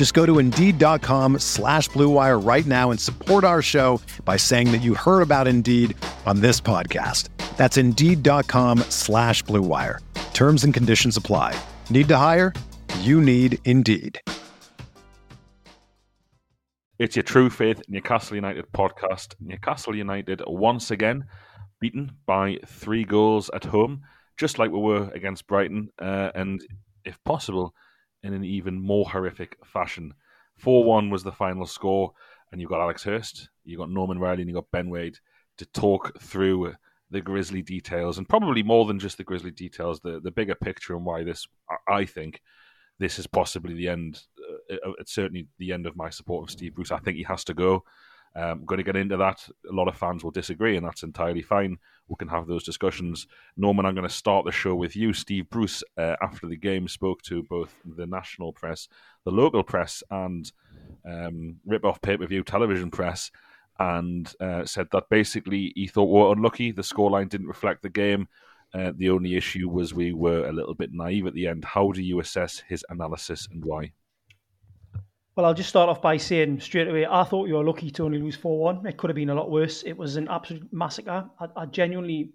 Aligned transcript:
Just 0.00 0.14
go 0.14 0.24
to 0.24 0.38
Indeed.com 0.38 1.40
slash 1.40 1.90
BlueWire 1.90 2.42
right 2.42 2.64
now 2.64 2.90
and 2.90 2.98
support 2.98 3.44
our 3.44 3.60
show 3.60 4.00
by 4.24 4.38
saying 4.38 4.72
that 4.72 4.80
you 4.80 4.94
heard 4.94 5.20
about 5.20 5.46
Indeed 5.46 5.94
on 6.24 6.40
this 6.40 6.58
podcast. 6.58 7.28
That's 7.58 7.76
Indeed.com 7.76 8.78
slash 8.88 9.44
BlueWire. 9.44 9.98
Terms 10.32 10.64
and 10.64 10.72
conditions 10.72 11.18
apply. 11.18 11.54
Need 11.90 12.08
to 12.08 12.16
hire? 12.16 12.54
You 13.00 13.20
need 13.20 13.58
Indeed. 13.66 14.18
It's 16.98 17.14
your 17.14 17.22
True 17.22 17.50
Faith 17.50 17.82
Newcastle 17.86 18.36
United 18.36 18.72
podcast. 18.72 19.34
Newcastle 19.38 19.94
United 19.94 20.42
once 20.46 20.90
again 20.90 21.26
beaten 21.78 22.12
by 22.24 22.56
three 22.66 23.04
goals 23.04 23.50
at 23.52 23.64
home, 23.64 24.00
just 24.38 24.58
like 24.58 24.70
we 24.70 24.78
were 24.78 25.10
against 25.10 25.46
Brighton, 25.46 25.90
uh, 26.00 26.30
and 26.34 26.66
if 27.04 27.22
possible, 27.24 27.74
in 28.22 28.34
an 28.34 28.44
even 28.44 28.80
more 28.80 29.08
horrific 29.08 29.56
fashion. 29.64 30.14
4 30.58 30.84
1 30.84 31.10
was 31.10 31.22
the 31.22 31.32
final 31.32 31.66
score, 31.66 32.12
and 32.52 32.60
you've 32.60 32.70
got 32.70 32.80
Alex 32.80 33.02
Hurst, 33.04 33.48
you've 33.64 33.78
got 33.78 33.90
Norman 33.90 34.18
Riley, 34.18 34.42
and 34.42 34.48
you've 34.50 34.56
got 34.56 34.70
Ben 34.70 34.90
Wade 34.90 35.18
to 35.58 35.66
talk 35.66 36.20
through 36.20 36.74
the 37.10 37.20
grisly 37.20 37.62
details, 37.62 38.18
and 38.18 38.28
probably 38.28 38.62
more 38.62 38.84
than 38.84 38.98
just 38.98 39.16
the 39.16 39.24
grisly 39.24 39.50
details, 39.50 40.00
the, 40.00 40.20
the 40.20 40.30
bigger 40.30 40.54
picture 40.54 40.94
and 40.94 41.04
why 41.04 41.24
this, 41.24 41.46
I 41.88 42.04
think, 42.04 42.40
this 42.98 43.18
is 43.18 43.26
possibly 43.26 43.74
the 43.74 43.88
end. 43.88 44.22
Uh, 44.70 44.74
uh, 44.74 44.92
it's 44.98 45.12
certainly 45.12 45.48
the 45.58 45.72
end 45.72 45.86
of 45.86 45.96
my 45.96 46.10
support 46.10 46.44
of 46.44 46.50
Steve 46.50 46.74
Bruce. 46.74 46.92
I 46.92 46.98
think 46.98 47.16
he 47.16 47.24
has 47.24 47.44
to 47.44 47.54
go. 47.54 47.84
Um, 48.36 48.44
I'm 48.44 48.64
going 48.64 48.78
to 48.78 48.84
get 48.84 48.96
into 48.96 49.16
that. 49.16 49.46
A 49.68 49.72
lot 49.72 49.88
of 49.88 49.96
fans 49.96 50.22
will 50.22 50.30
disagree, 50.30 50.76
and 50.76 50.86
that's 50.86 51.02
entirely 51.02 51.42
fine. 51.42 51.78
We 52.08 52.16
can 52.16 52.28
have 52.28 52.46
those 52.46 52.64
discussions. 52.64 53.26
Norman, 53.56 53.86
I'm 53.86 53.94
going 53.94 54.06
to 54.06 54.14
start 54.14 54.44
the 54.44 54.52
show 54.52 54.74
with 54.74 54.94
you. 54.96 55.12
Steve 55.12 55.50
Bruce, 55.50 55.82
uh, 55.98 56.16
after 56.22 56.46
the 56.46 56.56
game, 56.56 56.86
spoke 56.88 57.22
to 57.22 57.42
both 57.44 57.74
the 57.84 58.06
national 58.06 58.52
press, 58.52 58.88
the 59.24 59.32
local 59.32 59.62
press, 59.62 60.02
and 60.10 60.50
um, 61.04 61.56
rip 61.66 61.84
off 61.84 62.00
pay 62.00 62.16
per 62.16 62.26
view 62.26 62.44
television 62.44 62.90
press, 62.90 63.30
and 63.78 64.32
uh, 64.40 64.64
said 64.64 64.88
that 64.92 65.08
basically 65.10 65.72
he 65.74 65.86
thought 65.86 66.04
we 66.04 66.20
were 66.20 66.32
unlucky. 66.32 66.70
The 66.70 66.82
scoreline 66.82 67.28
didn't 67.28 67.48
reflect 67.48 67.82
the 67.82 67.90
game. 67.90 68.28
Uh, 68.72 68.92
the 68.96 69.10
only 69.10 69.36
issue 69.36 69.68
was 69.68 69.92
we 69.92 70.12
were 70.12 70.46
a 70.46 70.52
little 70.52 70.74
bit 70.74 70.92
naive 70.92 71.26
at 71.26 71.34
the 71.34 71.48
end. 71.48 71.64
How 71.64 71.90
do 71.90 72.00
you 72.00 72.20
assess 72.20 72.62
his 72.68 72.84
analysis 72.88 73.48
and 73.50 73.64
why? 73.64 73.92
Well, 75.36 75.46
I'll 75.46 75.54
just 75.54 75.68
start 75.68 75.88
off 75.88 76.02
by 76.02 76.16
saying 76.16 76.60
straight 76.60 76.88
away, 76.88 77.06
I 77.06 77.22
thought 77.22 77.46
you 77.46 77.54
were 77.54 77.64
lucky 77.64 77.90
to 77.92 78.04
only 78.04 78.18
lose 78.18 78.36
4 78.36 78.58
1. 78.58 78.86
It 78.86 78.96
could 78.96 79.10
have 79.10 79.14
been 79.14 79.30
a 79.30 79.34
lot 79.34 79.50
worse. 79.50 79.82
It 79.84 79.96
was 79.96 80.16
an 80.16 80.28
absolute 80.28 80.72
massacre. 80.72 81.30
I, 81.38 81.46
I 81.56 81.66
genuinely 81.66 82.32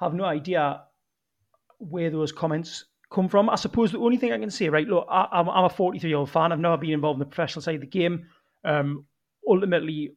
have 0.00 0.12
no 0.12 0.24
idea 0.24 0.82
where 1.78 2.10
those 2.10 2.32
comments 2.32 2.86
come 3.12 3.28
from. 3.28 3.48
I 3.48 3.54
suppose 3.54 3.92
the 3.92 3.98
only 3.98 4.16
thing 4.16 4.32
I 4.32 4.38
can 4.38 4.50
say, 4.50 4.68
right, 4.68 4.88
look, 4.88 5.06
I, 5.08 5.28
am 5.32 5.48
a 5.48 5.68
43 5.68 6.10
year 6.10 6.18
old 6.18 6.30
fan. 6.30 6.50
I've 6.50 6.58
never 6.58 6.76
been 6.76 6.90
involved 6.90 7.16
in 7.16 7.20
the 7.20 7.26
professional 7.26 7.62
side 7.62 7.76
of 7.76 7.80
the 7.80 7.86
game. 7.86 8.26
Um, 8.64 9.06
ultimately, 9.48 10.12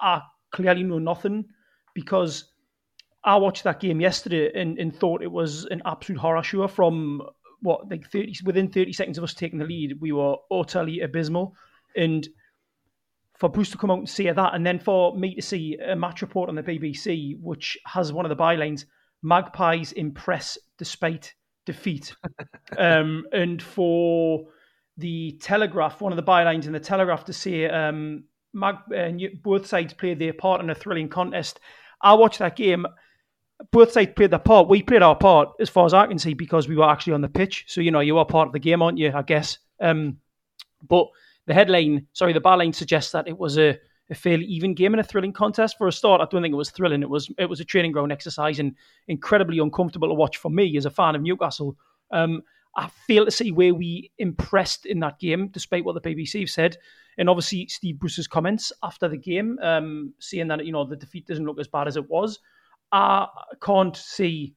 I 0.00 0.22
clearly 0.50 0.82
know 0.82 0.98
nothing 0.98 1.44
because 1.94 2.52
I 3.22 3.36
watched 3.36 3.62
that 3.64 3.78
game 3.78 4.00
yesterday 4.00 4.50
and, 4.60 4.78
and 4.78 4.94
thought 4.94 5.22
it 5.22 5.30
was 5.30 5.64
an 5.66 5.82
absolute 5.86 6.18
horror 6.18 6.42
show 6.42 6.66
from 6.66 7.22
what 7.62 7.88
like 7.90 8.10
30 8.10 8.34
within 8.44 8.68
30 8.68 8.92
seconds 8.92 9.18
of 9.18 9.24
us 9.24 9.34
taking 9.34 9.58
the 9.58 9.64
lead 9.64 10.00
we 10.00 10.12
were 10.12 10.36
utterly 10.50 11.00
abysmal. 11.00 11.54
And 11.96 12.28
for 13.38 13.48
Bruce 13.48 13.70
to 13.70 13.78
come 13.78 13.90
out 13.90 13.98
and 13.98 14.08
say 14.08 14.30
that 14.30 14.54
and 14.54 14.66
then 14.66 14.78
for 14.78 15.16
me 15.16 15.34
to 15.34 15.42
see 15.42 15.78
a 15.78 15.96
match 15.96 16.22
report 16.22 16.48
on 16.48 16.54
the 16.54 16.62
BBC 16.62 17.38
which 17.40 17.78
has 17.86 18.12
one 18.12 18.24
of 18.24 18.30
the 18.30 18.36
bylines 18.36 18.84
magpies 19.22 19.92
impress 19.92 20.58
despite 20.78 21.34
defeat. 21.66 22.14
Um, 22.78 23.26
and 23.32 23.62
for 23.62 24.46
the 24.96 25.32
telegraph 25.42 26.00
one 26.00 26.10
of 26.10 26.16
the 26.16 26.22
bylines 26.22 26.64
in 26.64 26.72
the 26.72 26.80
telegraph 26.80 27.26
to 27.26 27.32
say 27.32 27.68
um, 27.68 28.24
Mag, 28.54 28.76
uh, 28.96 29.10
both 29.42 29.66
sides 29.66 29.92
played 29.92 30.18
their 30.18 30.32
part 30.32 30.60
in 30.60 30.70
a 30.70 30.74
thrilling 30.74 31.08
contest. 31.08 31.60
I 32.00 32.14
watched 32.14 32.38
that 32.40 32.56
game 32.56 32.86
both 33.70 33.92
sides 33.92 34.12
played 34.14 34.30
their 34.30 34.38
part. 34.38 34.68
We 34.68 34.82
played 34.82 35.02
our 35.02 35.16
part, 35.16 35.50
as 35.60 35.70
far 35.70 35.86
as 35.86 35.94
I 35.94 36.06
can 36.06 36.18
see, 36.18 36.34
because 36.34 36.68
we 36.68 36.76
were 36.76 36.88
actually 36.88 37.14
on 37.14 37.20
the 37.20 37.28
pitch. 37.28 37.64
So 37.68 37.80
you 37.80 37.90
know, 37.90 38.00
you 38.00 38.18
are 38.18 38.26
part 38.26 38.48
of 38.48 38.52
the 38.52 38.58
game, 38.58 38.82
aren't 38.82 38.98
you? 38.98 39.12
I 39.14 39.22
guess. 39.22 39.58
Um, 39.80 40.18
but 40.88 41.06
the 41.46 41.54
headline, 41.54 42.06
sorry, 42.12 42.32
the 42.32 42.40
byline 42.40 42.74
suggests 42.74 43.12
that 43.12 43.28
it 43.28 43.38
was 43.38 43.58
a, 43.58 43.78
a 44.10 44.14
fairly 44.14 44.44
even 44.46 44.74
game 44.74 44.94
and 44.94 45.00
a 45.00 45.04
thrilling 45.04 45.32
contest. 45.32 45.78
For 45.78 45.88
a 45.88 45.92
start, 45.92 46.20
I 46.20 46.26
don't 46.30 46.42
think 46.42 46.52
it 46.52 46.56
was 46.56 46.70
thrilling. 46.70 47.02
It 47.02 47.10
was 47.10 47.30
it 47.38 47.46
was 47.46 47.60
a 47.60 47.64
training 47.64 47.92
ground 47.92 48.12
exercise 48.12 48.58
and 48.58 48.74
incredibly 49.08 49.58
uncomfortable 49.58 50.08
to 50.08 50.14
watch 50.14 50.36
for 50.36 50.50
me 50.50 50.76
as 50.76 50.86
a 50.86 50.90
fan 50.90 51.14
of 51.14 51.22
Newcastle. 51.22 51.76
Um, 52.10 52.42
I 52.76 52.88
fail 53.06 53.26
to 53.26 53.30
see 53.30 53.52
where 53.52 53.74
we 53.74 54.10
impressed 54.18 54.86
in 54.86 55.00
that 55.00 55.18
game, 55.18 55.48
despite 55.48 55.84
what 55.84 56.00
the 56.00 56.00
BBC 56.00 56.40
have 56.40 56.50
said. 56.50 56.78
And 57.18 57.28
obviously, 57.28 57.66
Steve 57.68 57.98
Bruce's 57.98 58.26
comments 58.26 58.72
after 58.82 59.08
the 59.08 59.18
game, 59.18 59.58
um, 59.62 60.14
saying 60.18 60.48
that 60.48 60.64
you 60.64 60.72
know 60.72 60.84
the 60.84 60.96
defeat 60.96 61.26
doesn't 61.26 61.44
look 61.44 61.60
as 61.60 61.68
bad 61.68 61.88
as 61.88 61.96
it 61.96 62.08
was. 62.08 62.38
I 62.92 63.26
can't 63.62 63.96
see 63.96 64.54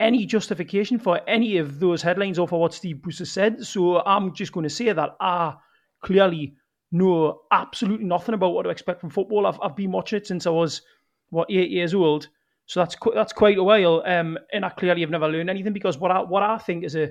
any 0.00 0.26
justification 0.26 0.98
for 0.98 1.20
any 1.28 1.58
of 1.58 1.80
those 1.80 2.02
headlines 2.02 2.38
or 2.38 2.46
for 2.46 2.60
what 2.60 2.74
Steve 2.74 3.02
Bruce 3.02 3.18
has 3.18 3.30
said. 3.30 3.64
So 3.64 4.00
I'm 4.04 4.34
just 4.34 4.52
going 4.52 4.64
to 4.64 4.70
say 4.70 4.92
that 4.92 5.16
I 5.20 5.54
clearly 6.02 6.54
know 6.92 7.40
absolutely 7.50 8.06
nothing 8.06 8.34
about 8.34 8.54
what 8.54 8.62
to 8.62 8.70
expect 8.70 9.00
from 9.00 9.10
football. 9.10 9.46
I've, 9.46 9.58
I've 9.62 9.76
been 9.76 9.92
watching 9.92 10.18
it 10.18 10.26
since 10.26 10.46
I 10.46 10.50
was, 10.50 10.82
what, 11.30 11.50
eight 11.50 11.70
years 11.70 11.94
old. 11.94 12.28
So 12.66 12.80
that's 12.80 12.96
that's 13.14 13.32
quite 13.32 13.58
a 13.58 13.64
while. 13.64 14.02
Um, 14.04 14.38
and 14.52 14.64
I 14.64 14.68
clearly 14.68 15.00
have 15.00 15.10
never 15.10 15.28
learned 15.28 15.50
anything 15.50 15.72
because 15.72 15.98
what 15.98 16.10
I, 16.10 16.20
what 16.20 16.42
I 16.42 16.58
think 16.58 16.84
is 16.84 16.94
a, 16.94 17.10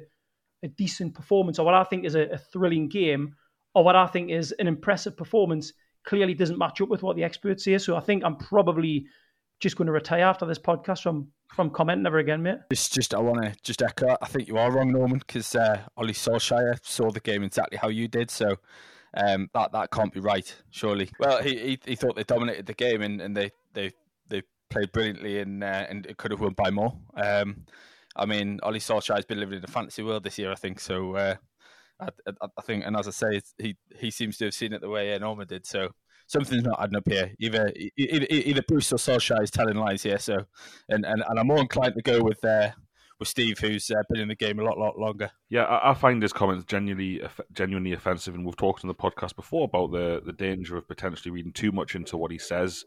a 0.64 0.68
decent 0.68 1.14
performance 1.16 1.58
or 1.58 1.66
what 1.66 1.74
I 1.74 1.84
think 1.84 2.06
is 2.06 2.16
a, 2.16 2.28
a 2.30 2.38
thrilling 2.38 2.90
game 2.90 3.36
or 3.74 3.84
what 3.84 3.96
I 3.96 4.08
think 4.08 4.30
is 4.30 4.52
an 4.54 4.68
impressive 4.68 5.18
performance 5.18 5.74
clearly 6.06 6.34
doesn't 6.34 6.60
match 6.60 6.80
up 6.80 6.90
with 6.90 7.04
what 7.04 7.16
the 7.16 7.24
experts 7.24 7.64
say. 7.64 7.78
So 7.80 7.96
I 7.96 8.00
think 8.00 8.24
I'm 8.24 8.38
probably 8.38 9.08
just 9.60 9.76
going 9.76 9.88
to 9.88 9.92
retire 9.92 10.24
after 10.24 10.46
this 10.46 10.60
podcast 10.60 11.02
from 11.04 11.28
from 11.56 11.70
comment 11.70 12.02
never 12.02 12.20
again, 12.20 12.44
mate. 12.44 12.60
It's 12.70 12.90
just 12.90 13.14
I 13.14 13.20
want 13.20 13.42
to 13.42 13.56
just 13.64 13.82
echo. 13.82 14.16
I 14.22 14.28
think 14.28 14.48
you 14.48 14.58
are 14.58 14.72
wrong, 14.72 14.92
Norman, 14.92 15.20
because 15.20 15.56
uh, 15.56 15.82
Ole 15.96 16.10
Solskjaer 16.10 16.80
saw 16.84 17.10
the 17.10 17.20
game 17.20 17.44
exactly 17.44 17.78
how 17.78 17.88
you 17.88 18.08
did. 18.08 18.30
So 18.30 18.58
um, 19.14 19.50
that 19.54 19.72
that 19.72 19.92
can't 19.92 20.14
be 20.14 20.20
right, 20.20 20.54
surely. 20.70 21.10
Well, 21.20 21.42
he 21.42 21.58
he, 21.58 21.80
he 21.86 21.96
thought 21.96 22.16
they 22.16 22.24
dominated 22.24 22.66
the 22.66 22.74
game 22.74 23.02
and, 23.02 23.22
and 23.22 23.36
they 23.36 23.52
they 23.74 23.92
they 24.28 24.44
played 24.70 24.92
brilliantly 24.92 25.40
and 25.40 25.64
uh, 25.64 25.86
and 25.90 26.06
it 26.06 26.18
could 26.18 26.32
have 26.32 26.42
won 26.42 26.54
by 26.54 26.70
more. 26.70 26.94
Um, 27.16 27.66
I 28.16 28.26
mean, 28.26 28.60
Ole 28.64 28.74
Solskjaer 28.74 29.16
has 29.16 29.26
been 29.26 29.40
living 29.40 29.60
in 29.60 29.64
a 29.64 29.68
fantasy 29.68 30.04
world 30.04 30.24
this 30.24 30.38
year, 30.38 30.52
I 30.52 30.56
think. 30.56 30.80
So 30.80 31.16
uh, 31.16 31.36
I, 32.00 32.10
I, 32.28 32.48
I, 32.58 32.62
think, 32.62 32.84
and 32.86 32.98
as 32.98 33.08
I 33.08 33.12
say, 33.12 33.42
he 33.58 33.78
he 33.96 34.12
seems 34.12 34.38
to 34.38 34.46
have 34.46 34.54
seen 34.54 34.74
it 34.74 34.82
the 34.82 34.90
way 34.90 35.18
Norman 35.18 35.48
did. 35.48 35.66
So 35.66 35.90
something's 36.28 36.64
not 36.64 36.82
adding 36.82 36.98
up 36.98 37.08
here. 37.08 37.32
Either 37.40 37.74
either, 37.98 38.28
either 38.30 38.62
Bruce 38.62 38.94
or 38.94 38.98
Solskjaer 38.98 39.42
is 39.42 39.52
telling 39.52 39.76
lies 39.76 40.04
here. 40.04 40.20
So, 40.20 40.46
and, 40.90 41.06
and, 41.06 41.24
and 41.28 41.40
I'm 41.40 41.48
more 41.48 41.60
inclined 41.60 41.96
to 41.96 42.02
go 42.02 42.22
with 42.22 42.44
uh, 42.46 42.72
with 43.20 43.28
Steve, 43.28 43.58
who's 43.58 43.90
uh, 43.90 44.04
been 44.10 44.22
in 44.22 44.28
the 44.28 44.36
game 44.36 44.60
a 44.60 44.64
lot 44.64 44.78
lot 44.78 45.00
longer. 45.00 45.32
Yeah, 45.50 45.64
I, 45.64 45.92
I 45.92 45.94
find 45.96 46.22
his 46.22 46.34
comments 46.34 46.66
genuinely 46.66 47.22
genuinely 47.54 47.94
offensive, 47.94 48.36
and 48.36 48.46
we've 48.46 48.56
talked 48.56 48.84
on 48.84 48.90
the 48.90 48.96
podcast 48.96 49.36
before 49.36 49.66
about 49.66 49.92
the 49.92 50.22
the 50.24 50.34
danger 50.34 50.78
of 50.78 50.88
potentially 50.88 51.32
reading 51.32 51.54
too 51.54 51.72
much 51.72 51.96
into 51.96 52.18
what 52.18 52.32
he 52.32 52.38
says 52.38 52.86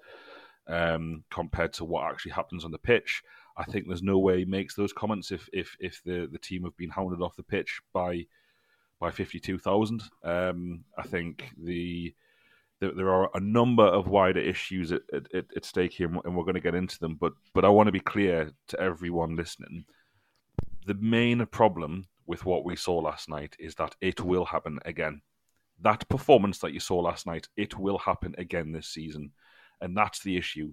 um, 0.68 1.24
compared 1.30 1.72
to 1.74 1.84
what 1.84 2.10
actually 2.10 2.32
happens 2.32 2.64
on 2.64 2.70
the 2.70 2.78
pitch. 2.78 3.22
I 3.56 3.64
think 3.64 3.86
there's 3.86 4.02
no 4.02 4.18
way 4.18 4.38
he 4.38 4.44
makes 4.44 4.74
those 4.74 4.92
comments 4.92 5.32
if 5.32 5.48
if 5.52 5.76
if 5.80 6.00
the 6.04 6.28
the 6.30 6.38
team 6.38 6.62
have 6.64 6.76
been 6.76 6.90
hounded 6.90 7.20
off 7.20 7.36
the 7.36 7.42
pitch 7.42 7.80
by 7.92 8.26
by 9.00 9.10
fifty 9.10 9.40
two 9.40 9.58
thousand. 9.58 10.02
Um, 10.22 10.84
I 10.96 11.02
think 11.02 11.50
the 11.60 12.14
there, 12.80 12.92
there 12.92 13.12
are 13.12 13.30
a 13.34 13.40
number 13.40 13.84
of 13.84 14.08
wider 14.08 14.40
issues 14.40 14.90
at, 14.92 15.02
at, 15.12 15.26
at 15.34 15.64
stake 15.64 15.92
here, 15.92 16.10
and 16.24 16.36
we're 16.36 16.44
going 16.44 16.54
to 16.54 16.60
get 16.60 16.74
into 16.74 16.98
them. 16.98 17.16
But 17.20 17.34
but 17.54 17.64
I 17.64 17.68
want 17.68 17.86
to 17.86 17.92
be 17.92 18.00
clear 18.00 18.50
to 18.68 18.80
everyone 18.80 19.36
listening: 19.36 19.84
the 20.86 20.94
main 20.94 21.44
problem 21.46 22.08
with 22.26 22.44
what 22.44 22.64
we 22.64 22.76
saw 22.76 22.98
last 22.98 23.28
night 23.28 23.56
is 23.58 23.74
that 23.76 23.94
it 24.00 24.20
will 24.20 24.44
happen 24.44 24.78
again. 24.84 25.20
That 25.82 26.08
performance 26.08 26.58
that 26.58 26.72
you 26.72 26.80
saw 26.80 26.98
last 26.98 27.26
night, 27.26 27.48
it 27.56 27.78
will 27.78 27.98
happen 27.98 28.34
again 28.38 28.72
this 28.72 28.88
season, 28.88 29.32
and 29.80 29.96
that's 29.96 30.22
the 30.22 30.36
issue. 30.36 30.72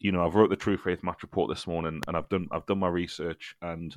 You 0.00 0.12
know, 0.12 0.24
I've 0.24 0.34
wrote 0.34 0.50
the 0.50 0.56
True 0.56 0.76
Faith 0.76 1.02
match 1.02 1.22
report 1.22 1.50
this 1.50 1.66
morning, 1.66 2.00
and 2.08 2.16
I've 2.16 2.28
done 2.28 2.48
I've 2.50 2.66
done 2.66 2.78
my 2.80 2.88
research, 2.88 3.54
and 3.62 3.96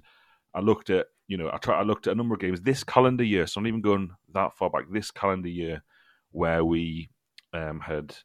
I 0.53 0.59
looked 0.59 0.91
at 0.91 1.07
you 1.27 1.37
know 1.37 1.49
I 1.51 1.57
try 1.57 1.79
I 1.79 1.83
looked 1.83 2.05
at 2.05 2.13
a 2.13 2.17
number 2.17 2.35
of 2.35 2.41
games 2.41 2.61
this 2.61 2.83
calendar 2.83 3.23
year, 3.23 3.47
so 3.47 3.59
I'm 3.59 3.63
not 3.63 3.69
even 3.69 3.81
going 3.81 4.11
that 4.33 4.55
far 4.57 4.69
back. 4.69 4.85
This 4.91 5.09
calendar 5.09 5.49
year, 5.49 5.83
where 6.31 6.63
we 6.65 7.09
um, 7.53 7.79
had 7.79 8.15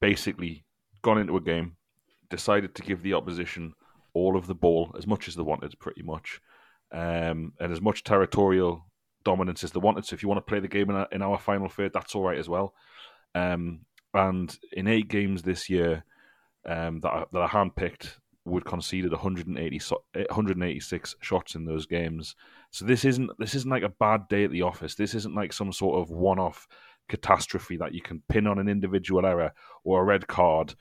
basically 0.00 0.64
gone 1.02 1.18
into 1.18 1.36
a 1.36 1.40
game, 1.40 1.76
decided 2.30 2.74
to 2.74 2.82
give 2.82 3.02
the 3.02 3.14
opposition 3.14 3.74
all 4.12 4.36
of 4.36 4.46
the 4.46 4.54
ball 4.54 4.94
as 4.96 5.06
much 5.06 5.28
as 5.28 5.34
they 5.34 5.42
wanted, 5.42 5.78
pretty 5.78 6.02
much, 6.02 6.40
um, 6.92 7.52
and 7.60 7.72
as 7.72 7.80
much 7.80 8.04
territorial 8.04 8.86
dominance 9.24 9.64
as 9.64 9.72
they 9.72 9.80
wanted. 9.80 10.04
So 10.06 10.14
if 10.14 10.22
you 10.22 10.28
want 10.28 10.38
to 10.38 10.50
play 10.50 10.60
the 10.60 10.68
game 10.68 10.90
in 10.90 10.96
our, 10.96 11.08
in 11.10 11.22
our 11.22 11.38
final 11.38 11.68
third, 11.68 11.92
that's 11.92 12.14
all 12.14 12.22
right 12.22 12.38
as 12.38 12.48
well. 12.48 12.74
Um, 13.34 13.80
and 14.12 14.56
in 14.72 14.86
eight 14.86 15.08
games 15.08 15.42
this 15.42 15.68
year 15.68 16.04
um, 16.66 17.00
that 17.00 17.10
I, 17.10 17.24
that 17.32 17.50
handpicked, 17.50 18.18
would 18.46 18.64
conceded 18.64 19.10
180 19.10 19.80
186 20.12 21.16
shots 21.20 21.54
in 21.54 21.64
those 21.64 21.86
games. 21.86 22.36
So 22.70 22.84
this 22.84 23.04
isn't 23.04 23.30
this 23.38 23.54
isn't 23.54 23.70
like 23.70 23.82
a 23.82 23.88
bad 23.88 24.28
day 24.28 24.44
at 24.44 24.50
the 24.50 24.62
office. 24.62 24.94
This 24.94 25.14
isn't 25.14 25.34
like 25.34 25.52
some 25.52 25.72
sort 25.72 26.00
of 26.00 26.10
one-off 26.10 26.68
catastrophe 27.08 27.76
that 27.76 27.94
you 27.94 28.02
can 28.02 28.22
pin 28.28 28.46
on 28.46 28.58
an 28.58 28.68
individual 28.68 29.26
error 29.26 29.52
or 29.84 30.00
a 30.00 30.04
red 30.04 30.26
card. 30.26 30.74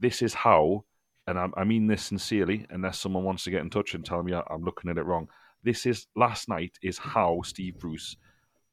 This 0.00 0.22
is 0.22 0.34
how, 0.34 0.84
and 1.26 1.38
I, 1.38 1.48
I 1.56 1.64
mean 1.64 1.86
this 1.86 2.02
sincerely, 2.02 2.66
unless 2.70 2.98
someone 2.98 3.24
wants 3.24 3.44
to 3.44 3.50
get 3.50 3.62
in 3.62 3.70
touch 3.70 3.94
and 3.94 4.04
tell 4.04 4.22
me 4.22 4.34
I'm 4.34 4.64
looking 4.64 4.90
at 4.90 4.98
it 4.98 5.04
wrong. 5.04 5.28
This 5.62 5.86
is 5.86 6.06
last 6.14 6.48
night 6.48 6.78
is 6.82 6.98
how 6.98 7.40
Steve 7.44 7.78
Bruce 7.78 8.16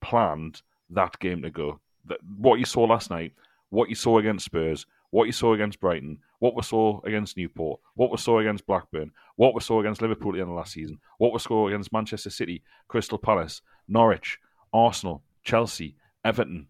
planned 0.02 0.62
that 0.90 1.18
game 1.20 1.42
to 1.42 1.50
go. 1.50 1.80
That 2.06 2.20
what 2.38 2.60
you 2.60 2.66
saw 2.66 2.84
last 2.84 3.10
night, 3.10 3.34
what 3.70 3.90
you 3.90 3.96
saw 3.96 4.20
against 4.20 4.46
Spurs, 4.46 4.86
what 5.10 5.26
you 5.26 5.32
saw 5.32 5.54
against 5.54 5.80
Brighton, 5.80 6.18
what 6.40 6.56
we 6.56 6.62
saw 6.64 7.00
against 7.06 7.38
Newport, 7.38 7.80
what 7.96 8.12
we 8.12 8.18
saw 8.18 8.40
against 8.40 8.66
Blackburn, 8.66 9.12
what 9.36 9.54
we 9.54 9.62
saw 9.62 9.80
against 9.80 10.02
Liverpool 10.02 10.32
at 10.32 10.36
the 10.36 10.42
end 10.42 10.50
of 10.50 10.56
last 10.56 10.74
season, 10.74 11.00
what 11.18 11.32
we 11.32 11.40
saw 11.40 11.68
against 11.68 11.94
Manchester 11.94 12.30
City, 12.30 12.64
Crystal 12.88 13.18
Palace, 13.18 13.62
Norwich, 13.88 14.40
Arsenal, 14.74 15.24
Chelsea, 15.44 15.96
Everton, 16.26 16.68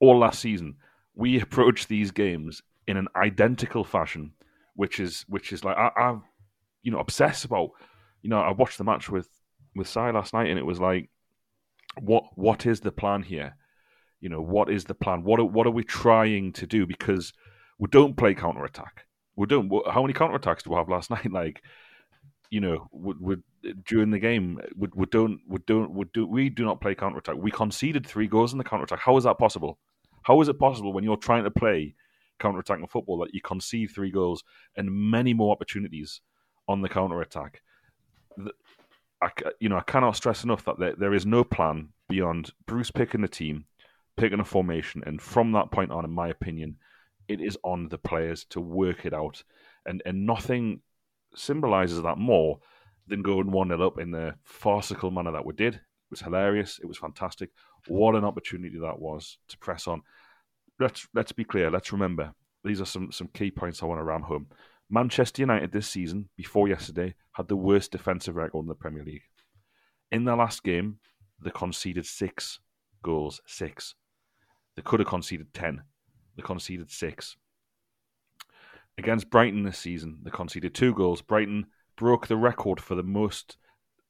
all 0.00 0.18
last 0.18 0.40
season, 0.40 0.76
we 1.14 1.40
approach 1.40 1.86
these 1.86 2.10
games 2.10 2.62
in 2.86 2.96
an 2.96 3.08
identical 3.16 3.84
fashion, 3.84 4.32
which 4.74 5.00
is 5.00 5.24
which 5.28 5.52
is 5.52 5.64
like 5.64 5.76
I, 5.76 5.90
I 5.96 6.18
you 6.82 6.92
know 6.92 7.00
obsessed 7.00 7.44
about. 7.44 7.70
You 8.22 8.30
know, 8.30 8.40
I 8.40 8.50
watched 8.50 8.78
the 8.78 8.84
match 8.84 9.08
with 9.08 9.28
with 9.74 9.88
Sai 9.88 10.10
last 10.10 10.32
night, 10.34 10.48
and 10.48 10.58
it 10.58 10.66
was 10.66 10.80
like, 10.80 11.10
what 12.00 12.24
what 12.34 12.66
is 12.66 12.80
the 12.80 12.92
plan 12.92 13.22
here? 13.22 13.56
You 14.20 14.28
know, 14.28 14.40
what 14.40 14.70
is 14.70 14.84
the 14.84 14.94
plan? 14.94 15.22
What 15.22 15.40
are, 15.40 15.44
what 15.44 15.66
are 15.66 15.72
we 15.72 15.84
trying 15.84 16.52
to 16.54 16.66
do? 16.66 16.86
Because 16.86 17.32
we 17.78 17.88
don't 17.88 18.16
play 18.16 18.34
counter 18.34 18.64
attack. 18.64 19.06
We 19.36 19.46
don't. 19.46 19.70
How 19.90 20.02
many 20.02 20.14
counter 20.14 20.36
attacks 20.36 20.62
do 20.62 20.70
we 20.70 20.76
have 20.76 20.88
last 20.88 21.10
night? 21.16 21.30
Like, 21.30 21.62
you 22.50 22.60
know, 22.60 22.88
we, 22.92 23.14
we, 23.20 23.36
during 23.84 24.10
the 24.10 24.18
game, 24.18 24.60
we, 24.76 24.88
we 24.94 25.06
don't, 25.06 25.40
we 25.48 25.58
don't, 25.66 25.92
we 25.92 26.04
do, 26.12 26.26
we 26.26 26.48
do 26.48 26.64
not 26.64 26.80
play 26.80 26.94
counter 26.94 27.18
attack. 27.18 27.36
We 27.36 27.50
conceded 27.50 28.06
three 28.06 28.26
goals 28.26 28.52
in 28.52 28.58
the 28.58 28.64
counter 28.64 28.84
attack. 28.84 29.00
How 29.00 29.16
is 29.16 29.24
that 29.24 29.38
possible? 29.38 29.78
How 30.22 30.40
is 30.40 30.48
it 30.48 30.58
possible 30.58 30.92
when 30.92 31.04
you're 31.04 31.16
trying 31.16 31.44
to 31.44 31.50
play 31.50 31.94
counter 32.38 32.58
attacking 32.58 32.86
football 32.88 33.18
that 33.18 33.34
you 33.34 33.40
concede 33.40 33.90
three 33.90 34.10
goals 34.10 34.42
and 34.76 34.90
many 34.90 35.32
more 35.32 35.52
opportunities 35.52 36.20
on 36.68 36.82
the 36.82 36.88
counter 36.88 37.20
attack? 37.20 37.62
I, 39.22 39.30
you 39.60 39.68
know, 39.68 39.78
I 39.78 39.82
cannot 39.82 40.16
stress 40.16 40.44
enough 40.44 40.64
that 40.64 40.78
there, 40.78 40.94
there 40.96 41.14
is 41.14 41.24
no 41.24 41.44
plan 41.44 41.90
beyond 42.08 42.52
Bruce 42.66 42.90
picking 42.90 43.22
the 43.22 43.28
team, 43.28 43.64
picking 44.16 44.40
a 44.40 44.44
formation, 44.44 45.02
and 45.06 45.20
from 45.22 45.52
that 45.52 45.70
point 45.70 45.90
on, 45.90 46.04
in 46.04 46.10
my 46.10 46.28
opinion, 46.28 46.76
it 47.28 47.40
is 47.40 47.56
on 47.64 47.88
the 47.88 47.98
players 47.98 48.44
to 48.50 48.60
work 48.60 49.06
it 49.06 49.14
out, 49.14 49.42
and 49.86 50.02
and 50.04 50.26
nothing 50.26 50.80
symbolizes 51.34 52.02
that 52.02 52.18
more 52.18 52.58
than 53.06 53.22
going 53.22 53.50
one 53.50 53.68
0 53.68 53.86
up 53.86 53.98
in 53.98 54.10
the 54.10 54.34
farcical 54.44 55.10
manner 55.10 55.32
that 55.32 55.44
we 55.44 55.54
did. 55.54 55.74
It 55.74 56.10
was 56.10 56.20
hilarious. 56.20 56.78
It 56.82 56.86
was 56.86 56.98
fantastic. 56.98 57.50
What 57.88 58.14
an 58.14 58.24
opportunity 58.24 58.78
that 58.78 58.98
was 58.98 59.38
to 59.48 59.58
press 59.58 59.86
on. 59.86 60.02
Let's 60.78 61.06
let's 61.14 61.32
be 61.32 61.44
clear. 61.44 61.70
Let's 61.70 61.92
remember 61.92 62.32
these 62.64 62.80
are 62.80 62.86
some 62.86 63.10
some 63.12 63.28
key 63.28 63.50
points 63.50 63.82
I 63.82 63.86
want 63.86 64.00
to 64.00 64.04
ram 64.04 64.22
home. 64.22 64.48
Manchester 64.88 65.42
United 65.42 65.72
this 65.72 65.88
season, 65.88 66.28
before 66.36 66.68
yesterday, 66.68 67.14
had 67.32 67.48
the 67.48 67.56
worst 67.56 67.90
defensive 67.90 68.36
record 68.36 68.62
in 68.62 68.68
the 68.68 68.74
Premier 68.74 69.04
League. 69.04 69.22
In 70.12 70.24
their 70.24 70.36
last 70.36 70.62
game, 70.62 70.98
they 71.42 71.50
conceded 71.50 72.06
six 72.06 72.60
goals. 73.02 73.40
Six. 73.46 73.94
They 74.76 74.82
could 74.82 75.00
have 75.00 75.08
conceded 75.08 75.52
ten. 75.54 75.82
They 76.36 76.42
conceded 76.42 76.90
six. 76.90 77.36
Against 78.98 79.30
Brighton 79.30 79.62
this 79.62 79.78
season, 79.78 80.18
they 80.22 80.30
conceded 80.30 80.74
two 80.74 80.94
goals. 80.94 81.20
Brighton 81.20 81.66
broke 81.96 82.26
the 82.26 82.36
record 82.36 82.80
for 82.80 82.94
the 82.94 83.02
most 83.02 83.56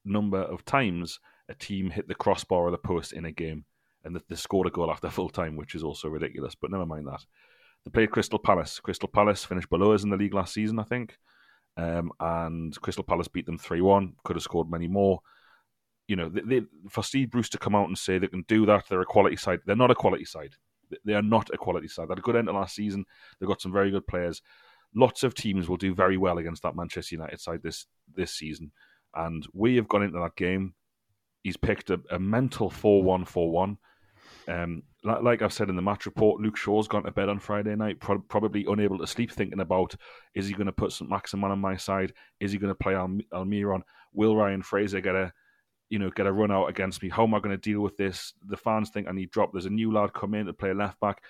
number 0.04 0.40
of 0.40 0.64
times 0.64 1.20
a 1.48 1.54
team 1.54 1.90
hit 1.90 2.08
the 2.08 2.14
crossbar 2.14 2.62
or 2.62 2.70
the 2.70 2.78
post 2.78 3.12
in 3.12 3.24
a 3.24 3.32
game, 3.32 3.64
and 4.04 4.20
they 4.28 4.36
scored 4.36 4.66
a 4.66 4.70
goal 4.70 4.90
after 4.90 5.10
full 5.10 5.28
time, 5.28 5.56
which 5.56 5.74
is 5.74 5.82
also 5.82 6.08
ridiculous. 6.08 6.54
But 6.54 6.70
never 6.70 6.86
mind 6.86 7.06
that. 7.06 7.24
They 7.84 7.90
played 7.90 8.10
Crystal 8.10 8.38
Palace. 8.38 8.80
Crystal 8.80 9.08
Palace 9.08 9.44
finished 9.44 9.70
below 9.70 9.92
us 9.92 10.02
in 10.02 10.10
the 10.10 10.16
league 10.16 10.34
last 10.34 10.54
season, 10.54 10.78
I 10.78 10.84
think. 10.84 11.16
Um, 11.76 12.10
and 12.18 12.78
Crystal 12.80 13.04
Palace 13.04 13.28
beat 13.28 13.46
them 13.46 13.58
3 13.58 13.80
1, 13.80 14.14
could 14.24 14.36
have 14.36 14.42
scored 14.42 14.70
many 14.70 14.88
more. 14.88 15.20
You 16.08 16.16
know, 16.16 16.28
they, 16.28 16.40
they, 16.40 16.66
for 16.88 17.04
Steve 17.04 17.30
Bruce 17.30 17.48
to 17.50 17.58
come 17.58 17.74
out 17.74 17.88
and 17.88 17.98
say 17.98 18.18
they 18.18 18.28
can 18.28 18.44
do 18.48 18.66
that, 18.66 18.84
they're 18.88 19.00
a 19.00 19.06
quality 19.06 19.36
side. 19.36 19.60
They're 19.66 19.76
not 19.76 19.90
a 19.90 19.94
quality 19.94 20.24
side. 20.24 20.54
They 21.04 21.14
are 21.14 21.22
not 21.22 21.50
a 21.52 21.58
quality 21.58 21.88
side. 21.88 22.08
They 22.08 22.12
had 22.12 22.18
a 22.18 22.22
good 22.22 22.36
end 22.36 22.48
of 22.48 22.54
last 22.54 22.74
season. 22.74 23.04
They've 23.38 23.48
got 23.48 23.60
some 23.60 23.72
very 23.72 23.90
good 23.90 24.06
players. 24.06 24.40
Lots 24.94 25.22
of 25.22 25.34
teams 25.34 25.68
will 25.68 25.76
do 25.76 25.94
very 25.94 26.16
well 26.16 26.38
against 26.38 26.62
that 26.62 26.76
Manchester 26.76 27.14
United 27.14 27.40
side 27.40 27.62
this 27.62 27.86
this 28.14 28.32
season. 28.32 28.72
And 29.14 29.46
we 29.52 29.76
have 29.76 29.88
gone 29.88 30.02
into 30.02 30.18
that 30.18 30.36
game. 30.36 30.74
He's 31.42 31.56
picked 31.56 31.90
a, 31.90 32.00
a 32.10 32.18
mental 32.18 32.70
4 32.70 33.02
1 33.02 33.24
4 33.24 33.50
1. 33.50 33.78
Um, 34.48 34.82
like, 35.02 35.22
like, 35.22 35.42
I've 35.42 35.52
said 35.52 35.68
in 35.68 35.76
the 35.76 35.82
match 35.82 36.06
report, 36.06 36.40
Luke 36.40 36.56
Shaw's 36.56 36.88
gone 36.88 37.04
to 37.04 37.10
bed 37.10 37.28
on 37.28 37.38
Friday 37.38 37.74
night, 37.74 38.00
pro- 38.00 38.18
probably 38.18 38.64
unable 38.68 38.98
to 38.98 39.06
sleep, 39.06 39.30
thinking 39.30 39.60
about 39.60 39.94
is 40.34 40.48
he 40.48 40.54
going 40.54 40.66
to 40.66 40.72
put 40.72 40.92
St. 40.92 41.10
Maximin 41.10 41.50
on 41.50 41.60
my 41.60 41.76
side? 41.76 42.12
Is 42.40 42.52
he 42.52 42.58
going 42.58 42.72
to 42.72 42.78
play 42.78 42.94
Al- 42.94 43.20
Almiron? 43.32 43.82
Will 44.12 44.36
Ryan 44.36 44.62
Fraser 44.62 45.00
get 45.00 45.14
a 45.14 45.32
you 45.88 45.98
know, 45.98 46.10
get 46.10 46.26
a 46.26 46.32
run 46.32 46.50
out 46.50 46.66
against 46.66 47.02
me. 47.02 47.08
How 47.08 47.24
am 47.24 47.34
I 47.34 47.38
going 47.38 47.50
to 47.50 47.56
deal 47.56 47.80
with 47.80 47.96
this? 47.96 48.32
The 48.46 48.56
fans 48.56 48.90
think 48.90 49.06
I 49.08 49.12
need 49.12 49.30
drop. 49.30 49.52
There's 49.52 49.66
a 49.66 49.70
new 49.70 49.92
lad 49.92 50.12
come 50.12 50.34
in 50.34 50.46
to 50.46 50.52
play 50.52 50.72
left 50.72 50.98
back. 51.00 51.22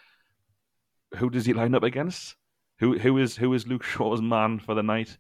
Who 1.19 1.31
does 1.31 1.47
he 1.47 1.53
line 1.53 1.75
up 1.75 1.83
against? 1.83 2.37
Who 2.79 2.99
who 2.99 3.19
is 3.19 3.37
who 3.37 3.53
is 3.55 3.67
Luke 3.67 3.83
Shaw's 3.93 4.23
man 4.23 4.59
for 4.59 4.75
the 4.75 4.83
night? 4.83 5.17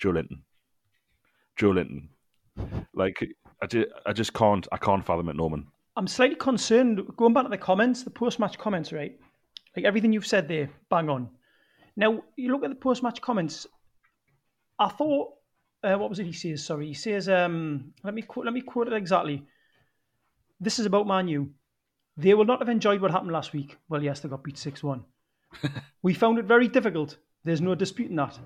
Joelinton. 0.00 0.40
Joe 1.56 1.70
Linton. 1.70 2.10
Like 2.94 3.24
I 3.62 3.66
just, 3.66 3.88
I 4.04 4.12
just 4.12 4.32
can't 4.34 4.66
I 4.70 4.76
can't 4.76 5.04
fathom 5.04 5.28
it, 5.28 5.36
Norman. 5.36 5.66
I'm 5.96 6.06
slightly 6.06 6.36
concerned 6.36 7.00
going 7.16 7.32
back 7.32 7.44
to 7.44 7.48
the 7.48 7.58
comments, 7.58 8.02
the 8.02 8.10
post 8.10 8.38
match 8.38 8.58
comments, 8.58 8.92
right? 8.92 9.18
Like 9.74 9.86
everything 9.86 10.12
you've 10.12 10.26
said 10.26 10.48
there, 10.48 10.70
bang 10.90 11.08
on. 11.08 11.30
Now 11.96 12.22
you 12.36 12.52
look 12.52 12.64
at 12.64 12.70
the 12.70 12.76
post 12.76 13.02
match 13.02 13.20
comments. 13.20 13.66
I 14.78 14.88
thought 14.88 15.32
uh, 15.82 15.96
what 15.96 16.10
was 16.10 16.18
it 16.18 16.26
he 16.26 16.32
says? 16.32 16.64
Sorry, 16.64 16.88
he 16.88 16.94
says, 16.94 17.28
um, 17.28 17.92
let 18.04 18.14
me 18.14 18.22
quote, 18.22 18.44
let 18.44 18.54
me 18.54 18.60
quote 18.60 18.88
it 18.88 18.92
exactly. 18.92 19.42
This 20.60 20.78
is 20.78 20.86
about 20.86 21.06
Manu. 21.06 21.48
They 22.16 22.34
will 22.34 22.44
not 22.44 22.60
have 22.60 22.68
enjoyed 22.68 23.00
what 23.00 23.10
happened 23.10 23.32
last 23.32 23.52
week. 23.52 23.76
Well, 23.88 24.02
yes, 24.02 24.20
they 24.20 24.28
got 24.28 24.42
beat 24.42 24.58
six 24.58 24.82
one. 24.82 25.04
We 26.02 26.14
found 26.14 26.38
it 26.38 26.44
very 26.44 26.68
difficult. 26.68 27.16
There's 27.44 27.60
no 27.60 27.74
disputing 27.74 28.16
that. 28.16 28.38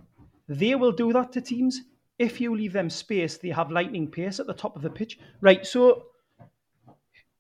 They 0.49 0.75
will 0.75 0.93
do 0.93 1.13
that 1.13 1.33
to 1.33 1.41
teams 1.41 1.81
if 2.19 2.41
you 2.41 2.55
leave 2.55 2.73
them 2.73 2.91
space. 2.91 3.39
They 3.39 3.49
have 3.51 3.71
lightning 3.71 4.09
pace 4.09 4.41
at 4.41 4.47
the 4.47 4.55
top 4.55 4.77
of 4.77 4.83
the 4.83 4.91
pitch, 4.91 5.19
right? 5.41 5.67
So 5.67 6.07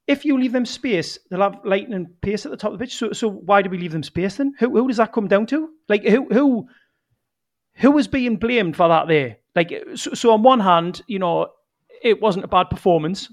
if 0.06 0.24
you 0.24 0.38
leave 0.38 0.52
them 0.52 0.66
space, 0.66 1.18
they'll 1.30 1.42
have 1.42 1.60
lightning 1.64 2.08
pace 2.20 2.44
at 2.44 2.50
the 2.50 2.56
top 2.56 2.72
of 2.72 2.78
the 2.78 2.84
pitch. 2.84 2.96
So, 2.96 3.12
so 3.12 3.28
why 3.28 3.62
do 3.62 3.70
we 3.70 3.78
leave 3.78 3.92
them 3.92 4.02
space 4.02 4.36
then? 4.36 4.54
Who, 4.58 4.70
who 4.76 4.88
does 4.88 4.96
that 4.96 5.12
come 5.12 5.28
down 5.28 5.46
to? 5.46 5.70
Like 5.88 6.04
who, 6.04 6.26
who, 6.32 6.68
who 7.74 7.98
is 7.98 8.08
being 8.08 8.36
blamed 8.36 8.76
for 8.76 8.88
that? 8.88 9.08
There, 9.08 9.36
like, 9.54 9.72
so, 9.94 10.14
so 10.14 10.32
on 10.32 10.42
one 10.42 10.60
hand, 10.60 11.02
you 11.06 11.18
know, 11.18 11.48
it 12.02 12.20
wasn't 12.20 12.44
a 12.44 12.48
bad 12.48 12.70
performance, 12.70 13.32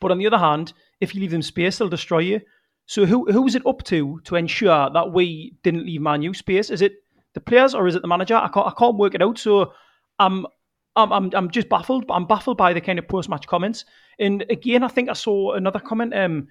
but 0.00 0.10
on 0.10 0.18
the 0.18 0.26
other 0.26 0.38
hand, 0.38 0.72
if 1.00 1.14
you 1.14 1.20
leave 1.20 1.30
them 1.30 1.42
space, 1.42 1.78
they'll 1.78 1.88
destroy 1.88 2.18
you. 2.18 2.40
So 2.86 3.06
who 3.06 3.30
who 3.30 3.46
is 3.46 3.54
it 3.54 3.66
up 3.66 3.82
to 3.84 4.20
to 4.24 4.36
ensure 4.36 4.90
that 4.90 5.12
we 5.12 5.54
didn't 5.62 5.86
leave 5.86 6.00
Manu 6.00 6.34
space? 6.34 6.70
Is 6.70 6.82
it 6.82 6.94
the 7.34 7.40
players 7.40 7.74
or 7.74 7.86
is 7.86 7.94
it 7.94 8.02
the 8.02 8.08
manager? 8.08 8.36
I 8.36 8.48
can't 8.48 8.66
I 8.66 8.72
can't 8.78 8.96
work 8.96 9.14
it 9.14 9.22
out. 9.22 9.38
So 9.38 9.72
I'm 10.18 10.46
I'm 10.96 11.12
I'm, 11.12 11.30
I'm 11.34 11.50
just 11.50 11.68
baffled. 11.68 12.04
I'm 12.10 12.26
baffled 12.26 12.58
by 12.58 12.72
the 12.72 12.80
kind 12.80 12.98
of 12.98 13.08
post 13.08 13.28
match 13.28 13.46
comments. 13.46 13.84
And 14.18 14.44
again, 14.50 14.82
I 14.82 14.88
think 14.88 15.08
I 15.08 15.14
saw 15.14 15.52
another 15.52 15.80
comment. 15.80 16.14
Um, 16.14 16.48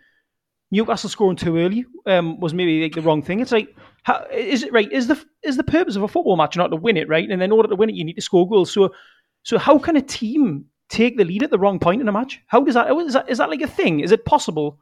Newcastle 0.71 1.09
scoring 1.09 1.35
too 1.35 1.57
early 1.57 1.85
um, 2.05 2.39
was 2.39 2.53
maybe 2.53 2.81
like 2.81 2.95
the 2.95 3.01
wrong 3.01 3.21
thing. 3.21 3.41
It's 3.41 3.51
like, 3.51 3.75
how, 4.03 4.25
is 4.31 4.63
it 4.63 4.71
right? 4.71 4.89
Is 4.91 5.07
the 5.07 5.21
is 5.43 5.57
the 5.57 5.63
purpose 5.63 5.97
of 5.97 6.03
a 6.03 6.07
football 6.07 6.37
match 6.37 6.55
not 6.55 6.69
to 6.69 6.77
win 6.77 6.97
it, 6.97 7.09
right? 7.09 7.29
And 7.29 7.43
in 7.43 7.51
order 7.51 7.67
to 7.67 7.75
win 7.75 7.89
it, 7.89 7.95
you 7.95 8.05
need 8.05 8.13
to 8.13 8.21
score 8.21 8.47
goals. 8.47 8.71
So, 8.71 8.93
so 9.43 9.57
how 9.57 9.77
can 9.77 9.97
a 9.97 10.01
team 10.01 10.65
take 10.87 11.17
the 11.17 11.25
lead 11.25 11.43
at 11.43 11.51
the 11.51 11.59
wrong 11.59 11.77
point 11.77 12.01
in 12.01 12.07
a 12.07 12.11
match? 12.11 12.39
How 12.47 12.63
does 12.63 12.75
that 12.75 12.89
is 12.89 13.13
that 13.13 13.29
is 13.29 13.37
that 13.39 13.49
like 13.49 13.61
a 13.61 13.67
thing? 13.67 13.99
Is 13.99 14.11
it 14.13 14.23
possible 14.23 14.79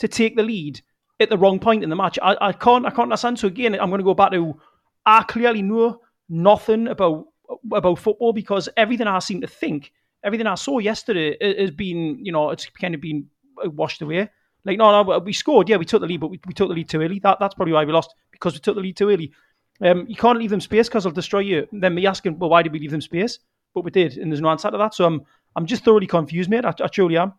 to 0.00 0.08
take 0.08 0.36
the 0.36 0.42
lead 0.42 0.82
at 1.20 1.30
the 1.30 1.38
wrong 1.38 1.58
point 1.58 1.82
in 1.82 1.90
the 1.90 1.96
match? 1.96 2.18
I, 2.22 2.36
I 2.40 2.52
can't 2.52 2.84
I 2.84 2.90
can't 2.90 3.04
understand. 3.04 3.38
So 3.38 3.46
again, 3.46 3.74
I'm 3.74 3.88
going 3.88 4.00
to 4.00 4.04
go 4.04 4.14
back 4.14 4.32
to 4.32 4.60
I 5.06 5.22
clearly 5.22 5.62
know 5.62 6.00
nothing 6.28 6.88
about 6.88 7.26
about 7.72 7.98
football 7.98 8.32
because 8.32 8.68
everything 8.76 9.06
I 9.06 9.18
seem 9.20 9.40
to 9.40 9.46
think, 9.46 9.92
everything 10.22 10.46
I 10.46 10.54
saw 10.54 10.78
yesterday 10.78 11.36
has 11.58 11.70
been, 11.70 12.24
you 12.24 12.32
know, 12.32 12.50
it's 12.50 12.66
kind 12.66 12.94
of 12.94 13.00
been 13.00 13.26
washed 13.64 14.02
away. 14.02 14.28
Like, 14.64 14.78
no, 14.78 15.02
no, 15.02 15.18
we 15.20 15.32
scored. 15.32 15.68
Yeah, 15.68 15.76
we 15.76 15.86
took 15.86 16.02
the 16.02 16.06
lead, 16.06 16.20
but 16.20 16.28
we, 16.28 16.40
we 16.46 16.52
took 16.52 16.68
the 16.68 16.74
lead 16.74 16.88
too 16.88 17.00
early. 17.00 17.18
That, 17.20 17.38
that's 17.40 17.54
probably 17.54 17.72
why 17.72 17.84
we 17.84 17.92
lost 17.92 18.14
because 18.30 18.52
we 18.52 18.60
took 18.60 18.74
the 18.74 18.82
lead 18.82 18.96
too 18.96 19.08
early. 19.08 19.32
Um, 19.80 20.04
you 20.06 20.16
can't 20.16 20.38
leave 20.38 20.50
them 20.50 20.60
space 20.60 20.88
because 20.88 21.04
they'll 21.04 21.12
destroy 21.12 21.40
you. 21.40 21.66
Then 21.72 21.94
me 21.94 22.06
asking, 22.06 22.38
well, 22.38 22.50
why 22.50 22.62
did 22.62 22.72
we 22.72 22.78
leave 22.78 22.90
them 22.90 23.00
space? 23.00 23.38
But 23.74 23.84
we 23.84 23.90
did, 23.90 24.18
and 24.18 24.30
there's 24.30 24.40
no 24.40 24.50
answer 24.50 24.70
to 24.70 24.76
that. 24.76 24.94
So 24.94 25.06
I'm, 25.06 25.22
I'm 25.56 25.64
just 25.64 25.84
thoroughly 25.84 26.06
confused, 26.06 26.50
mate. 26.50 26.64
I, 26.64 26.74
I 26.80 26.88
truly 26.88 27.16
am. 27.16 27.32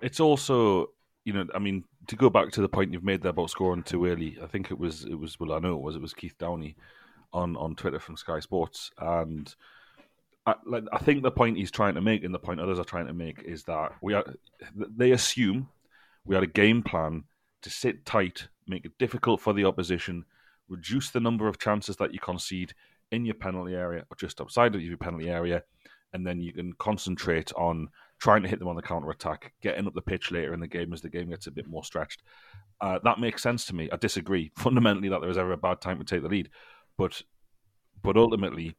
It's 0.00 0.20
also, 0.20 0.90
you 1.24 1.32
know, 1.32 1.46
I 1.54 1.58
mean, 1.58 1.84
to 2.08 2.16
go 2.16 2.30
back 2.30 2.50
to 2.52 2.60
the 2.60 2.68
point 2.68 2.92
you've 2.92 3.04
made 3.04 3.22
there 3.22 3.30
about 3.30 3.50
scoring 3.50 3.82
too 3.82 4.06
early. 4.06 4.38
I 4.42 4.46
think 4.46 4.70
it 4.70 4.78
was, 4.78 5.04
it 5.04 5.18
was, 5.18 5.38
well, 5.38 5.52
I 5.52 5.58
know 5.58 5.74
it 5.74 5.82
was, 5.82 5.96
it 5.96 6.02
was 6.02 6.14
Keith 6.14 6.36
Downie 6.38 6.76
on 7.32 7.56
on 7.56 7.76
Twitter 7.76 8.00
from 8.00 8.16
Sky 8.16 8.40
Sports, 8.40 8.90
and 8.98 9.54
I, 10.46 10.54
like, 10.66 10.84
I 10.92 10.98
think 10.98 11.22
the 11.22 11.30
point 11.30 11.58
he's 11.58 11.70
trying 11.70 11.94
to 11.94 12.00
make, 12.00 12.24
and 12.24 12.34
the 12.34 12.38
point 12.38 12.60
others 12.60 12.78
are 12.78 12.84
trying 12.84 13.06
to 13.06 13.12
make, 13.12 13.42
is 13.42 13.64
that 13.64 13.92
we 14.00 14.14
are. 14.14 14.24
They 14.74 15.12
assume 15.12 15.68
we 16.24 16.34
had 16.34 16.44
a 16.44 16.48
game 16.48 16.82
plan 16.82 17.24
to 17.62 17.70
sit 17.70 18.04
tight, 18.04 18.48
make 18.66 18.84
it 18.84 18.98
difficult 18.98 19.40
for 19.40 19.52
the 19.52 19.64
opposition, 19.64 20.24
reduce 20.68 21.10
the 21.10 21.20
number 21.20 21.46
of 21.46 21.58
chances 21.58 21.96
that 21.96 22.12
you 22.14 22.18
concede 22.18 22.72
in 23.12 23.24
your 23.24 23.34
penalty 23.34 23.74
area 23.74 24.04
or 24.10 24.16
just 24.16 24.40
outside 24.40 24.74
of 24.74 24.80
your 24.80 24.96
penalty 24.96 25.28
area, 25.28 25.62
and 26.12 26.26
then 26.26 26.40
you 26.40 26.52
can 26.52 26.72
concentrate 26.74 27.52
on 27.54 27.88
trying 28.20 28.42
to 28.42 28.48
hit 28.48 28.58
them 28.58 28.68
on 28.68 28.76
the 28.76 28.82
counter 28.82 29.10
attack, 29.10 29.52
getting 29.62 29.86
up 29.86 29.94
the 29.94 30.02
pitch 30.02 30.30
later 30.30 30.52
in 30.52 30.60
the 30.60 30.66
game 30.68 30.92
as 30.92 31.00
the 31.00 31.08
game 31.08 31.30
gets 31.30 31.46
a 31.46 31.50
bit 31.50 31.66
more 31.66 31.82
stretched. 31.82 32.22
Uh, 32.80 32.98
that 33.02 33.18
makes 33.18 33.42
sense 33.42 33.64
to 33.66 33.74
me. 33.74 33.88
I 33.90 33.96
disagree 33.96 34.52
fundamentally 34.56 35.08
that 35.08 35.20
there 35.20 35.28
was 35.28 35.38
ever 35.38 35.52
a 35.52 35.56
bad 35.56 35.80
time 35.80 35.98
to 35.98 36.04
take 36.04 36.22
the 36.22 36.28
lead, 36.28 36.50
but 36.96 37.22
but 38.02 38.16
ultimately, 38.16 38.76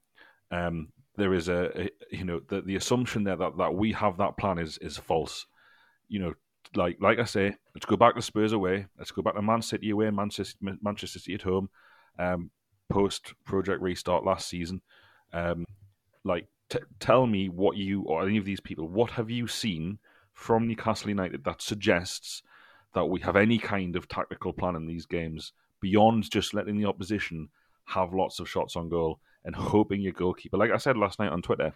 um, 0.51 0.89
there 1.15 1.33
is 1.33 1.47
a, 1.47 1.83
a, 1.83 1.89
you 2.11 2.23
know 2.23 2.39
the 2.47 2.61
the 2.61 2.75
assumption 2.75 3.23
there 3.23 3.35
that, 3.35 3.57
that 3.57 3.75
we 3.75 3.91
have 3.91 4.17
that 4.17 4.37
plan 4.37 4.57
is 4.57 4.77
is 4.79 4.97
false. 4.97 5.45
You 6.07 6.19
know, 6.19 6.33
like 6.75 6.97
like 7.01 7.19
I 7.19 7.25
say, 7.25 7.55
let's 7.75 7.85
go 7.85 7.97
back 7.97 8.15
to 8.15 8.21
Spurs 8.21 8.53
away. 8.53 8.87
Let's 8.97 9.11
go 9.11 9.21
back 9.21 9.35
to 9.35 9.41
Man 9.41 9.61
City 9.61 9.89
away, 9.89 10.09
Manchester 10.11 10.57
Manchester 10.81 11.19
City 11.19 11.35
at 11.35 11.41
home. 11.41 11.69
Um, 12.17 12.51
post 12.91 13.33
Project 13.45 13.81
Restart 13.81 14.25
last 14.25 14.47
season. 14.47 14.81
Um, 15.33 15.65
like, 16.23 16.47
t- 16.71 16.79
tell 16.99 17.27
me 17.27 17.49
what 17.49 17.77
you 17.77 18.01
or 18.03 18.23
any 18.23 18.37
of 18.37 18.45
these 18.45 18.61
people, 18.61 18.87
what 18.87 19.11
have 19.11 19.29
you 19.29 19.47
seen 19.47 19.99
from 20.33 20.67
Newcastle 20.67 21.09
United 21.09 21.43
that 21.43 21.61
suggests 21.61 22.41
that 22.95 23.05
we 23.05 23.19
have 23.21 23.35
any 23.35 23.57
kind 23.57 23.95
of 23.95 24.07
tactical 24.07 24.53
plan 24.53 24.75
in 24.75 24.87
these 24.87 25.05
games 25.05 25.53
beyond 25.81 26.29
just 26.29 26.53
letting 26.53 26.77
the 26.77 26.87
opposition 26.87 27.49
have 27.85 28.13
lots 28.13 28.39
of 28.39 28.49
shots 28.49 28.75
on 28.75 28.89
goal 28.89 29.19
and 29.43 29.55
hoping 29.55 30.01
your 30.01 30.13
goalkeeper, 30.13 30.57
like 30.57 30.71
I 30.71 30.77
said 30.77 30.97
last 30.97 31.19
night 31.19 31.31
on 31.31 31.41
Twitter, 31.41 31.73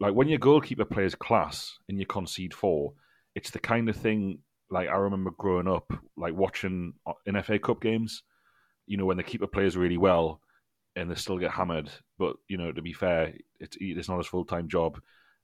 like 0.00 0.14
when 0.14 0.28
your 0.28 0.38
goalkeeper 0.38 0.84
plays 0.84 1.14
class 1.14 1.78
and 1.88 1.98
you 1.98 2.06
concede 2.06 2.54
four, 2.54 2.94
it's 3.34 3.50
the 3.50 3.58
kind 3.58 3.88
of 3.88 3.96
thing 3.96 4.38
like 4.70 4.88
I 4.88 4.96
remember 4.96 5.30
growing 5.36 5.68
up, 5.68 5.92
like 6.16 6.34
watching 6.34 6.94
uh, 7.06 7.12
in 7.26 7.40
FA 7.42 7.58
Cup 7.58 7.80
games, 7.80 8.22
you 8.86 8.96
know, 8.96 9.04
when 9.04 9.16
the 9.16 9.22
keeper 9.22 9.46
plays 9.46 9.76
really 9.76 9.98
well 9.98 10.40
and 11.00 11.10
they 11.10 11.14
still 11.14 11.38
get 11.38 11.50
hammered. 11.50 11.90
But 12.18 12.36
you 12.48 12.58
know, 12.58 12.72
to 12.72 12.82
be 12.82 12.92
fair, 12.92 13.34
it's 13.58 13.76
it's 13.80 14.08
not 14.08 14.18
his 14.18 14.26
full 14.26 14.44
time 14.44 14.68
job, 14.68 15.00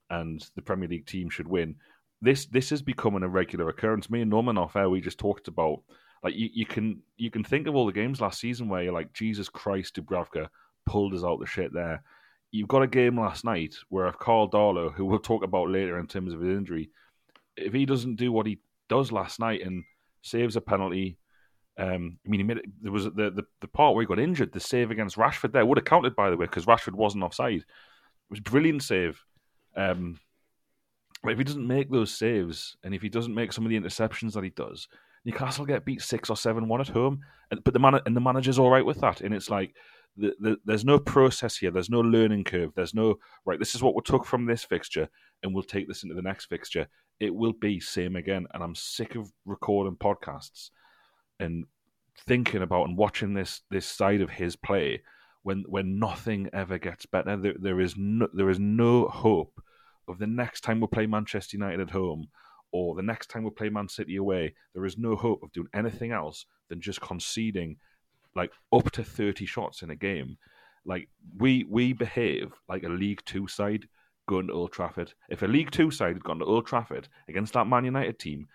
and 0.09 0.45
the 0.55 0.61
Premier 0.61 0.87
League 0.87 1.07
team 1.07 1.29
should 1.29 1.47
win. 1.47 1.75
This 2.21 2.45
this 2.45 2.71
is 2.71 2.81
becoming 2.81 3.23
a 3.23 3.29
regular 3.29 3.69
occurrence. 3.69 4.09
Me 4.09 4.21
and 4.21 4.29
Norman 4.29 4.57
off 4.57 4.75
air, 4.75 4.89
we 4.89 5.01
just 5.01 5.19
talked 5.19 5.47
about 5.47 5.81
like 6.23 6.35
you, 6.35 6.49
you 6.53 6.65
can 6.65 7.01
you 7.17 7.31
can 7.31 7.43
think 7.43 7.67
of 7.67 7.75
all 7.75 7.85
the 7.85 7.91
games 7.91 8.21
last 8.21 8.39
season 8.39 8.69
where 8.69 8.83
you're 8.83 8.93
like, 8.93 9.13
Jesus 9.13 9.49
Christ, 9.49 9.95
Dubravka 9.95 10.47
pulled 10.85 11.13
us 11.13 11.23
out 11.23 11.39
the 11.39 11.45
shit 11.45 11.73
there. 11.73 12.03
You've 12.51 12.69
got 12.69 12.83
a 12.83 12.87
game 12.87 13.19
last 13.19 13.43
night 13.43 13.75
where 13.89 14.07
if 14.07 14.17
Karl 14.17 14.49
Darlow, 14.49 14.93
who 14.93 15.05
we'll 15.05 15.19
talk 15.19 15.43
about 15.43 15.69
later 15.69 15.99
in 15.99 16.07
terms 16.07 16.33
of 16.33 16.39
his 16.39 16.57
injury, 16.57 16.89
if 17.57 17.73
he 17.73 17.85
doesn't 17.85 18.15
do 18.15 18.31
what 18.31 18.45
he 18.45 18.59
does 18.87 19.11
last 19.11 19.39
night 19.39 19.61
and 19.65 19.83
saves 20.21 20.55
a 20.55 20.61
penalty, 20.61 21.17
um, 21.77 22.17
I 22.25 22.29
mean, 22.29 22.39
he 22.39 22.43
made 22.43 22.57
it, 22.57 22.65
there 22.81 22.91
was 22.91 23.05
the, 23.05 23.11
the 23.11 23.43
the 23.61 23.67
part 23.67 23.93
where 23.93 24.01
he 24.01 24.07
got 24.07 24.19
injured, 24.19 24.51
the 24.51 24.59
save 24.59 24.89
against 24.89 25.15
Rashford 25.15 25.51
there 25.51 25.65
would 25.65 25.77
have 25.77 25.85
counted 25.85 26.15
by 26.15 26.29
the 26.29 26.37
way 26.37 26.45
because 26.45 26.65
Rashford 26.65 26.93
wasn't 26.93 27.23
offside. 27.23 27.59
It 27.59 27.65
was 28.29 28.39
a 28.39 28.43
brilliant 28.43 28.83
save. 28.83 29.23
Um, 29.75 30.19
but 31.23 31.33
if 31.33 31.37
he 31.37 31.43
doesn't 31.43 31.67
make 31.67 31.91
those 31.91 32.11
saves 32.11 32.77
and 32.83 32.95
if 32.95 33.01
he 33.01 33.09
doesn't 33.09 33.35
make 33.35 33.53
some 33.53 33.63
of 33.63 33.69
the 33.69 33.79
interceptions 33.79 34.33
that 34.33 34.43
he 34.43 34.49
does, 34.51 34.87
Newcastle 35.23 35.65
get 35.65 35.85
beat 35.85 36.01
six 36.01 36.29
or 36.29 36.37
seven 36.37 36.67
one 36.67 36.81
at 36.81 36.87
home, 36.87 37.19
and, 37.51 37.63
but 37.63 37.73
the 37.73 37.79
man 37.79 37.99
and 38.05 38.15
the 38.15 38.21
manager's 38.21 38.57
all 38.57 38.71
right 38.71 38.85
with 38.85 38.99
that. 39.01 39.21
And 39.21 39.33
it's 39.33 39.49
like 39.49 39.75
the, 40.15 40.33
the, 40.39 40.57
there's 40.65 40.85
no 40.85 40.97
process 40.97 41.57
here. 41.57 41.69
There's 41.69 41.89
no 41.89 41.99
learning 41.99 42.45
curve. 42.45 42.71
There's 42.75 42.95
no 42.95 43.19
right. 43.45 43.59
This 43.59 43.75
is 43.75 43.83
what 43.83 43.93
we 43.93 44.01
took 44.01 44.25
from 44.25 44.45
this 44.45 44.63
fixture, 44.63 45.07
and 45.43 45.53
we'll 45.53 45.63
take 45.63 45.87
this 45.87 46.01
into 46.01 46.15
the 46.15 46.23
next 46.23 46.45
fixture. 46.45 46.87
It 47.19 47.33
will 47.33 47.53
be 47.53 47.79
same 47.79 48.15
again. 48.15 48.47
And 48.53 48.63
I'm 48.63 48.73
sick 48.73 49.15
of 49.15 49.31
recording 49.45 49.95
podcasts 49.95 50.71
and 51.39 51.65
thinking 52.25 52.61
about 52.61 52.87
and 52.87 52.97
watching 52.97 53.33
this 53.33 53.61
this 53.69 53.85
side 53.85 54.21
of 54.21 54.31
his 54.31 54.55
play 54.55 55.01
when 55.43 55.63
when 55.67 55.99
nothing 55.99 56.49
ever 56.53 56.77
gets 56.77 57.05
better. 57.05 57.37
There, 57.37 57.55
there 57.59 57.79
is 57.79 57.95
no 57.97 58.27
there 58.33 58.49
is 58.49 58.59
no 58.59 59.07
hope 59.07 59.61
of 60.07 60.19
the 60.19 60.27
next 60.27 60.61
time 60.61 60.79
we 60.79 60.87
play 60.87 61.05
Manchester 61.05 61.57
United 61.57 61.81
at 61.81 61.89
home 61.91 62.27
or 62.71 62.95
the 62.95 63.01
next 63.01 63.29
time 63.29 63.43
we 63.43 63.49
play 63.49 63.69
Man 63.69 63.87
City 63.87 64.17
away, 64.17 64.53
there 64.73 64.85
is 64.85 64.97
no 64.97 65.15
hope 65.15 65.41
of 65.43 65.51
doing 65.51 65.69
anything 65.73 66.11
else 66.11 66.45
than 66.69 66.81
just 66.81 67.01
conceding 67.01 67.77
like 68.35 68.51
up 68.73 68.91
to 68.91 69.03
30 69.03 69.45
shots 69.45 69.81
in 69.81 69.89
a 69.89 69.95
game. 69.95 70.37
Like 70.85 71.09
we 71.37 71.65
we 71.69 71.93
behave 71.93 72.53
like 72.69 72.83
a 72.83 72.89
League 72.89 73.21
Two 73.25 73.47
side 73.47 73.87
going 74.27 74.47
to 74.47 74.53
Old 74.53 74.71
Trafford. 74.71 75.13
If 75.29 75.41
a 75.41 75.47
League 75.47 75.71
Two 75.71 75.91
side 75.91 76.13
had 76.13 76.23
gone 76.23 76.39
to 76.39 76.45
Old 76.45 76.67
Trafford 76.67 77.07
against 77.27 77.53
that 77.53 77.67
Man 77.67 77.85
United 77.85 78.19
team, 78.19 78.47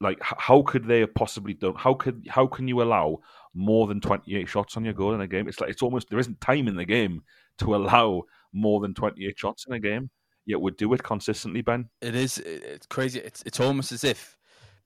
like 0.00 0.18
how 0.20 0.62
could 0.62 0.86
they 0.86 1.00
have 1.00 1.14
possibly 1.14 1.54
done? 1.54 1.74
How 1.76 1.94
could 1.94 2.26
how 2.28 2.46
can 2.46 2.68
you 2.68 2.82
allow 2.82 3.18
more 3.54 3.86
than 3.86 4.00
28 4.00 4.48
shots 4.48 4.76
on 4.76 4.84
your 4.84 4.94
goal 4.94 5.14
in 5.14 5.20
a 5.20 5.26
game? 5.26 5.48
It's 5.48 5.60
like 5.60 5.70
it's 5.70 5.82
almost 5.82 6.08
there 6.10 6.18
isn't 6.18 6.40
time 6.40 6.68
in 6.68 6.76
the 6.76 6.84
game 6.84 7.22
to 7.58 7.74
allow 7.74 8.22
more 8.52 8.80
than 8.80 8.94
28 8.94 9.38
shots 9.38 9.66
in 9.66 9.74
a 9.74 9.80
game 9.80 10.10
yet 10.48 10.60
would 10.60 10.76
do 10.76 10.92
it 10.94 11.02
consistently, 11.02 11.60
Ben. 11.60 11.90
It 12.00 12.14
is. 12.16 12.38
It's 12.38 12.86
crazy. 12.86 13.20
It's 13.20 13.42
it's 13.46 13.60
almost 13.60 13.92
as 13.92 14.02
if 14.02 14.36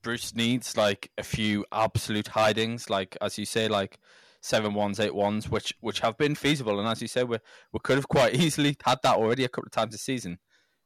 Bruce 0.03 0.35
needs 0.35 0.77
like 0.77 1.09
a 1.17 1.23
few 1.23 1.65
absolute 1.71 2.27
hidings, 2.27 2.89
like 2.89 3.17
as 3.21 3.39
you 3.39 3.45
say, 3.45 3.67
like 3.67 3.97
seven 4.41 4.73
ones, 4.73 4.99
eight 4.99 5.15
ones, 5.15 5.49
which 5.49 5.73
which 5.79 6.01
have 6.01 6.17
been 6.17 6.35
feasible. 6.35 6.79
And 6.79 6.87
as 6.87 7.01
you 7.01 7.07
say, 7.07 7.23
we 7.23 7.37
we 7.71 7.79
could 7.81 7.95
have 7.95 8.09
quite 8.09 8.35
easily 8.39 8.75
had 8.83 8.99
that 9.03 9.15
already 9.15 9.45
a 9.45 9.49
couple 9.49 9.67
of 9.67 9.71
times 9.71 9.93
this 9.93 10.03
season. 10.03 10.37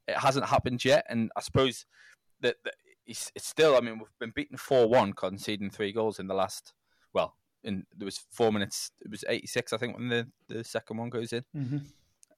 It 0.08 0.18
hasn't 0.18 0.46
happened 0.46 0.86
yet, 0.86 1.06
and 1.10 1.32
I 1.36 1.42
suppose 1.42 1.86
that, 2.42 2.56
that 2.64 2.76
it's, 3.08 3.32
it's 3.36 3.48
still. 3.48 3.76
I 3.76 3.82
mean, 3.82 4.00
we've 4.00 4.20
been 4.20 4.34
beaten 4.36 4.58
four 4.58 4.88
one, 4.88 5.14
conceding 5.14 5.70
three 5.70 5.92
goals 5.92 6.20
in 6.20 6.28
the 6.28 6.34
last. 6.34 6.74
Well, 7.14 7.36
in 7.64 7.86
there 7.96 8.06
was 8.06 8.20
four 8.32 8.52
minutes. 8.52 8.92
It 9.02 9.10
was 9.10 9.24
eighty 9.28 9.48
six, 9.48 9.74
I 9.74 9.78
think, 9.78 9.98
when 9.98 10.10
the, 10.10 10.28
the 10.48 10.64
second 10.64 10.98
one 10.98 11.10
goes 11.10 11.34
in. 11.34 11.44
Mm-hmm. 11.56 11.78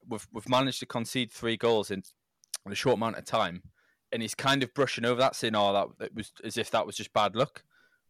We've 0.08 0.26
we've 0.32 0.48
managed 0.48 0.80
to 0.80 0.86
concede 0.86 1.30
three 1.30 1.56
goals 1.56 1.90
in 1.90 2.02
in 2.64 2.72
a 2.72 2.76
short 2.76 2.96
amount 2.96 3.18
of 3.18 3.24
time, 3.24 3.62
and 4.12 4.22
he's 4.22 4.34
kind 4.34 4.62
of 4.62 4.72
brushing 4.74 5.04
over 5.04 5.20
that, 5.20 5.36
saying, 5.36 5.54
"Oh, 5.56 5.72
that 5.72 6.06
it 6.06 6.14
was 6.14 6.32
as 6.44 6.56
if 6.56 6.70
that 6.70 6.86
was 6.86 6.96
just 6.96 7.12
bad 7.12 7.34
luck." 7.34 7.64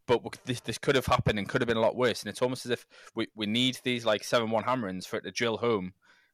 But 0.07 0.39
this 0.45 0.61
this 0.61 0.79
could 0.79 0.97
have 0.97 1.07
happened 1.07 1.39
and 1.39 1.49
could 1.49 1.61
have 1.61 1.69
been 1.69 1.77
a 1.77 1.83
lot 1.83 1.97
worse. 1.97 2.23
And 2.23 2.31
it's 2.31 2.43
almost 2.43 2.67
as 2.67 2.73
if 2.73 2.87
we, 3.15 3.29
we 3.37 3.47
need 3.47 3.79
these 3.85 4.05
like 4.05 4.25
seven 4.25 4.51
one 4.51 4.65
hammerings 4.65 5.07
for 5.07 5.17
it 5.17 5.23
to 5.23 5.31
drill 5.31 5.59
home 5.59 5.93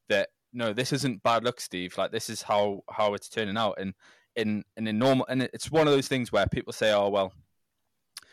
that 0.08 0.30
no, 0.52 0.72
this 0.72 0.92
isn't 0.92 1.22
bad 1.22 1.44
luck, 1.44 1.60
Steve. 1.60 1.98
Like 1.98 2.10
this 2.10 2.30
is 2.30 2.42
how 2.42 2.84
how 2.90 3.14
it's 3.14 3.28
turning 3.28 3.56
out. 3.56 3.74
And 3.78 3.94
in 4.36 4.64
in 4.76 4.86
a 4.86 4.92
normal 4.92 5.26
and 5.28 5.42
it's 5.42 5.70
one 5.70 5.86
of 5.86 5.92
those 5.92 6.08
things 6.08 6.30
where 6.32 6.46
people 6.46 6.72
say, 6.72 6.92
"Oh 6.92 7.08
well." 7.08 7.32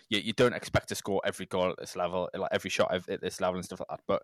You, 0.10 0.20
you 0.20 0.34
don't 0.34 0.54
expect 0.54 0.90
to 0.90 0.96
score 0.96 1.22
every 1.24 1.46
goal 1.46 1.70
at 1.70 1.78
this 1.80 1.96
level, 1.96 2.30
like 2.36 2.50
every 2.52 2.70
shot 2.70 2.94
at 3.10 3.22
this 3.22 3.40
level 3.40 3.56
and 3.56 3.66
stuff 3.66 3.80
like 3.80 3.88
that. 3.90 4.02
But 4.06 4.22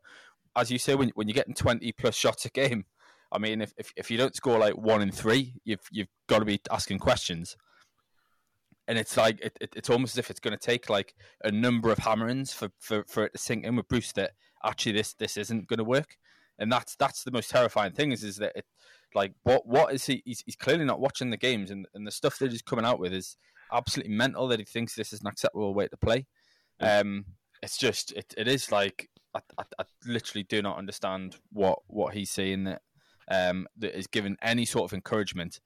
as 0.56 0.70
you 0.70 0.78
say, 0.78 0.94
when 0.94 1.10
when 1.16 1.28
you're 1.28 1.34
getting 1.34 1.56
twenty 1.56 1.92
plus 1.94 2.16
shots 2.16 2.46
a 2.46 2.50
game, 2.50 2.86
I 3.32 3.38
mean, 3.38 3.62
if, 3.62 3.74
if, 3.78 3.94
if 3.96 4.12
you 4.12 4.18
don't 4.18 4.36
score 4.36 4.60
like 4.60 4.78
one 4.78 5.02
in 5.02 5.12
three, 5.12 5.56
you've 5.64 5.88
you've 5.92 6.10
got 6.28 6.40
to 6.40 6.46
be 6.46 6.60
asking 6.70 7.00
questions. 7.00 7.56
And 8.88 8.98
it's 8.98 9.16
like 9.18 9.40
it, 9.42 9.58
it, 9.62 9.74
it's 9.76 9.90
almost 9.90 10.16
as 10.16 10.18
if 10.20 10.30
it's 10.30 10.40
going 10.40 10.58
to 10.58 10.66
take 10.66 10.90
like 10.90 11.14
a 11.44 11.52
number 11.52 11.92
of 11.92 12.00
hammerings 12.00 12.54
for, 12.54 12.70
for, 12.80 13.06
for 13.08 13.26
it 13.26 13.34
to 13.34 13.38
sink 13.38 13.64
in 13.64 13.76
with 13.76 13.88
Bruce 13.88 14.12
that 14.14 14.32
actually 14.64 14.94
this 14.94 15.14
this 15.14 15.38
isn't 15.38 15.68
going 15.68 15.78
to 15.78 15.84
work. 15.84 16.18
And 16.60 16.72
that's 16.72 16.96
that's 16.96 17.24
the 17.24 17.32
most 17.32 17.50
terrifying 17.50 17.94
thing 17.94 18.12
is 18.12 18.24
is 18.24 18.38
that 18.38 18.52
it 18.56 18.66
like 19.16 19.34
what 19.44 19.66
what 19.66 19.94
is 19.94 20.06
he? 20.06 20.22
He's, 20.26 20.44
he's 20.46 20.56
clearly 20.56 20.86
not 20.86 21.00
watching 21.00 21.30
the 21.30 21.38
games, 21.38 21.72
and, 21.72 21.88
and 21.94 22.06
the 22.06 22.12
stuff 22.12 22.38
that 22.40 22.52
he's 22.52 22.62
coming 22.62 22.86
out 22.86 23.00
with 23.00 23.14
is 23.14 23.38
absolutely 23.72 24.14
mental 24.14 24.48
that 24.48 24.60
he 24.60 24.66
thinks 24.66 24.96
this 24.96 25.14
is 25.14 25.22
an 25.22 25.28
acceptable 25.28 25.74
way 25.74 25.88
to 25.88 25.98
play. 25.98 26.26
Um, 26.80 27.26
it's 27.62 27.78
just 27.78 28.12
it, 28.14 28.34
it 28.38 28.48
is 28.48 28.72
like 28.72 29.10
I, 29.36 29.42
I, 29.58 29.64
I, 29.80 29.84
literally 30.06 30.44
do 30.44 30.62
not 30.62 30.78
understand 30.78 31.38
what 31.52 31.80
what 31.88 32.14
he's 32.14 32.32
saying 32.32 32.66
that 32.66 32.82
um, 33.30 33.68
that 33.78 33.98
is 33.98 34.08
given 34.08 34.38
any 34.42 34.66
sort 34.66 34.90
of 34.90 34.94
encouragement. 34.94 35.60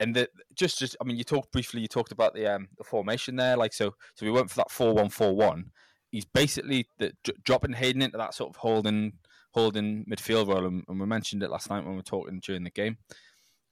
And 0.00 0.14
that 0.16 0.30
just 0.54 0.78
just 0.78 0.96
I 1.00 1.04
mean 1.04 1.16
you 1.16 1.24
talked 1.24 1.52
briefly 1.52 1.80
you 1.80 1.88
talked 1.88 2.12
about 2.12 2.34
the 2.34 2.46
um, 2.46 2.68
the 2.78 2.84
formation 2.84 3.36
there 3.36 3.56
like 3.56 3.72
so 3.72 3.94
so 4.14 4.26
we 4.26 4.32
went 4.32 4.50
for 4.50 4.56
that 4.56 4.70
four 4.70 4.94
one 4.94 5.08
four 5.08 5.34
one. 5.34 5.70
He's 6.10 6.24
basically 6.26 6.86
the, 6.98 7.14
dropping 7.42 7.72
Hayden 7.72 8.02
into 8.02 8.18
that 8.18 8.34
sort 8.34 8.50
of 8.50 8.56
holding 8.56 9.14
holding 9.52 10.04
midfield 10.04 10.48
role, 10.48 10.66
and, 10.66 10.84
and 10.88 11.00
we 11.00 11.06
mentioned 11.06 11.42
it 11.42 11.50
last 11.50 11.70
night 11.70 11.84
when 11.84 11.92
we 11.92 11.98
were 11.98 12.02
talking 12.02 12.40
during 12.40 12.64
the 12.64 12.70
game. 12.70 12.98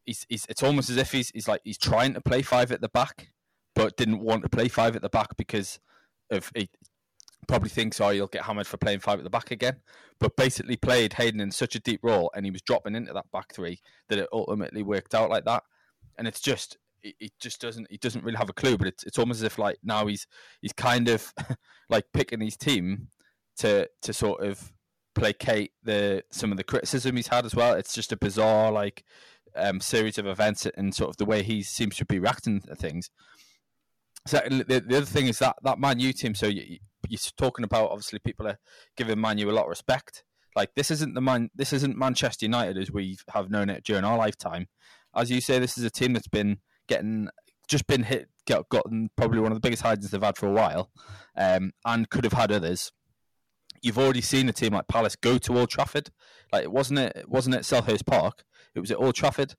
He's, 0.05 0.25
he's 0.29 0.47
it's 0.49 0.63
almost 0.63 0.91
as 0.91 0.97
if 0.97 1.13
he's 1.13 1.31
he's 1.31 1.49
like 1.49 1.61
he's 1.65 1.79
trying 1.79 2.15
to 2.15 2.21
play 2.21 2.43
five 2.43 2.73
at 2.73 2.81
the 2.81 2.89
back, 2.89 3.29
but 3.75 3.97
didn't 3.97 4.21
want 4.21 4.43
to 4.43 4.49
play 4.49 4.69
five 4.69 4.97
at 4.97 5.03
the 5.03 5.09
back 5.09 5.37
because 5.37 5.79
of 6.31 6.51
he 6.55 6.69
probably 7.49 7.69
thinks, 7.69 8.01
oh, 8.01 8.11
you'll 8.11 8.29
get 8.29 8.45
hammered 8.45 8.67
for 8.67 8.77
playing 8.77 9.01
five 9.01 9.19
at 9.19 9.25
the 9.25 9.31
back 9.31 9.51
again. 9.51 9.77
But 10.19 10.37
basically 10.37 10.77
played 10.77 11.15
Hayden 11.15 11.41
in 11.41 11.51
such 11.51 11.75
a 11.75 11.81
deep 11.81 12.01
role 12.03 12.31
and 12.35 12.45
he 12.45 12.51
was 12.51 12.63
dropping 12.63 12.95
into 12.95 13.13
that 13.13 13.31
back 13.33 13.53
three 13.53 13.81
that 14.09 14.19
it 14.19 14.29
ultimately 14.33 14.83
worked 14.83 15.15
out 15.15 15.31
like 15.31 15.45
that. 15.47 15.63
And 16.19 16.29
it's 16.29 16.41
just 16.41 16.77
he 17.03 17.33
just 17.41 17.61
doesn't 17.61 17.87
he 17.91 17.97
doesn't 17.97 18.25
really 18.25 18.37
have 18.37 18.51
a 18.51 18.55
clue, 18.55 18.77
but 18.77 18.87
it's 18.87 19.05
it's 19.05 19.19
almost 19.19 19.39
as 19.39 19.45
if 19.45 19.59
like 19.59 19.79
now 19.83 20.07
he's 20.07 20.27
he's 20.61 20.73
kind 20.73 21.09
of 21.09 21.33
like 21.89 22.05
picking 22.13 22.41
his 22.41 22.57
team 22.57 23.09
to 23.59 23.89
to 24.03 24.13
sort 24.13 24.45
of 24.45 24.73
placate 25.21 25.73
the 25.83 26.25
some 26.31 26.51
of 26.51 26.57
the 26.57 26.65
criticism 26.65 27.17
he's 27.17 27.29
had 27.29 27.45
as 27.45 27.55
well. 27.55 27.75
It's 27.75 27.95
just 27.95 28.13
a 28.13 28.17
bizarre 28.17 28.73
like 28.73 29.05
um, 29.55 29.81
series 29.81 30.17
of 30.19 30.27
events 30.27 30.67
and 30.67 30.95
sort 30.95 31.11
of 31.11 31.17
the 31.19 31.27
way 31.27 31.43
he 31.43 31.63
seems 31.63 31.97
to 31.97 32.07
be 32.07 32.19
reacting 32.19 32.61
to 32.63 32.75
things. 32.75 33.11
So 34.27 34.41
the, 34.49 34.83
the 34.87 34.97
other 34.97 35.07
thing 35.07 35.27
is 35.27 35.39
that 35.41 35.57
that 35.63 35.79
Man 35.79 36.01
U 36.01 36.13
team. 36.13 36.35
So 36.35 36.47
you, 36.47 36.79
you're 37.09 37.19
talking 37.37 37.65
about 37.65 37.91
obviously 37.91 38.19
people 38.19 38.49
are 38.49 38.59
giving 38.97 39.21
Man 39.21 39.39
U 39.39 39.51
a 39.51 39.53
lot 39.53 39.65
of 39.65 39.71
respect. 39.71 40.25
Like 40.57 40.71
this 40.75 40.91
isn't 40.91 41.15
the 41.15 41.21
man. 41.21 41.51
This 41.55 41.73
isn't 41.73 41.99
Manchester 41.99 42.47
United 42.47 42.79
as 42.79 42.91
we 42.91 43.19
have 43.33 43.51
known 43.51 43.71
it 43.71 43.85
during 43.85 44.05
our 44.05 44.17
lifetime. 44.17 44.69
As 45.15 45.31
you 45.31 45.41
say, 45.41 45.59
this 45.59 45.77
is 45.77 45.85
a 45.85 45.91
team 45.91 46.13
that's 46.15 46.29
been 46.29 46.59
getting 46.89 47.29
just 47.69 47.87
been 47.87 48.03
hit, 48.03 48.29
got, 48.49 48.69
gotten 48.69 49.11
probably 49.17 49.39
one 49.39 49.53
of 49.53 49.57
the 49.57 49.61
biggest 49.61 49.83
hidings 49.83 50.11
they've 50.11 50.23
had 50.23 50.37
for 50.37 50.49
a 50.49 50.53
while, 50.53 50.91
um, 51.37 51.71
and 51.85 52.11
could 52.11 52.25
have 52.25 52.33
had 52.33 52.51
others. 52.51 52.91
You've 53.83 53.99
already 53.99 54.21
seen 54.21 54.49
a 54.49 54.53
team 54.53 54.75
like 54.75 54.89
Palace 54.89 55.17
go 55.17 55.39
to 55.39 55.59
Old 55.59 55.71
Trafford. 55.71 56.11
Like 56.53 56.65
it 56.65 56.73
wasn't 56.73 57.01
it, 57.01 57.17
it 57.17 57.29
wasn't 57.29 57.57
at 57.57 57.63
Selhurst 57.63 58.07
Park. 58.07 58.45
It 58.75 58.81
was 58.81 58.91
at 58.91 58.99
Old 58.99 59.15
Trafford 59.15 59.55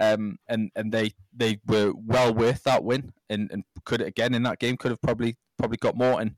um, 0.00 0.38
and 0.48 0.70
and 0.74 0.92
they 0.92 1.12
they 1.34 1.60
were 1.66 1.92
well 1.94 2.34
worth 2.34 2.62
that 2.64 2.84
win, 2.84 3.12
and, 3.28 3.50
and 3.50 3.64
could 3.84 4.00
again 4.00 4.34
in 4.34 4.42
that 4.42 4.58
game 4.58 4.76
could 4.76 4.90
have 4.90 5.00
probably 5.00 5.36
probably 5.58 5.78
got 5.78 5.96
more. 5.96 6.20
And 6.20 6.34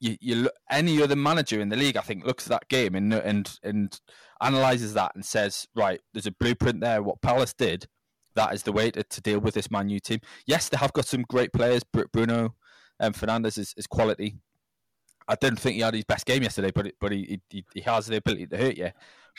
you, 0.00 0.16
you 0.20 0.34
look, 0.36 0.54
any 0.70 1.02
other 1.02 1.16
manager 1.16 1.60
in 1.60 1.68
the 1.68 1.76
league, 1.76 1.96
I 1.96 2.02
think, 2.02 2.24
looks 2.24 2.46
at 2.46 2.50
that 2.50 2.68
game 2.68 2.94
and 2.94 3.12
and 3.12 3.58
and 3.62 4.00
analyzes 4.40 4.94
that 4.94 5.12
and 5.14 5.24
says, 5.24 5.66
right, 5.74 6.00
there's 6.12 6.26
a 6.26 6.32
blueprint 6.32 6.80
there. 6.80 7.02
What 7.02 7.22
Palace 7.22 7.54
did, 7.54 7.86
that 8.34 8.54
is 8.54 8.62
the 8.62 8.72
way 8.72 8.90
to, 8.92 9.02
to 9.02 9.20
deal 9.20 9.40
with 9.40 9.54
this 9.54 9.70
Man 9.70 9.88
U 9.88 9.98
team. 9.98 10.20
Yes, 10.46 10.68
they 10.68 10.76
have 10.76 10.92
got 10.92 11.06
some 11.06 11.22
great 11.22 11.52
players. 11.52 11.82
Bruno 11.84 12.54
um, 13.00 13.12
Fernandes 13.12 13.58
is, 13.58 13.74
is 13.76 13.86
quality. 13.86 14.36
I 15.28 15.34
didn't 15.36 15.60
think 15.60 15.76
he 15.76 15.82
had 15.82 15.94
his 15.94 16.04
best 16.04 16.26
game 16.26 16.42
yesterday, 16.42 16.70
but 16.74 16.92
but 17.00 17.12
he 17.12 17.40
he, 17.50 17.64
he 17.74 17.80
has 17.82 18.06
the 18.06 18.16
ability 18.16 18.46
to 18.48 18.56
hurt 18.56 18.76
you. 18.76 18.90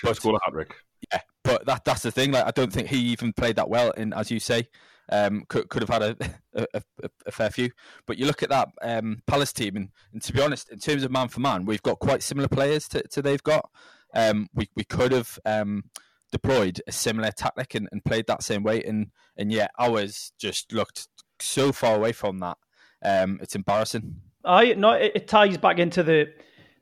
But 0.01 0.15
score 0.15 0.35
a 0.35 0.39
hat 0.43 0.53
trick. 0.53 0.75
Yeah, 1.11 1.21
but 1.43 1.65
that 1.65 1.85
that's 1.85 2.03
the 2.03 2.11
thing. 2.11 2.31
Like 2.31 2.45
I 2.45 2.51
don't 2.51 2.71
think 2.71 2.87
he 2.87 2.97
even 2.97 3.33
played 3.33 3.57
that 3.57 3.69
well. 3.69 3.93
And 3.95 4.13
as 4.13 4.31
you 4.31 4.39
say, 4.39 4.69
um, 5.09 5.43
could 5.47 5.69
could 5.69 5.81
have 5.87 5.89
had 5.89 6.01
a, 6.53 6.67
a, 6.73 6.81
a, 7.03 7.09
a 7.27 7.31
fair 7.31 7.49
few. 7.49 7.71
But 8.05 8.17
you 8.17 8.25
look 8.25 8.43
at 8.43 8.49
that 8.49 8.69
um, 8.81 9.21
Palace 9.27 9.53
team, 9.53 9.75
and, 9.75 9.89
and 10.11 10.21
to 10.21 10.33
be 10.33 10.41
honest, 10.41 10.69
in 10.69 10.79
terms 10.79 11.03
of 11.03 11.11
man 11.11 11.27
for 11.27 11.39
man, 11.39 11.65
we've 11.65 11.83
got 11.83 11.99
quite 11.99 12.23
similar 12.23 12.47
players 12.47 12.87
to, 12.89 13.03
to 13.09 13.21
they've 13.21 13.43
got. 13.43 13.69
Um, 14.13 14.47
we 14.53 14.69
we 14.75 14.83
could 14.83 15.11
have 15.11 15.39
um, 15.45 15.85
deployed 16.31 16.81
a 16.87 16.91
similar 16.91 17.31
tactic 17.31 17.75
and, 17.75 17.89
and 17.91 18.03
played 18.05 18.27
that 18.27 18.43
same 18.43 18.63
way, 18.63 18.83
and 18.83 19.07
and 19.37 19.51
yet 19.51 19.71
ours 19.79 20.31
just 20.39 20.71
looked 20.71 21.07
so 21.39 21.71
far 21.71 21.95
away 21.95 22.11
from 22.11 22.39
that. 22.39 22.57
Um, 23.03 23.39
it's 23.41 23.55
embarrassing. 23.55 24.21
I 24.45 24.73
no, 24.73 24.91
it, 24.91 25.13
it 25.15 25.27
ties 25.27 25.57
back 25.57 25.79
into 25.79 26.03
the 26.03 26.31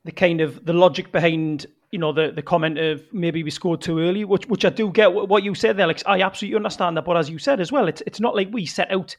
the 0.04 0.12
kind 0.12 0.40
of 0.40 0.64
the 0.64 0.72
logic 0.72 1.12
behind 1.12 1.66
you 1.90 1.98
know 1.98 2.12
the 2.12 2.32
the 2.32 2.42
comment 2.42 2.78
of 2.78 3.04
maybe 3.12 3.42
we 3.42 3.50
scored 3.50 3.80
too 3.80 3.98
early, 3.98 4.24
which 4.24 4.46
which 4.46 4.64
I 4.64 4.70
do 4.70 4.90
get 4.90 5.12
what 5.12 5.42
you 5.42 5.54
said 5.54 5.76
there, 5.76 5.84
Alex. 5.84 6.02
I 6.06 6.22
absolutely 6.22 6.56
understand 6.56 6.96
that, 6.96 7.04
but 7.04 7.16
as 7.16 7.30
you 7.30 7.38
said 7.38 7.60
as 7.60 7.70
well, 7.70 7.88
it's 7.88 8.02
it's 8.06 8.20
not 8.20 8.34
like 8.34 8.48
we 8.50 8.66
set 8.66 8.90
out 8.90 9.16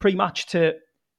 pre-match 0.00 0.46
to 0.48 0.74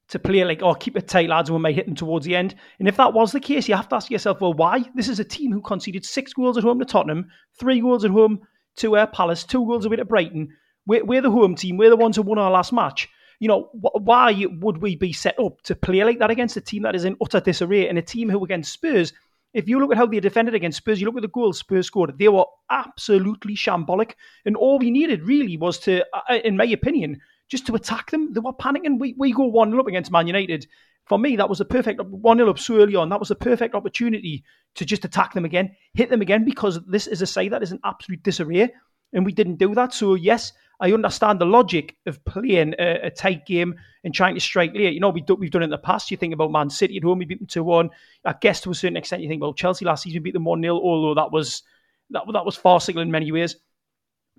to 0.07 0.19
play 0.19 0.43
like 0.43 0.63
oh 0.63 0.73
keep 0.73 0.97
it 0.97 1.07
tight, 1.07 1.29
lads, 1.29 1.51
we 1.51 1.59
may 1.59 1.73
hit 1.73 1.85
them 1.85 1.95
towards 1.95 2.25
the 2.25 2.35
end. 2.35 2.55
And 2.79 2.87
if 2.87 2.97
that 2.97 3.13
was 3.13 3.31
the 3.31 3.39
case, 3.39 3.67
you 3.67 3.75
have 3.75 3.89
to 3.89 3.95
ask 3.95 4.09
yourself, 4.09 4.41
well, 4.41 4.53
why? 4.53 4.83
This 4.95 5.09
is 5.09 5.19
a 5.19 5.25
team 5.25 5.51
who 5.51 5.61
conceded 5.61 6.05
six 6.05 6.33
goals 6.33 6.57
at 6.57 6.63
home 6.63 6.79
to 6.79 6.85
Tottenham, 6.85 7.27
three 7.59 7.79
goals 7.79 8.05
at 8.05 8.11
home 8.11 8.39
to 8.77 8.95
uh, 8.95 9.05
Palace, 9.07 9.43
two 9.43 9.65
goals 9.65 9.85
away 9.85 9.97
to 9.97 10.05
Brighton. 10.05 10.49
We're, 10.87 11.05
we're 11.05 11.21
the 11.21 11.29
home 11.29 11.55
team. 11.55 11.77
We're 11.77 11.89
the 11.89 11.95
ones 11.95 12.15
who 12.15 12.23
won 12.23 12.39
our 12.39 12.49
last 12.49 12.73
match. 12.73 13.07
You 13.39 13.47
know, 13.47 13.69
wh- 13.73 14.01
why 14.01 14.45
would 14.59 14.77
we 14.77 14.95
be 14.95 15.13
set 15.13 15.39
up 15.39 15.61
to 15.63 15.75
play 15.75 16.03
like 16.03 16.19
that 16.19 16.31
against 16.31 16.57
a 16.57 16.61
team 16.61 16.83
that 16.83 16.95
is 16.95 17.05
in 17.05 17.17
utter 17.21 17.39
disarray 17.39 17.87
and 17.87 17.97
a 17.97 18.01
team 18.01 18.29
who 18.29 18.43
against 18.43 18.73
Spurs 18.73 19.13
if 19.53 19.67
you 19.67 19.79
look 19.79 19.91
at 19.91 19.97
how 19.97 20.05
they 20.05 20.19
defended 20.19 20.53
against 20.53 20.77
Spurs, 20.77 20.99
you 20.99 21.07
look 21.07 21.15
at 21.15 21.21
the 21.21 21.27
goals 21.27 21.57
Spurs 21.57 21.87
scored, 21.87 22.17
they 22.17 22.29
were 22.29 22.45
absolutely 22.69 23.55
shambolic. 23.55 24.13
And 24.45 24.55
all 24.55 24.77
we 24.77 24.91
needed 24.91 25.23
really 25.23 25.57
was 25.57 25.79
to, 25.79 26.05
uh, 26.13 26.21
uh, 26.29 26.39
in 26.43 26.55
my 26.55 26.65
opinion, 26.65 27.19
just 27.49 27.65
to 27.67 27.75
attack 27.75 28.11
them. 28.11 28.31
They 28.33 28.41
were 28.41 28.53
panicking. 28.53 28.99
We, 28.99 29.15
we 29.17 29.33
go 29.33 29.45
1 29.45 29.71
0 29.71 29.81
up 29.81 29.87
against 29.87 30.11
Man 30.11 30.27
United. 30.27 30.67
For 31.07 31.17
me, 31.17 31.35
that 31.37 31.49
was 31.49 31.59
a 31.59 31.65
perfect 31.65 32.01
1 32.03 32.37
0 32.37 32.49
up 32.49 32.59
so 32.59 32.77
early 32.77 32.95
on. 32.95 33.09
That 33.09 33.19
was 33.19 33.31
a 33.31 33.35
perfect 33.35 33.73
opportunity 33.73 34.43
to 34.75 34.85
just 34.85 35.03
attack 35.03 35.33
them 35.33 35.45
again, 35.45 35.75
hit 35.95 36.11
them 36.11 36.21
again, 36.21 36.45
because 36.45 36.79
this 36.85 37.07
is 37.07 37.23
a 37.23 37.27
side 37.27 37.51
that 37.51 37.63
is 37.63 37.71
an 37.71 37.79
absolute 37.83 38.21
disarray. 38.21 38.71
And 39.13 39.25
we 39.25 39.31
didn't 39.31 39.55
do 39.55 39.73
that. 39.73 39.95
So, 39.95 40.13
yes, 40.13 40.53
I 40.79 40.93
understand 40.93 41.39
the 41.39 41.45
logic 41.45 41.97
of 42.05 42.23
playing 42.23 42.75
a, 42.79 43.07
a 43.07 43.09
tight 43.09 43.45
game 43.45 43.75
and 44.03 44.13
trying 44.13 44.35
to 44.35 44.41
strike 44.41 44.73
late. 44.73 44.93
You 44.93 45.01
know, 45.01 45.09
we 45.09 45.21
do, 45.21 45.35
we've 45.35 45.51
done 45.51 45.61
it 45.61 45.65
in 45.65 45.71
the 45.71 45.77
past. 45.77 46.09
You 46.09 46.17
think 46.17 46.33
about 46.33 46.51
Man 46.51 46.69
City 46.69 46.97
at 46.97 47.03
home, 47.03 47.19
we 47.19 47.25
beat 47.25 47.39
them 47.39 47.47
2 47.47 47.63
1. 47.63 47.89
I 48.25 48.35
guess 48.39 48.61
to 48.61 48.71
a 48.71 48.75
certain 48.75 48.95
extent, 48.95 49.21
you 49.21 49.27
think, 49.27 49.41
well, 49.41 49.53
Chelsea 49.53 49.85
last 49.85 50.03
season 50.03 50.23
beat 50.23 50.33
them 50.33 50.45
1 50.45 50.61
0, 50.61 50.75
although 50.75 51.21
that 51.21 51.31
was, 51.31 51.63
that, 52.11 52.23
that 52.31 52.45
was 52.45 52.55
farcical 52.55 53.01
in 53.01 53.11
many 53.11 53.31
ways. 53.31 53.57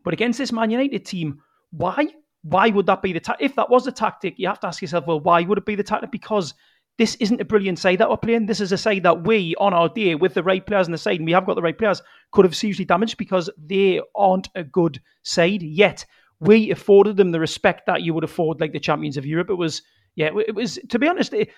But 0.03 0.15
against 0.15 0.39
this 0.39 0.53
Man 0.53 0.71
United 0.71 1.05
team, 1.05 1.43
why? 1.73 2.09
Why 2.43 2.71
would 2.71 2.87
that 2.87 3.03
be 3.03 3.13
the 3.13 3.21
tactic? 3.21 3.45
If 3.45 3.57
that 3.57 3.69
was 3.69 3.85
the 3.85 3.93
tactic, 3.93 4.39
you 4.39 4.49
have 4.49 4.61
to 4.61 4.69
ask 4.69 4.81
yourself, 4.81 5.07
well, 5.07 5.21
why 5.21 5.43
would 5.43 5.59
it 5.59 5.67
be 5.67 5.75
the 5.75 5.83
tactic? 5.83 6.11
Because 6.11 6.55
this 6.97 7.17
isn't 7.17 7.41
a 7.41 7.45
brilliant 7.45 7.79
side 7.79 7.99
that 7.99 8.09
we're 8.09 8.17
playing. 8.17 8.47
This 8.47 8.61
is 8.61 8.73
a 8.73 8.79
side 8.79 9.03
that 9.03 9.25
we, 9.25 9.55
on 9.57 9.75
our 9.75 9.91
day, 9.91 10.15
with 10.15 10.33
the 10.33 10.43
right 10.43 10.65
players 10.65 10.87
on 10.87 10.93
the 10.93 10.99
side, 10.99 11.19
and 11.19 11.27
we 11.27 11.33
have 11.33 11.45
got 11.45 11.55
the 11.55 11.63
right 11.63 11.77
players, 11.77 12.01
could 12.33 12.47
have 12.47 12.57
seriously 12.57 12.87
damaged 12.87 13.19
because 13.19 13.51
they 13.59 14.01
aren't 14.15 14.49
a 14.55 14.65
good 14.65 15.03
side 15.23 15.63
yet 15.63 16.07
we 16.41 16.71
afforded 16.71 17.17
them 17.17 17.31
the 17.31 17.41
respect 17.41 17.87
that 17.87 18.03
you 18.03 18.15
would 18.15 18.25
afford 18.25 18.61
like 18.61 18.73
the 18.73 18.81
champions 18.81 19.17
of 19.17 19.27
Europe. 19.27 19.51
It 19.51 19.55
was, 19.55 19.83
yeah, 20.17 20.31
it 20.47 20.55
was. 20.55 20.79
To 20.89 20.99
be 20.99 21.07
honest, 21.07 21.33
it, 21.35 21.51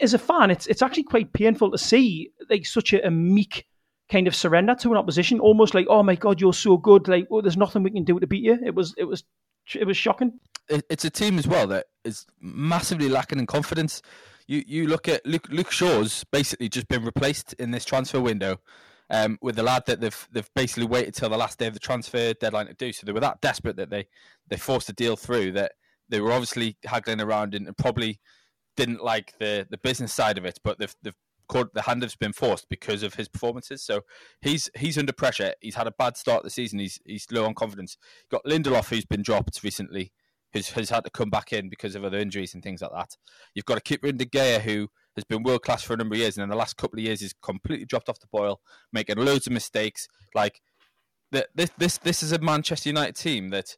as 0.00 0.14
a 0.14 0.18
fan, 0.18 0.50
it's 0.50 0.66
it's 0.66 0.82
actually 0.82 1.04
quite 1.04 1.32
painful 1.32 1.70
to 1.72 1.78
see 1.78 2.30
like 2.48 2.66
such 2.66 2.92
a, 2.92 3.06
a, 3.06 3.10
meek 3.10 3.66
kind 4.10 4.28
of 4.28 4.34
surrender 4.34 4.74
to 4.76 4.92
an 4.92 4.96
opposition, 4.96 5.40
almost 5.40 5.74
like, 5.74 5.86
oh 5.88 6.02
my 6.02 6.14
god, 6.14 6.40
you're 6.40 6.52
so 6.52 6.76
good, 6.76 7.08
like, 7.08 7.26
oh, 7.30 7.40
there's 7.40 7.56
nothing 7.56 7.82
we 7.82 7.90
can 7.90 8.04
do 8.04 8.18
to 8.18 8.26
beat 8.26 8.42
you. 8.42 8.58
It 8.64 8.74
was, 8.74 8.94
it 8.96 9.04
was, 9.04 9.24
it 9.74 9.84
was 9.84 9.96
shocking. 9.96 10.38
It's 10.68 11.04
a 11.04 11.10
team 11.10 11.38
as 11.38 11.46
well 11.46 11.66
that 11.68 11.86
is 12.04 12.26
massively 12.40 13.08
lacking 13.08 13.38
in 13.38 13.46
confidence. 13.46 14.02
You 14.46 14.62
you 14.66 14.86
look 14.86 15.08
at 15.08 15.26
Luke, 15.26 15.48
Luke 15.50 15.72
Shaw's 15.72 16.24
basically 16.24 16.68
just 16.68 16.86
been 16.88 17.04
replaced 17.04 17.52
in 17.54 17.72
this 17.72 17.84
transfer 17.84 18.20
window 18.20 18.60
um, 19.10 19.38
with 19.40 19.56
the 19.56 19.62
lad 19.62 19.84
that 19.86 20.00
they've 20.00 20.28
they've 20.32 20.50
basically 20.54 20.86
waited 20.86 21.14
till 21.14 21.28
the 21.28 21.36
last 21.36 21.58
day 21.58 21.66
of 21.66 21.74
the 21.74 21.80
transfer 21.80 22.32
deadline 22.34 22.66
to 22.66 22.74
do. 22.74 22.92
So 22.92 23.06
they 23.06 23.12
were 23.12 23.20
that 23.20 23.40
desperate 23.40 23.76
that 23.76 23.90
they 23.90 24.06
they 24.48 24.56
forced 24.56 24.88
a 24.88 24.92
deal 24.92 25.16
through 25.16 25.52
that 25.52 25.72
they 26.08 26.20
were 26.20 26.32
obviously 26.32 26.76
haggling 26.84 27.20
around 27.20 27.54
and, 27.54 27.76
probably 27.76 28.20
didn't 28.76 29.02
like 29.02 29.34
the 29.38 29.66
the 29.70 29.78
business 29.78 30.12
side 30.12 30.38
of 30.38 30.44
it, 30.44 30.58
but 30.62 30.78
they've 30.78 30.94
they've 31.02 31.16
caught 31.48 31.72
the 31.74 31.82
hand 31.82 32.02
has 32.02 32.16
been 32.16 32.32
forced 32.32 32.68
because 32.68 33.02
of 33.02 33.14
his 33.14 33.28
performances. 33.28 33.82
So 33.82 34.02
he's 34.40 34.68
he's 34.76 34.98
under 34.98 35.12
pressure. 35.12 35.54
He's 35.60 35.76
had 35.76 35.86
a 35.86 35.92
bad 35.92 36.16
start 36.16 36.42
the 36.42 36.50
season. 36.50 36.78
He's 36.78 36.98
he's 37.04 37.26
low 37.30 37.46
on 37.46 37.54
confidence. 37.54 37.96
Got 38.30 38.44
Lindelof 38.44 38.88
who's 38.88 39.04
been 39.04 39.22
dropped 39.22 39.62
recently, 39.62 40.12
who's 40.52 40.70
has 40.70 40.90
had 40.90 41.04
to 41.04 41.10
come 41.10 41.30
back 41.30 41.52
in 41.52 41.68
because 41.68 41.94
of 41.94 42.04
other 42.04 42.18
injuries 42.18 42.54
and 42.54 42.62
things 42.62 42.82
like 42.82 42.92
that. 42.92 43.16
You've 43.54 43.66
got 43.66 43.78
a 43.78 43.82
keeper 43.82 44.06
in 44.08 44.16
De 44.16 44.26
Gea 44.26 44.60
who 44.60 44.88
has 45.16 45.24
been 45.24 45.42
world 45.42 45.62
class 45.62 45.82
for 45.82 45.94
a 45.94 45.96
number 45.96 46.14
of 46.14 46.20
years, 46.20 46.36
and 46.36 46.44
in 46.44 46.50
the 46.50 46.56
last 46.56 46.76
couple 46.76 46.98
of 46.98 47.04
years, 47.04 47.20
he's 47.20 47.34
completely 47.42 47.86
dropped 47.86 48.08
off 48.08 48.20
the 48.20 48.26
boil, 48.30 48.60
making 48.92 49.16
loads 49.16 49.46
of 49.46 49.52
mistakes. 49.52 50.08
Like 50.34 50.60
this, 51.32 51.70
this, 51.76 51.98
this 51.98 52.22
is 52.22 52.32
a 52.32 52.38
Manchester 52.38 52.88
United 52.88 53.16
team 53.16 53.48
that 53.50 53.76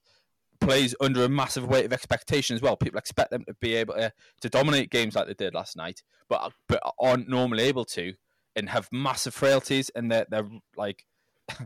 plays 0.60 0.94
under 1.00 1.24
a 1.24 1.28
massive 1.28 1.66
weight 1.66 1.84
of 1.84 1.92
expectation 1.92 2.56
as 2.56 2.62
well. 2.62 2.76
People 2.76 2.98
expect 2.98 3.30
them 3.30 3.44
to 3.44 3.54
be 3.54 3.74
able 3.74 3.94
to, 3.94 4.12
to 4.40 4.48
dominate 4.48 4.90
games 4.90 5.14
like 5.14 5.26
they 5.26 5.34
did 5.34 5.54
last 5.54 5.76
night, 5.76 6.02
but 6.28 6.52
but 6.68 6.80
aren't 7.00 7.28
normally 7.28 7.64
able 7.64 7.84
to, 7.84 8.14
and 8.56 8.68
have 8.68 8.88
massive 8.92 9.34
frailties, 9.34 9.90
and 9.90 10.10
they're 10.10 10.26
they're 10.30 10.48
like 10.76 11.04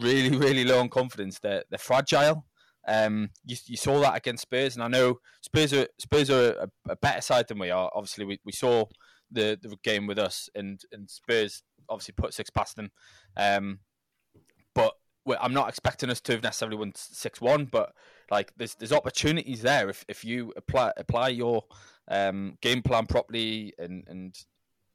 really 0.00 0.36
really 0.36 0.64
low 0.64 0.80
on 0.80 0.88
confidence. 0.88 1.38
They're 1.38 1.64
they're 1.70 1.78
fragile. 1.78 2.44
Um, 2.86 3.30
you, 3.44 3.56
you 3.66 3.76
saw 3.76 4.00
that 4.00 4.16
against 4.16 4.42
Spurs, 4.42 4.74
and 4.74 4.82
I 4.82 4.88
know 4.88 5.18
Spurs 5.42 5.72
are 5.74 5.86
Spurs 5.98 6.30
are 6.30 6.52
a, 6.52 6.68
a 6.88 6.96
better 6.96 7.20
side 7.20 7.48
than 7.48 7.58
we 7.58 7.70
are. 7.70 7.90
Obviously, 7.94 8.24
we, 8.24 8.40
we 8.44 8.52
saw 8.52 8.86
the, 9.30 9.58
the 9.60 9.76
game 9.82 10.06
with 10.06 10.18
us, 10.18 10.48
and, 10.54 10.80
and 10.92 11.08
Spurs 11.08 11.62
obviously 11.88 12.14
put 12.16 12.34
six 12.34 12.50
past 12.50 12.76
them. 12.76 12.90
Um, 13.36 13.80
but 14.74 14.94
I'm 15.40 15.52
not 15.52 15.68
expecting 15.68 16.10
us 16.10 16.20
to 16.22 16.32
have 16.32 16.42
necessarily 16.42 16.76
won 16.76 16.92
six 16.94 17.40
one, 17.40 17.66
but 17.66 17.92
like 18.30 18.52
there's 18.56 18.74
there's 18.76 18.92
opportunities 18.92 19.62
there 19.62 19.88
if, 19.88 20.04
if 20.08 20.24
you 20.24 20.52
apply 20.56 20.92
apply 20.96 21.28
your 21.28 21.64
um, 22.08 22.56
game 22.62 22.82
plan 22.82 23.06
properly 23.06 23.74
and 23.78 24.04
and 24.08 24.38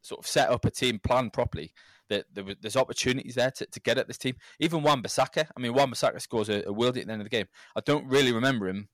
sort 0.01 0.19
of 0.19 0.27
set 0.27 0.49
up 0.49 0.65
a 0.65 0.71
team 0.71 0.99
plan 0.99 1.29
properly. 1.29 1.73
That 2.09 2.25
there, 2.33 2.43
there's 2.61 2.75
opportunities 2.75 3.35
there 3.35 3.51
to, 3.51 3.65
to 3.65 3.79
get 3.79 3.97
at 3.97 4.07
this 4.07 4.17
team. 4.17 4.35
Even 4.59 4.83
Wan 4.83 5.01
Bissaka, 5.01 5.47
I 5.55 5.59
mean, 5.59 5.73
Wan 5.73 5.89
Bissaka 5.91 6.21
scores 6.21 6.49
a, 6.49 6.59
a 6.61 6.73
worldie 6.73 6.99
at 6.99 7.07
the 7.07 7.13
end 7.13 7.21
of 7.21 7.25
the 7.25 7.29
game. 7.29 7.47
I 7.75 7.81
don't 7.81 8.07
really 8.07 8.33
remember 8.33 8.67
him 8.67 8.89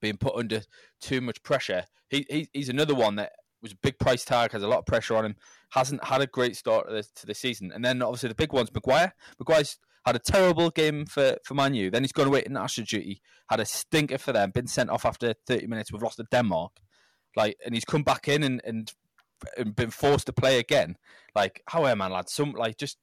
being 0.00 0.16
put 0.16 0.34
under 0.34 0.62
too 1.00 1.20
much 1.20 1.42
pressure. 1.42 1.84
He, 2.08 2.26
he 2.28 2.48
he's 2.52 2.68
another 2.68 2.94
one 2.94 3.16
that 3.16 3.32
was 3.62 3.72
a 3.72 3.76
big 3.82 3.98
price 3.98 4.24
tag, 4.24 4.52
has 4.52 4.62
a 4.62 4.68
lot 4.68 4.80
of 4.80 4.86
pressure 4.86 5.16
on 5.16 5.24
him, 5.24 5.36
hasn't 5.70 6.04
had 6.04 6.20
a 6.20 6.26
great 6.26 6.56
start 6.56 6.88
to 6.88 6.94
the, 6.94 7.26
to 7.26 7.34
season. 7.34 7.72
And 7.72 7.84
then 7.84 8.02
obviously 8.02 8.28
the 8.28 8.34
big 8.34 8.52
one's 8.52 8.72
Maguire. 8.72 9.14
Maguire's 9.38 9.78
had 10.04 10.16
a 10.16 10.18
terrible 10.18 10.70
game 10.70 11.06
for, 11.06 11.36
for 11.44 11.54
Manu. 11.54 11.90
Then 11.90 12.02
he's 12.02 12.12
gone 12.12 12.26
away 12.26 12.42
to 12.42 12.52
national 12.52 12.86
duty, 12.86 13.22
had 13.48 13.60
a 13.60 13.64
stinker 13.64 14.18
for 14.18 14.32
them, 14.32 14.50
been 14.50 14.66
sent 14.66 14.90
off 14.90 15.06
after 15.06 15.34
30 15.46 15.66
minutes. 15.68 15.92
We've 15.92 16.02
lost 16.02 16.16
to 16.16 16.26
Denmark. 16.30 16.72
Like, 17.36 17.56
and 17.64 17.74
he's 17.74 17.84
come 17.84 18.02
back 18.02 18.28
in 18.28 18.42
and, 18.42 18.60
and, 18.64 18.92
and 19.56 19.74
been 19.74 19.90
forced 19.90 20.26
to 20.26 20.32
play 20.32 20.58
again. 20.58 20.96
Like, 21.34 21.62
how 21.68 21.86
am 21.86 22.02
I, 22.02 22.08
lad? 22.08 22.28
Some 22.28 22.52
like 22.52 22.76
just 22.76 22.98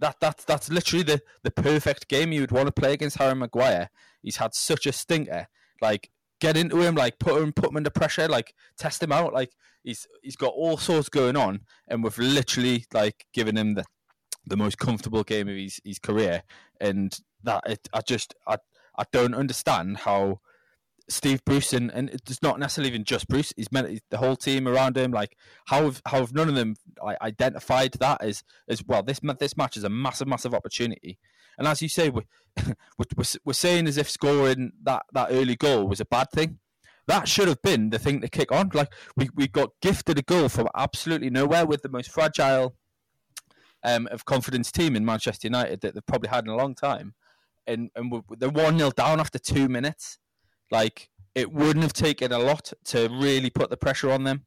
that 0.00 0.16
that's 0.20 0.44
that's 0.44 0.70
literally 0.70 1.04
the, 1.04 1.20
the 1.44 1.50
perfect 1.50 2.08
game 2.08 2.32
you 2.32 2.40
would 2.40 2.52
want 2.52 2.66
to 2.66 2.72
play 2.72 2.94
against 2.94 3.18
Harry 3.18 3.34
Maguire. 3.34 3.90
He's 4.22 4.36
had 4.36 4.54
such 4.54 4.86
a 4.86 4.92
stinker. 4.92 5.46
Like, 5.80 6.10
get 6.40 6.56
into 6.56 6.80
him, 6.80 6.94
like 6.94 7.18
put 7.18 7.40
him 7.40 7.52
put 7.52 7.70
him 7.70 7.76
under 7.76 7.90
pressure, 7.90 8.28
like 8.28 8.54
test 8.76 9.02
him 9.02 9.12
out. 9.12 9.32
Like 9.32 9.52
he's 9.82 10.06
he's 10.22 10.36
got 10.36 10.52
all 10.54 10.76
sorts 10.76 11.08
going 11.08 11.36
on, 11.36 11.60
and 11.88 12.02
we've 12.02 12.18
literally 12.18 12.86
like 12.92 13.26
given 13.32 13.56
him 13.56 13.74
the 13.74 13.84
the 14.46 14.56
most 14.56 14.78
comfortable 14.78 15.22
game 15.22 15.48
of 15.48 15.56
his, 15.56 15.80
his 15.84 15.98
career, 15.98 16.42
and 16.80 17.18
that 17.44 17.62
it, 17.66 17.88
I 17.92 18.00
just 18.00 18.34
I 18.46 18.56
I 18.98 19.04
don't 19.12 19.34
understand 19.34 19.98
how 19.98 20.40
Steve 21.08 21.44
Bruce 21.44 21.72
and, 21.72 21.90
and 21.90 22.08
it's 22.10 22.42
not 22.42 22.58
necessarily 22.58 22.90
even 22.90 23.04
just 23.04 23.28
Bruce. 23.28 23.52
He's 23.56 23.72
meant 23.72 24.00
the 24.10 24.18
whole 24.18 24.36
team 24.36 24.68
around 24.68 24.96
him. 24.96 25.10
Like 25.10 25.36
how 25.66 25.84
have, 25.84 26.02
how 26.06 26.20
have 26.20 26.32
none 26.32 26.48
of 26.48 26.54
them 26.54 26.76
identified 27.20 27.92
that 27.94 28.22
as 28.22 28.44
as 28.68 28.84
well? 28.84 29.02
This 29.02 29.20
this 29.38 29.56
match 29.56 29.76
is 29.76 29.84
a 29.84 29.88
massive 29.88 30.28
massive 30.28 30.54
opportunity, 30.54 31.18
and 31.60 31.68
as 31.68 31.82
you 31.82 31.90
say, 31.90 32.08
we, 32.08 32.22
we're, 32.98 33.24
we're 33.44 33.52
saying 33.52 33.86
as 33.86 33.98
if 33.98 34.08
scoring 34.08 34.72
that 34.82 35.02
that 35.12 35.28
early 35.30 35.56
goal 35.56 35.86
was 35.86 36.00
a 36.00 36.06
bad 36.06 36.30
thing. 36.32 36.58
That 37.06 37.28
should 37.28 37.48
have 37.48 37.60
been 37.60 37.90
the 37.90 37.98
thing 37.98 38.22
to 38.22 38.28
kick 38.28 38.50
on. 38.50 38.70
Like 38.72 38.92
we, 39.14 39.28
we 39.34 39.46
got 39.46 39.70
gifted 39.82 40.18
a 40.18 40.22
goal 40.22 40.48
from 40.48 40.68
absolutely 40.74 41.28
nowhere 41.28 41.66
with 41.66 41.82
the 41.82 41.90
most 41.90 42.10
fragile 42.10 42.76
um, 43.84 44.08
of 44.10 44.24
confidence 44.24 44.72
team 44.72 44.96
in 44.96 45.04
Manchester 45.04 45.48
United 45.48 45.82
that 45.82 45.92
they've 45.92 46.06
probably 46.06 46.30
had 46.30 46.44
in 46.44 46.50
a 46.50 46.56
long 46.56 46.74
time, 46.74 47.14
and 47.66 47.90
and 47.94 48.10
they're 48.38 48.48
one 48.48 48.78
0 48.78 48.92
down 48.92 49.20
after 49.20 49.38
two 49.38 49.68
minutes. 49.68 50.18
Like 50.70 51.10
it 51.34 51.52
wouldn't 51.52 51.82
have 51.82 51.92
taken 51.92 52.32
a 52.32 52.38
lot 52.38 52.72
to 52.86 53.08
really 53.10 53.50
put 53.50 53.68
the 53.68 53.76
pressure 53.76 54.10
on 54.10 54.24
them, 54.24 54.46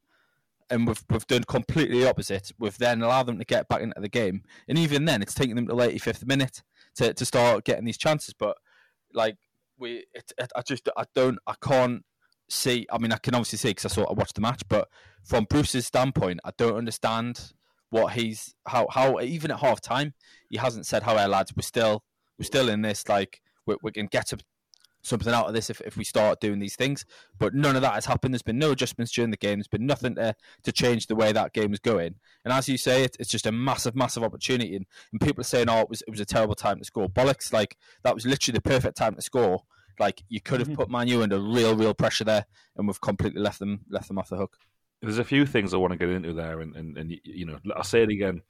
and 0.68 0.88
we've 0.88 1.04
we've 1.10 1.28
done 1.28 1.44
completely 1.44 2.00
the 2.00 2.10
opposite. 2.10 2.50
We've 2.58 2.76
then 2.76 3.02
allowed 3.02 3.26
them 3.26 3.38
to 3.38 3.44
get 3.44 3.68
back 3.68 3.82
into 3.82 4.00
the 4.00 4.08
game, 4.08 4.42
and 4.68 4.76
even 4.78 5.04
then, 5.04 5.22
it's 5.22 5.34
taken 5.34 5.54
them 5.54 5.68
to 5.68 5.76
the 5.76 5.82
eighty 5.82 5.98
fifth 5.98 6.26
minute 6.26 6.64
to 6.96 7.14
to 7.14 7.24
start 7.24 7.64
getting 7.64 7.84
these 7.84 7.98
chances. 7.98 8.34
But 8.38 8.56
like 9.12 9.36
we, 9.78 10.04
it, 10.14 10.32
it, 10.38 10.52
I 10.56 10.62
just 10.62 10.88
I 10.96 11.04
don't 11.14 11.38
I 11.46 11.54
can't 11.62 12.04
see. 12.48 12.86
I 12.90 12.98
mean, 12.98 13.12
I 13.12 13.18
can 13.18 13.34
obviously 13.34 13.58
see 13.58 13.70
because 13.70 13.86
I 13.86 13.94
saw 13.94 14.04
I 14.04 14.12
watched 14.12 14.34
the 14.34 14.40
match, 14.40 14.62
but 14.68 14.88
from 15.24 15.44
Bruce's 15.44 15.86
standpoint, 15.86 16.40
I 16.44 16.50
don't 16.56 16.76
understand 16.76 17.52
what 17.90 18.14
he's 18.14 18.54
how 18.66 18.88
how 18.90 19.20
even 19.20 19.50
at 19.50 19.60
half 19.60 19.80
time 19.80 20.14
he 20.50 20.56
hasn't 20.56 20.84
said 20.86 21.04
how 21.04 21.16
our 21.16 21.28
lads 21.28 21.52
we're 21.56 21.62
still 21.62 22.02
we're 22.38 22.44
still 22.44 22.68
in 22.68 22.82
this 22.82 23.08
like 23.08 23.40
we, 23.66 23.76
we 23.82 23.92
can 23.92 24.06
get 24.06 24.32
something 25.04 25.32
out 25.32 25.46
of 25.46 25.54
this 25.54 25.70
if, 25.70 25.80
if 25.82 25.96
we 25.96 26.04
start 26.04 26.40
doing 26.40 26.58
these 26.58 26.76
things. 26.76 27.04
But 27.38 27.54
none 27.54 27.76
of 27.76 27.82
that 27.82 27.94
has 27.94 28.06
happened. 28.06 28.34
There's 28.34 28.42
been 28.42 28.58
no 28.58 28.72
adjustments 28.72 29.12
during 29.12 29.30
the 29.30 29.36
game. 29.36 29.58
There's 29.58 29.68
been 29.68 29.86
nothing 29.86 30.14
to, 30.16 30.34
to 30.64 30.72
change 30.72 31.06
the 31.06 31.14
way 31.14 31.32
that 31.32 31.52
game 31.52 31.72
is 31.72 31.78
going. 31.78 32.16
And 32.44 32.52
as 32.52 32.68
you 32.68 32.78
say 32.78 33.04
it, 33.04 33.16
it's 33.20 33.30
just 33.30 33.46
a 33.46 33.52
massive 33.52 33.94
massive 33.94 34.24
opportunity. 34.24 34.76
And, 34.76 34.86
and 35.12 35.20
people 35.20 35.40
are 35.40 35.44
saying 35.44 35.68
oh 35.68 35.80
it 35.80 35.88
was, 35.88 36.02
it 36.02 36.10
was 36.10 36.20
a 36.20 36.26
terrible 36.26 36.54
time 36.54 36.78
to 36.78 36.84
score. 36.84 37.08
Bollocks. 37.08 37.52
Like 37.52 37.76
that 38.02 38.14
was 38.14 38.26
literally 38.26 38.56
the 38.56 38.62
perfect 38.62 38.96
time 38.96 39.14
to 39.14 39.22
score. 39.22 39.60
Like 40.00 40.22
you 40.28 40.40
could 40.40 40.60
have 40.60 40.68
mm-hmm. 40.68 40.76
put 40.76 40.90
Manu 40.90 41.22
under 41.22 41.38
real 41.38 41.76
real 41.76 41.94
pressure 41.94 42.24
there 42.24 42.46
and 42.76 42.86
we've 42.86 43.00
completely 43.00 43.40
left 43.40 43.58
them 43.58 43.80
left 43.88 44.08
them 44.08 44.18
off 44.18 44.28
the 44.28 44.36
hook. 44.36 44.56
There's 45.02 45.18
a 45.18 45.24
few 45.24 45.44
things 45.44 45.74
I 45.74 45.76
want 45.76 45.92
to 45.92 45.98
get 45.98 46.08
into 46.08 46.32
there, 46.32 46.60
and, 46.60 46.74
and, 46.74 46.96
and 46.96 47.12
you 47.24 47.44
know, 47.44 47.58
I'll 47.76 47.84
say 47.84 48.02
it 48.02 48.08
again. 48.08 48.40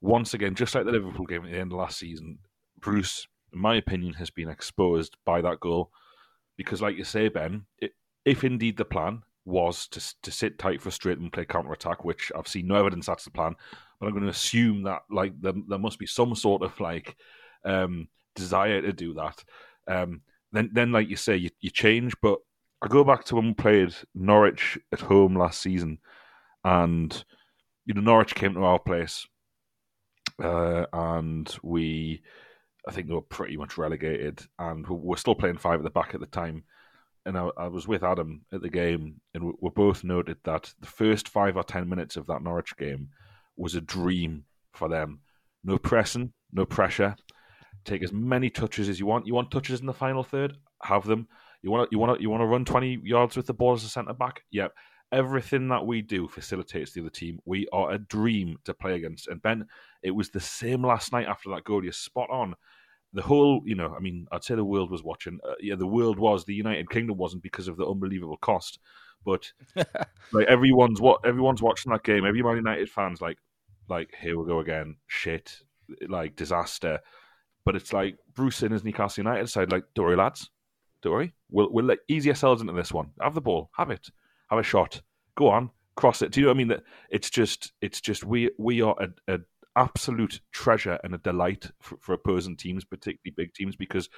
Once 0.00 0.32
again, 0.32 0.54
just 0.54 0.74
like 0.74 0.86
the 0.86 0.92
Liverpool 0.92 1.26
game 1.26 1.44
at 1.44 1.50
the 1.52 1.58
end 1.58 1.70
of 1.70 1.78
last 1.78 1.98
season, 1.98 2.38
Bruce, 2.80 3.26
in 3.52 3.60
my 3.60 3.76
opinion, 3.76 4.14
has 4.14 4.30
been 4.30 4.48
exposed 4.48 5.16
by 5.24 5.40
that 5.42 5.60
goal 5.60 5.90
because, 6.56 6.82
like 6.82 6.96
you 6.96 7.04
say, 7.04 7.28
Ben, 7.28 7.64
it, 7.78 7.92
if 8.24 8.44
indeed 8.44 8.76
the 8.76 8.84
plan 8.84 9.22
was 9.44 9.86
to 9.88 10.14
to 10.22 10.30
sit 10.30 10.58
tight, 10.58 10.82
frustrate, 10.82 11.18
and 11.18 11.32
play 11.32 11.44
counter 11.44 11.72
attack, 11.72 12.04
which 12.04 12.30
I've 12.36 12.48
seen 12.48 12.66
no 12.66 12.76
evidence 12.76 13.06
that's 13.06 13.24
the 13.24 13.30
plan, 13.30 13.54
but 13.98 14.06
I'm 14.06 14.12
going 14.12 14.24
to 14.24 14.30
assume 14.30 14.82
that 14.84 15.02
like 15.10 15.40
there, 15.40 15.54
there 15.68 15.78
must 15.78 15.98
be 15.98 16.06
some 16.06 16.34
sort 16.34 16.62
of 16.62 16.78
like 16.80 17.16
um, 17.64 18.08
desire 18.34 18.82
to 18.82 18.92
do 18.92 19.14
that. 19.14 19.44
Um, 19.86 20.22
then, 20.52 20.70
then 20.72 20.92
like 20.92 21.08
you 21.08 21.16
say, 21.16 21.36
you, 21.36 21.50
you 21.60 21.70
change, 21.70 22.14
but 22.22 22.38
I 22.82 22.88
go 22.88 23.04
back 23.04 23.24
to 23.24 23.36
when 23.36 23.48
we 23.48 23.54
played 23.54 23.94
Norwich 24.14 24.78
at 24.92 25.00
home 25.00 25.36
last 25.36 25.60
season, 25.60 25.98
and 26.64 27.24
you 27.84 27.94
know 27.94 28.00
Norwich 28.00 28.34
came 28.34 28.54
to 28.54 28.64
our 28.64 28.78
place, 28.78 29.26
uh, 30.42 30.86
and 30.92 31.54
we, 31.62 32.22
I 32.88 32.92
think 32.92 33.06
they 33.06 33.14
were 33.14 33.20
pretty 33.20 33.56
much 33.56 33.76
relegated, 33.76 34.40
and 34.58 34.86
we 34.88 34.96
we're 34.96 35.16
still 35.16 35.34
playing 35.34 35.58
five 35.58 35.78
at 35.78 35.84
the 35.84 35.90
back 35.90 36.14
at 36.14 36.20
the 36.20 36.26
time. 36.26 36.64
And 37.26 37.36
I, 37.36 37.50
I 37.58 37.68
was 37.68 37.86
with 37.86 38.02
Adam 38.02 38.46
at 38.52 38.62
the 38.62 38.70
game, 38.70 39.20
and 39.34 39.44
we, 39.44 39.52
we 39.60 39.70
both 39.70 40.02
noted 40.02 40.38
that 40.44 40.72
the 40.80 40.86
first 40.86 41.28
five 41.28 41.56
or 41.56 41.62
ten 41.62 41.88
minutes 41.88 42.16
of 42.16 42.26
that 42.26 42.42
Norwich 42.42 42.76
game 42.78 43.10
was 43.56 43.74
a 43.74 43.82
dream 43.82 44.44
for 44.72 44.88
them. 44.88 45.20
No 45.62 45.76
pressing, 45.76 46.32
no 46.52 46.64
pressure. 46.64 47.14
Take 47.84 48.02
as 48.02 48.12
many 48.12 48.48
touches 48.48 48.88
as 48.88 48.98
you 48.98 49.06
want. 49.06 49.26
You 49.26 49.34
want 49.34 49.50
touches 49.50 49.80
in 49.80 49.86
the 49.86 49.92
final 49.92 50.22
third? 50.22 50.56
Have 50.82 51.04
them 51.04 51.28
you 51.62 51.70
want 51.70 51.90
to 51.90 51.94
you 51.94 51.98
want 51.98 52.16
to 52.16 52.22
you 52.22 52.30
want 52.30 52.40
to 52.40 52.46
run 52.46 52.64
twenty 52.64 52.98
yards 53.02 53.36
with 53.36 53.46
the 53.46 53.54
ball 53.54 53.74
as 53.74 53.84
a 53.84 53.88
centre 53.88 54.14
back? 54.14 54.42
Yep. 54.50 54.72
Everything 55.10 55.68
that 55.68 55.86
we 55.86 56.02
do 56.02 56.28
facilitates 56.28 56.92
the 56.92 57.00
other 57.00 57.10
team. 57.10 57.40
We 57.44 57.66
are 57.72 57.92
a 57.92 57.98
dream 57.98 58.58
to 58.64 58.74
play 58.74 58.94
against. 58.94 59.28
And 59.28 59.40
Ben, 59.40 59.66
it 60.02 60.10
was 60.10 60.30
the 60.30 60.40
same 60.40 60.84
last 60.84 61.12
night 61.12 61.26
after 61.26 61.50
that 61.50 61.64
goal. 61.64 61.82
You're 61.82 61.92
spot 61.92 62.28
on. 62.30 62.54
The 63.14 63.22
whole, 63.22 63.62
you 63.64 63.74
know, 63.74 63.94
I 63.96 64.00
mean, 64.00 64.26
I'd 64.32 64.44
say 64.44 64.54
the 64.54 64.64
world 64.64 64.90
was 64.90 65.02
watching. 65.02 65.38
Uh, 65.48 65.54
yeah, 65.60 65.76
the 65.76 65.86
world 65.86 66.18
was. 66.18 66.44
The 66.44 66.54
United 66.54 66.90
Kingdom 66.90 67.16
wasn't 67.16 67.42
because 67.42 67.68
of 67.68 67.76
the 67.76 67.86
unbelievable 67.86 68.36
cost. 68.36 68.78
But 69.24 69.50
like 70.32 70.46
everyone's 70.46 71.00
what 71.00 71.20
everyone's 71.24 71.62
watching 71.62 71.92
that 71.92 72.04
game. 72.04 72.24
Every 72.26 72.42
Man 72.42 72.56
United 72.56 72.88
fans 72.90 73.20
like, 73.20 73.38
like 73.88 74.14
here 74.20 74.38
we 74.38 74.46
go 74.46 74.60
again. 74.60 74.96
Shit, 75.06 75.58
like 76.08 76.36
disaster. 76.36 77.00
But 77.64 77.76
it's 77.76 77.92
like 77.92 78.16
Bruce 78.34 78.62
and 78.62 78.72
his 78.72 78.84
Newcastle 78.84 79.24
United 79.24 79.48
side, 79.48 79.70
like, 79.72 79.84
don't 79.94 80.06
worry, 80.06 80.16
lads, 80.16 80.48
don't 81.02 81.12
worry. 81.12 81.34
We'll 81.50 81.70
we'll 81.70 81.84
let 81.84 81.98
easy 82.08 82.30
ourselves 82.30 82.60
into 82.60 82.72
this 82.72 82.92
one. 82.92 83.10
Have 83.20 83.34
the 83.34 83.40
ball. 83.40 83.70
Have 83.76 83.90
it. 83.90 84.08
Have 84.50 84.58
a 84.58 84.62
shot. 84.62 85.00
Go 85.34 85.48
on. 85.48 85.70
Cross 85.96 86.22
it. 86.22 86.32
Do 86.32 86.40
you 86.40 86.46
know 86.46 86.50
what 86.50 86.56
I 86.56 86.58
mean? 86.58 86.68
That 86.68 86.82
it's 87.10 87.30
just 87.30 87.72
it's 87.80 88.00
just 88.00 88.24
we 88.24 88.50
we 88.58 88.82
are 88.82 88.96
a, 89.00 89.34
a 89.34 89.38
absolute 89.78 90.40
treasure 90.50 90.98
and 91.04 91.14
a 91.14 91.18
delight 91.18 91.70
for, 91.80 91.96
for, 91.98 92.12
opposing 92.12 92.56
teams, 92.56 92.84
particularly 92.84 93.32
big 93.36 93.54
teams, 93.54 93.76
because 93.76 94.08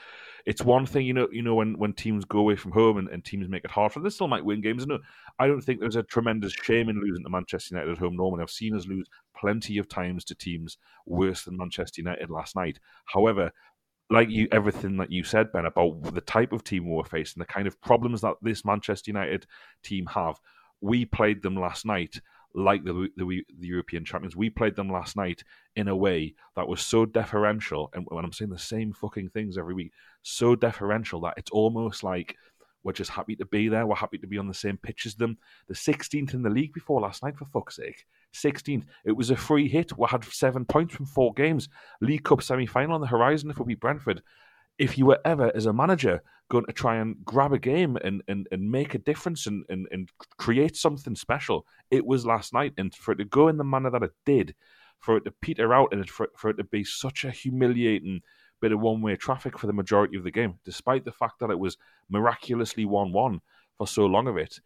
it's 0.47 0.63
one 0.63 0.87
thing, 0.87 1.05
you 1.05 1.13
know, 1.13 1.29
you 1.31 1.43
know, 1.43 1.55
when, 1.55 1.79
when 1.79 1.93
teams 1.93 2.25
go 2.25 2.39
away 2.39 2.57
from 2.57 2.73
home 2.73 2.97
and, 2.97 3.09
and 3.09 3.25
teams 3.25 3.49
make 3.49 3.65
it 3.65 3.71
hard 3.71 3.93
for 3.93 3.99
them, 3.99 4.05
they 4.05 4.11
still 4.11 4.27
might 4.27 4.45
win 4.45 4.63
games. 4.63 4.87
No, 4.87 4.99
I 5.39 5.47
don't 5.47 5.61
think 5.61 5.79
there's 5.79 5.97
a 5.97 6.03
tremendous 6.03 6.55
shame 6.55 6.89
in 6.89 7.01
losing 7.01 7.23
to 7.23 7.31
Manchester 7.31 7.75
United 7.75 7.93
at 7.93 7.99
home. 7.99 8.17
Normally, 8.17 8.43
I've 8.43 8.51
seen 8.51 8.75
us 8.75 8.87
lose 8.87 9.07
plenty 9.37 9.77
of 9.77 9.89
times 9.89 10.25
to 10.25 10.35
teams 10.35 10.79
worse 11.05 11.45
than 11.45 11.59
Manchester 11.59 12.01
United 12.01 12.31
last 12.31 12.57
night. 12.57 12.81
However, 13.05 13.53
like 14.09 14.31
you, 14.31 14.49
everything 14.51 14.97
that 14.97 15.13
you 15.13 15.23
said, 15.23 15.53
Ben, 15.53 15.67
about 15.67 16.15
the 16.15 16.23
type 16.23 16.53
of 16.53 16.65
team 16.65 16.89
we're 16.89 17.05
facing, 17.05 17.41
the 17.41 17.47
kind 17.47 17.67
of 17.67 17.81
problems 17.83 18.23
that 18.23 18.35
this 18.41 18.65
Manchester 18.65 19.11
United 19.11 19.47
team 19.83 20.07
have. 20.07 20.41
We 20.81 21.05
played 21.05 21.43
them 21.43 21.57
last 21.57 21.85
night 21.85 22.23
like 22.55 22.85
the, 22.85 23.09
the, 23.17 23.25
the 23.59 23.67
European 23.67 24.05
champions. 24.05 24.37
We 24.37 24.51
played 24.51 24.77
them 24.77 24.91
last 24.91 25.17
night 25.17 25.43
in 25.77 25.89
a 25.89 25.97
way 25.97 26.35
that 26.57 26.67
was 26.67 26.81
so 26.81 27.07
deferential, 27.07 27.91
and 27.95 28.07
when 28.09 28.25
I'm 28.25 28.33
saying 28.33 28.51
the 28.51 28.59
same 28.59 28.93
fucking 28.93 29.31
things 29.31 29.57
every 29.57 29.75
week, 29.75 29.93
so 30.23 30.55
deferential 30.57 31.21
that 31.23 31.35
it's 31.37 31.51
almost 31.51 32.03
like 32.03 32.37
we're 32.83 32.93
just 32.93 33.11
happy 33.11 33.37
to 33.37 33.45
be 33.47 33.69
there. 33.69 33.87
We're 33.87 33.95
happy 33.95 34.19
to 34.19 34.27
be 34.27 34.39
on 34.39 34.49
the 34.49 34.55
same 34.55 34.79
pitch 34.79 35.07
as 35.07 35.15
them. 35.15 35.37
The 35.69 35.75
16th 35.75 36.35
in 36.35 36.43
the 36.43 36.51
league 36.51 36.73
before 36.73 37.01
last 37.01 37.23
night, 37.23 37.37
for 37.37 37.45
fuck's 37.45 37.77
sake. 37.77 38.07
16th. 38.35 38.85
It 39.05 39.13
was 39.13 39.31
a 39.31 39.37
free 39.37 39.69
hit. 39.69 39.97
We 39.99 40.07
had 40.09 40.25
seven 40.25 40.65
points 40.65 40.95
from 40.95 41.07
four 41.07 41.33
games. 41.35 41.69
League 42.01 42.25
Cup 42.25 42.43
semi 42.43 42.67
final 42.67 42.95
on 42.95 43.01
the 43.01 43.07
horizon 43.07 43.51
if 43.51 43.59
we 43.59 43.67
beat 43.67 43.81
Brentford. 43.81 44.23
if 44.79 44.97
you 44.97 45.05
were 45.05 45.21
ever, 45.25 45.55
as 45.55 45.67
a 45.67 45.73
manager, 45.73 46.23
going 46.51 46.67
to 46.67 46.73
try 46.73 46.97
and 46.97 47.17
grab 47.25 47.53
a 47.53 47.59
game 47.59 47.97
and, 48.05 48.23
and, 48.29 48.47
and 48.53 48.71
make 48.71 48.95
a 48.95 48.99
difference 48.99 49.47
and, 49.47 49.65
and, 49.71 49.87
and 49.93 50.11
create 50.37 50.77
something 50.77 51.15
special, 51.15 51.65
it 51.91 52.05
was 52.05 52.27
last 52.27 52.53
night. 52.53 52.75
And 52.77 52.95
for 52.95 53.13
it 53.13 53.17
to 53.17 53.25
go 53.25 53.49
in 53.49 53.57
the 53.57 53.65
manner 53.65 53.91
that 53.91 54.03
it 54.03 54.13
did, 54.27 54.55
for 54.99 55.17
it 55.17 55.25
to 55.25 55.31
peter 55.31 55.73
out 55.73 55.89
and 55.93 56.09
for, 56.11 56.29
for 56.37 56.51
it 56.51 56.59
to 56.59 56.65
be 56.65 56.85
such 56.85 57.25
a 57.25 57.31
humiliating 57.31 58.21
bit 58.61 58.73
of 58.73 58.81
one 58.81 59.01
way 59.01 59.17
traffic 59.17 59.59
for 59.59 59.67
the 59.67 59.73
majority 59.73 60.19
of 60.19 60.25
the 60.25 60.31
game, 60.31 60.59
despite 60.65 61.05
the 61.05 61.13
fact 61.13 61.39
that 61.41 61.51
it 61.51 61.59
was 61.59 61.79
miraculously 62.11 62.85
1 62.85 63.13
1 63.13 63.41
for 63.79 63.87
so 63.87 64.05
long 64.05 64.27
of 64.27 64.37
it, 64.37 64.61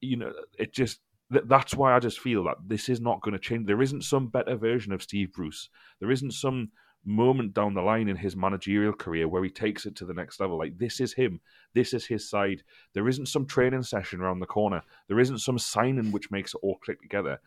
you 0.00 0.16
know, 0.16 0.32
it 0.58 0.74
just 0.74 1.00
that's 1.30 1.76
why 1.76 1.94
I 1.94 2.00
just 2.00 2.18
feel 2.18 2.42
that 2.44 2.56
this 2.66 2.88
is 2.88 3.00
not 3.00 3.22
going 3.22 3.34
to 3.34 3.38
change. 3.38 3.66
There 3.66 3.82
isn't 3.82 4.02
some 4.02 4.26
better 4.26 4.56
version 4.56 4.92
of 4.92 5.00
Steve 5.00 5.32
Bruce. 5.32 5.68
There 6.00 6.10
isn't 6.10 6.32
some 6.32 6.70
moment 7.04 7.54
down 7.54 7.74
the 7.74 7.80
line 7.80 8.08
in 8.08 8.16
his 8.16 8.36
managerial 8.36 8.92
career 8.92 9.26
where 9.26 9.42
he 9.42 9.50
takes 9.50 9.86
it 9.86 9.96
to 9.96 10.04
the 10.04 10.14
next 10.14 10.40
level. 10.40 10.58
Like 10.58 10.78
this 10.78 11.00
is 11.00 11.12
him. 11.12 11.40
This 11.74 11.94
is 11.94 12.06
his 12.06 12.28
side. 12.28 12.62
There 12.94 13.08
isn't 13.08 13.26
some 13.26 13.46
training 13.46 13.82
session 13.82 14.20
around 14.20 14.40
the 14.40 14.46
corner. 14.46 14.82
There 15.08 15.20
isn't 15.20 15.38
some 15.38 15.58
signing 15.58 16.12
which 16.12 16.30
makes 16.30 16.54
it 16.54 16.60
all 16.62 16.78
click 16.78 17.00
together. 17.00 17.38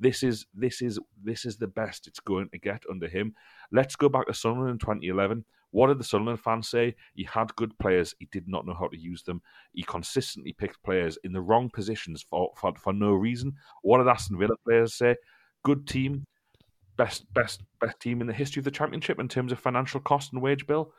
This 0.00 0.22
is 0.22 0.46
this 0.54 0.82
is 0.82 0.98
this 1.22 1.44
is 1.44 1.58
the 1.58 1.66
best 1.66 2.06
it's 2.06 2.20
going 2.20 2.48
to 2.50 2.58
get 2.58 2.82
under 2.90 3.08
him. 3.08 3.34
Let's 3.70 3.96
go 3.96 4.08
back 4.08 4.26
to 4.26 4.34
Sunderland 4.34 4.72
in 4.72 4.78
2011. 4.78 5.44
What 5.70 5.86
did 5.86 5.98
the 5.98 6.04
Sunderland 6.04 6.40
fans 6.40 6.68
say? 6.68 6.94
He 7.14 7.24
had 7.24 7.56
good 7.56 7.78
players. 7.78 8.14
He 8.18 8.28
did 8.30 8.46
not 8.46 8.66
know 8.66 8.74
how 8.74 8.88
to 8.88 8.98
use 8.98 9.22
them. 9.22 9.40
He 9.72 9.82
consistently 9.82 10.52
picked 10.52 10.82
players 10.82 11.18
in 11.24 11.32
the 11.32 11.40
wrong 11.40 11.70
positions 11.70 12.22
for, 12.28 12.52
for, 12.56 12.74
for 12.76 12.92
no 12.92 13.12
reason. 13.12 13.54
What 13.82 13.98
did 13.98 14.08
Aston 14.08 14.38
Villa 14.38 14.54
players 14.66 14.94
say? 14.94 15.16
Good 15.64 15.86
team, 15.86 16.26
best 16.96 17.32
best 17.32 17.62
best 17.80 17.98
team 18.00 18.20
in 18.20 18.26
the 18.26 18.32
history 18.32 18.60
of 18.60 18.64
the 18.64 18.70
championship 18.70 19.18
in 19.18 19.28
terms 19.28 19.52
of 19.52 19.58
financial 19.58 20.00
cost 20.00 20.32
and 20.32 20.42
wage 20.42 20.66
bill. 20.66 20.92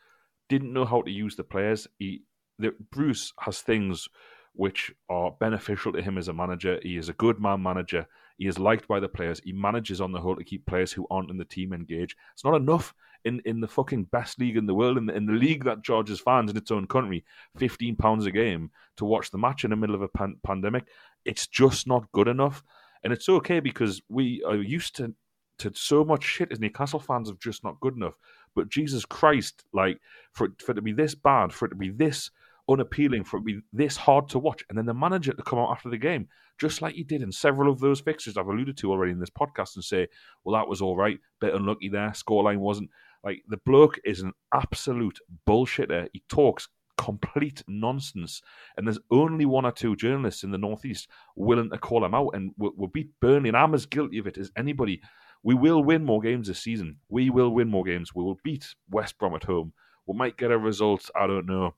Didn't 0.49 0.73
know 0.73 0.85
how 0.85 1.01
to 1.01 1.11
use 1.11 1.35
the 1.35 1.43
players. 1.43 1.87
He 1.99 2.23
the, 2.59 2.73
Bruce 2.91 3.33
has 3.39 3.61
things 3.61 4.07
which 4.53 4.91
are 5.09 5.31
beneficial 5.39 5.91
to 5.93 6.01
him 6.01 6.17
as 6.17 6.27
a 6.27 6.33
manager. 6.33 6.79
He 6.83 6.97
is 6.97 7.09
a 7.09 7.13
good 7.13 7.39
man 7.39 7.63
manager. 7.63 8.05
He 8.37 8.47
is 8.47 8.59
liked 8.59 8.87
by 8.87 8.99
the 8.99 9.07
players. 9.07 9.41
He 9.43 9.51
manages 9.51 10.01
on 10.01 10.11
the 10.11 10.19
whole 10.19 10.35
to 10.35 10.43
keep 10.43 10.65
players 10.65 10.91
who 10.91 11.07
aren't 11.09 11.31
in 11.31 11.37
the 11.37 11.45
team 11.45 11.73
engaged. 11.73 12.15
It's 12.33 12.43
not 12.43 12.55
enough 12.55 12.93
in, 13.25 13.41
in 13.45 13.61
the 13.61 13.67
fucking 13.67 14.05
best 14.05 14.39
league 14.39 14.57
in 14.57 14.65
the 14.65 14.73
world, 14.73 14.97
in 14.97 15.05
the, 15.05 15.15
in 15.15 15.25
the 15.25 15.33
league 15.33 15.63
that 15.63 15.83
charges 15.83 16.19
fans 16.19 16.51
in 16.51 16.57
its 16.57 16.71
own 16.71 16.85
country 16.87 17.23
fifteen 17.57 17.95
pounds 17.95 18.25
a 18.25 18.31
game 18.31 18.69
to 18.97 19.05
watch 19.05 19.31
the 19.31 19.37
match 19.37 19.63
in 19.63 19.69
the 19.69 19.75
middle 19.75 19.95
of 19.95 20.01
a 20.01 20.07
pan- 20.07 20.37
pandemic. 20.43 20.85
It's 21.25 21.47
just 21.47 21.87
not 21.87 22.11
good 22.11 22.27
enough, 22.27 22.63
and 23.03 23.13
it's 23.13 23.29
okay 23.29 23.59
because 23.59 24.01
we 24.09 24.43
are 24.43 24.55
used 24.55 24.97
to 24.97 25.15
to 25.63 25.71
so 25.75 26.03
much 26.05 26.23
shit 26.23 26.51
as 26.51 26.59
Newcastle 26.59 26.99
fans 26.99 27.29
of 27.29 27.39
just 27.39 27.63
not 27.63 27.79
good 27.79 27.95
enough. 27.95 28.15
But 28.55 28.69
Jesus 28.69 29.05
Christ, 29.05 29.63
like 29.73 29.99
for 30.31 30.45
it, 30.45 30.61
for 30.61 30.71
it 30.71 30.75
to 30.75 30.81
be 30.81 30.93
this 30.93 31.15
bad, 31.15 31.51
for 31.51 31.65
it 31.65 31.69
to 31.69 31.75
be 31.75 31.89
this 31.89 32.29
unappealing, 32.69 33.23
for 33.23 33.37
it 33.37 33.41
to 33.41 33.45
be 33.45 33.59
this 33.73 33.97
hard 33.97 34.29
to 34.29 34.39
watch, 34.39 34.63
and 34.69 34.77
then 34.77 34.85
the 34.85 34.93
manager 34.93 35.33
to 35.33 35.43
come 35.43 35.59
out 35.59 35.71
after 35.71 35.89
the 35.89 35.97
game 35.97 36.27
just 36.59 36.81
like 36.81 36.95
he 36.95 37.03
did 37.03 37.21
in 37.21 37.31
several 37.31 37.71
of 37.71 37.79
those 37.79 37.99
fixtures 37.99 38.37
I've 38.37 38.47
alluded 38.47 38.77
to 38.77 38.91
already 38.91 39.11
in 39.11 39.19
this 39.19 39.29
podcast, 39.29 39.75
and 39.75 39.83
say, 39.83 40.07
well, 40.43 40.59
that 40.59 40.67
was 40.67 40.81
all 40.81 40.95
right, 40.95 41.19
bit 41.39 41.53
unlucky 41.53 41.89
there, 41.89 42.09
scoreline 42.09 42.59
wasn't. 42.59 42.89
Like, 43.23 43.43
the 43.47 43.57
bloke 43.57 43.99
is 44.03 44.21
an 44.21 44.33
absolute 44.53 45.19
bullshitter. 45.47 46.09
He 46.13 46.23
talks 46.29 46.67
complete 46.97 47.63
nonsense. 47.67 48.41
And 48.77 48.85
there's 48.85 48.99
only 49.11 49.45
one 49.45 49.65
or 49.65 49.71
two 49.71 49.95
journalists 49.95 50.43
in 50.43 50.51
the 50.51 50.57
Northeast 50.57 51.07
willing 51.35 51.69
to 51.71 51.77
call 51.77 52.05
him 52.05 52.13
out, 52.13 52.31
and 52.33 52.51
we'll, 52.57 52.73
we'll 52.75 52.89
beat 52.89 53.09
Burnley, 53.19 53.49
and 53.49 53.57
I'm 53.57 53.73
as 53.73 53.85
guilty 53.85 54.19
of 54.19 54.27
it 54.27 54.37
as 54.37 54.51
anybody. 54.55 55.01
We 55.43 55.53
will 55.53 55.83
win 55.83 56.05
more 56.05 56.21
games 56.21 56.47
this 56.47 56.59
season. 56.59 56.97
We 57.09 57.29
will 57.29 57.49
win 57.49 57.67
more 57.67 57.83
games. 57.83 58.15
We 58.15 58.23
will 58.23 58.39
beat 58.43 58.73
West 58.89 59.17
Brom 59.17 59.35
at 59.35 59.43
home. 59.43 59.73
We 60.05 60.15
might 60.17 60.37
get 60.37 60.51
a 60.51 60.57
result, 60.57 61.09
I 61.15 61.27
don't 61.27 61.45
know. 61.45 61.75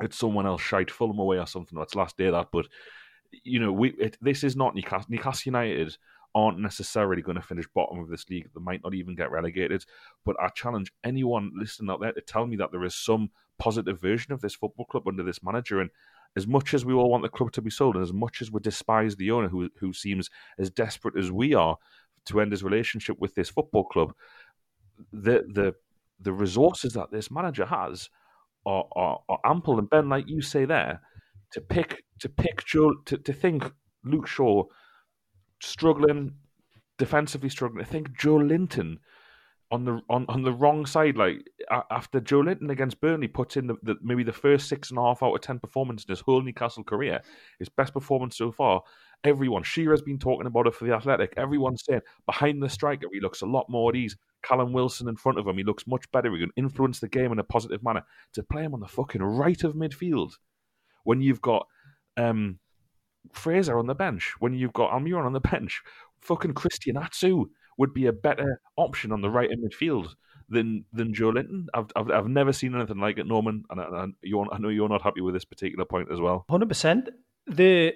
It's 0.00 0.18
someone 0.18 0.46
else 0.46 0.62
shite 0.62 0.90
Fulham 0.90 1.18
away 1.18 1.38
or 1.38 1.46
something. 1.46 1.78
That's 1.78 1.94
last 1.94 2.16
day 2.16 2.26
of 2.26 2.32
that, 2.32 2.48
but 2.52 2.66
you 3.44 3.60
know, 3.60 3.72
we 3.72 3.90
it, 3.90 4.16
this 4.20 4.42
is 4.42 4.56
not 4.56 4.74
Newcastle. 4.74 5.06
Newcastle 5.08 5.52
United 5.52 5.96
aren't 6.34 6.58
necessarily 6.58 7.22
going 7.22 7.36
to 7.36 7.42
finish 7.42 7.66
bottom 7.74 7.98
of 7.98 8.08
this 8.08 8.28
league. 8.30 8.48
They 8.54 8.60
might 8.62 8.82
not 8.84 8.94
even 8.94 9.16
get 9.16 9.30
relegated. 9.30 9.84
But 10.24 10.36
I 10.40 10.48
challenge 10.48 10.92
anyone 11.02 11.50
listening 11.56 11.90
out 11.90 12.00
there 12.00 12.12
to 12.12 12.20
tell 12.20 12.46
me 12.46 12.56
that 12.56 12.70
there 12.70 12.84
is 12.84 12.94
some 12.94 13.30
positive 13.58 14.00
version 14.00 14.32
of 14.32 14.40
this 14.40 14.54
football 14.54 14.86
club 14.86 15.08
under 15.08 15.24
this 15.24 15.42
manager. 15.42 15.80
And 15.80 15.90
as 16.36 16.46
much 16.46 16.72
as 16.72 16.84
we 16.84 16.94
all 16.94 17.10
want 17.10 17.22
the 17.22 17.28
club 17.28 17.52
to 17.52 17.62
be 17.62 17.70
sold, 17.70 17.96
and 17.96 18.04
as 18.04 18.12
much 18.12 18.40
as 18.40 18.50
we 18.50 18.60
despise 18.60 19.16
the 19.16 19.32
owner, 19.32 19.48
who 19.48 19.68
who 19.78 19.92
seems 19.92 20.30
as 20.58 20.70
desperate 20.70 21.16
as 21.16 21.32
we 21.32 21.54
are 21.54 21.76
to 22.26 22.40
end 22.40 22.52
his 22.52 22.62
relationship 22.62 23.16
with 23.18 23.34
this 23.34 23.48
football 23.48 23.84
club, 23.84 24.14
the 25.12 25.44
the 25.48 25.74
the 26.20 26.32
resources 26.32 26.92
that 26.92 27.10
this 27.10 27.30
manager 27.30 27.64
has 27.64 28.10
are, 28.66 28.84
are, 28.94 29.20
are 29.28 29.40
ample. 29.44 29.78
And 29.78 29.88
Ben, 29.88 30.08
like 30.08 30.28
you 30.28 30.42
say 30.42 30.64
there, 30.64 31.00
to 31.52 31.60
pick 31.60 32.04
to 32.20 32.28
pick 32.28 32.64
Joe 32.64 32.94
to, 33.06 33.16
to 33.16 33.32
think 33.32 33.70
Luke 34.04 34.26
Shaw 34.26 34.64
struggling 35.60 36.34
defensively 36.98 37.48
struggling. 37.48 37.82
I 37.82 37.88
think 37.88 38.10
Joelinton 38.10 38.98
on 39.70 39.84
the 39.84 40.00
on, 40.08 40.26
on 40.28 40.42
the 40.42 40.52
wrong 40.52 40.86
side. 40.86 41.16
Like 41.16 41.38
after 41.90 42.20
Joelinton 42.20 42.70
against 42.70 43.00
Burnley 43.00 43.28
puts 43.28 43.56
in 43.56 43.66
the, 43.66 43.76
the, 43.82 43.96
maybe 44.02 44.22
the 44.22 44.32
first 44.32 44.68
six 44.68 44.90
and 44.90 44.98
a 44.98 45.02
half 45.02 45.22
out 45.22 45.34
of 45.34 45.40
ten 45.40 45.58
performance 45.58 46.04
in 46.04 46.12
his 46.12 46.20
whole 46.20 46.42
Newcastle 46.42 46.84
career, 46.84 47.22
his 47.58 47.68
best 47.68 47.92
performance 47.92 48.36
so 48.36 48.52
far. 48.52 48.82
Everyone, 49.22 49.62
Shearer's 49.62 50.02
been 50.02 50.18
talking 50.18 50.46
about 50.46 50.66
it 50.66 50.74
for 50.74 50.86
the 50.86 50.94
Athletic. 50.94 51.34
Everyone's 51.36 51.84
saying 51.84 52.00
behind 52.26 52.62
the 52.62 52.68
striker, 52.68 53.06
he 53.12 53.20
looks 53.20 53.42
a 53.42 53.46
lot 53.46 53.68
more 53.68 53.90
at 53.90 53.96
ease. 53.96 54.16
Callum 54.42 54.72
Wilson 54.72 55.08
in 55.08 55.16
front 55.16 55.38
of 55.38 55.46
him, 55.46 55.58
he 55.58 55.64
looks 55.64 55.86
much 55.86 56.10
better. 56.12 56.32
He 56.32 56.40
can 56.40 56.52
influence 56.56 57.00
the 57.00 57.08
game 57.08 57.30
in 57.30 57.38
a 57.38 57.44
positive 57.44 57.82
manner. 57.82 58.02
To 58.32 58.42
play 58.42 58.62
him 58.62 58.72
on 58.72 58.80
the 58.80 58.88
fucking 58.88 59.22
right 59.22 59.62
of 59.64 59.74
midfield 59.74 60.32
when 61.04 61.20
you've 61.20 61.42
got 61.42 61.66
um, 62.16 62.58
Fraser 63.32 63.78
on 63.78 63.86
the 63.86 63.94
bench, 63.94 64.34
when 64.38 64.54
you've 64.54 64.72
got 64.72 64.92
Almiron 64.92 65.26
on 65.26 65.34
the 65.34 65.40
bench, 65.40 65.82
fucking 66.22 66.54
Christian 66.54 66.96
Atsu 66.96 67.46
would 67.76 67.92
be 67.92 68.06
a 68.06 68.12
better 68.12 68.60
option 68.76 69.12
on 69.12 69.20
the 69.20 69.30
right 69.30 69.50
in 69.50 69.62
midfield 69.62 70.14
than 70.48 70.84
than 70.92 71.12
Joelinton. 71.12 71.66
I've, 71.74 71.90
I've 71.94 72.10
I've 72.10 72.28
never 72.28 72.52
seen 72.52 72.74
anything 72.74 72.98
like 72.98 73.18
it, 73.18 73.26
Norman, 73.26 73.64
and, 73.70 74.14
you 74.22 74.44
I 74.50 74.58
know 74.58 74.68
you're 74.68 74.88
not 74.88 75.02
happy 75.02 75.20
with 75.20 75.34
this 75.34 75.44
particular 75.44 75.84
point 75.84 76.08
as 76.10 76.20
well. 76.20 76.44
Hundred 76.48 76.68
percent. 76.68 77.10
The 77.46 77.94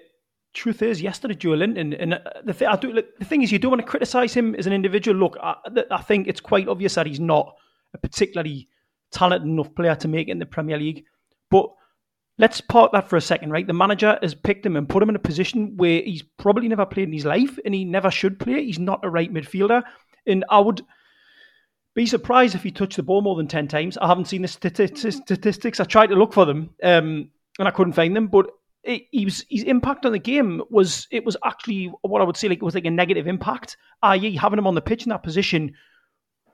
truth 0.54 0.82
is, 0.82 1.02
yesterday 1.02 1.34
Joelinton, 1.34 1.96
and 2.00 2.20
the 2.44 2.54
thing 2.54 2.68
I 2.68 2.76
do, 2.76 2.92
the 2.92 3.24
thing 3.24 3.42
is, 3.42 3.52
you 3.52 3.58
don't 3.58 3.72
want 3.72 3.82
to 3.82 3.86
criticise 3.86 4.32
him 4.32 4.54
as 4.54 4.66
an 4.66 4.72
individual. 4.72 5.16
Look, 5.18 5.36
I, 5.42 5.56
I 5.90 6.02
think 6.02 6.28
it's 6.28 6.40
quite 6.40 6.68
obvious 6.68 6.94
that 6.94 7.06
he's 7.06 7.20
not 7.20 7.54
a 7.92 7.98
particularly 7.98 8.68
talented 9.10 9.48
enough 9.48 9.74
player 9.74 9.94
to 9.96 10.08
make 10.08 10.28
it 10.28 10.32
in 10.32 10.38
the 10.38 10.46
Premier 10.46 10.78
League, 10.78 11.04
but 11.50 11.68
Let's 12.36 12.60
park 12.60 12.90
that 12.92 13.08
for 13.08 13.16
a 13.16 13.20
second, 13.20 13.50
right? 13.50 13.66
The 13.66 13.72
manager 13.72 14.18
has 14.20 14.34
picked 14.34 14.66
him 14.66 14.76
and 14.76 14.88
put 14.88 15.02
him 15.02 15.08
in 15.08 15.14
a 15.14 15.20
position 15.20 15.76
where 15.76 16.02
he's 16.02 16.22
probably 16.22 16.66
never 16.66 16.84
played 16.84 17.06
in 17.06 17.12
his 17.12 17.24
life 17.24 17.58
and 17.64 17.72
he 17.72 17.84
never 17.84 18.10
should 18.10 18.40
play. 18.40 18.64
He's 18.64 18.78
not 18.78 19.04
a 19.04 19.10
right 19.10 19.32
midfielder. 19.32 19.84
And 20.26 20.44
I 20.50 20.58
would 20.58 20.82
be 21.94 22.06
surprised 22.06 22.56
if 22.56 22.64
he 22.64 22.72
touched 22.72 22.96
the 22.96 23.04
ball 23.04 23.22
more 23.22 23.36
than 23.36 23.46
10 23.46 23.68
times. 23.68 23.96
I 23.98 24.08
haven't 24.08 24.26
seen 24.26 24.42
the 24.42 24.48
statistics. 24.48 25.78
I 25.78 25.84
tried 25.84 26.08
to 26.08 26.16
look 26.16 26.32
for 26.32 26.44
them 26.44 26.70
um, 26.82 27.30
and 27.60 27.68
I 27.68 27.70
couldn't 27.70 27.92
find 27.92 28.16
them. 28.16 28.26
But 28.26 28.50
he 28.84 29.24
was, 29.24 29.44
his 29.48 29.62
impact 29.62 30.04
on 30.04 30.12
the 30.12 30.18
game 30.18 30.62
was, 30.70 31.08
it 31.10 31.24
was 31.24 31.36
actually 31.44 31.92
what 32.02 32.20
I 32.20 32.24
would 32.24 32.36
say 32.36 32.48
like 32.48 32.58
it 32.58 32.64
was 32.64 32.74
like 32.74 32.84
a 32.84 32.90
negative 32.90 33.26
impact, 33.26 33.76
i.e., 34.02 34.36
having 34.36 34.58
him 34.58 34.66
on 34.66 34.74
the 34.74 34.82
pitch 34.82 35.04
in 35.04 35.10
that 35.10 35.22
position 35.22 35.74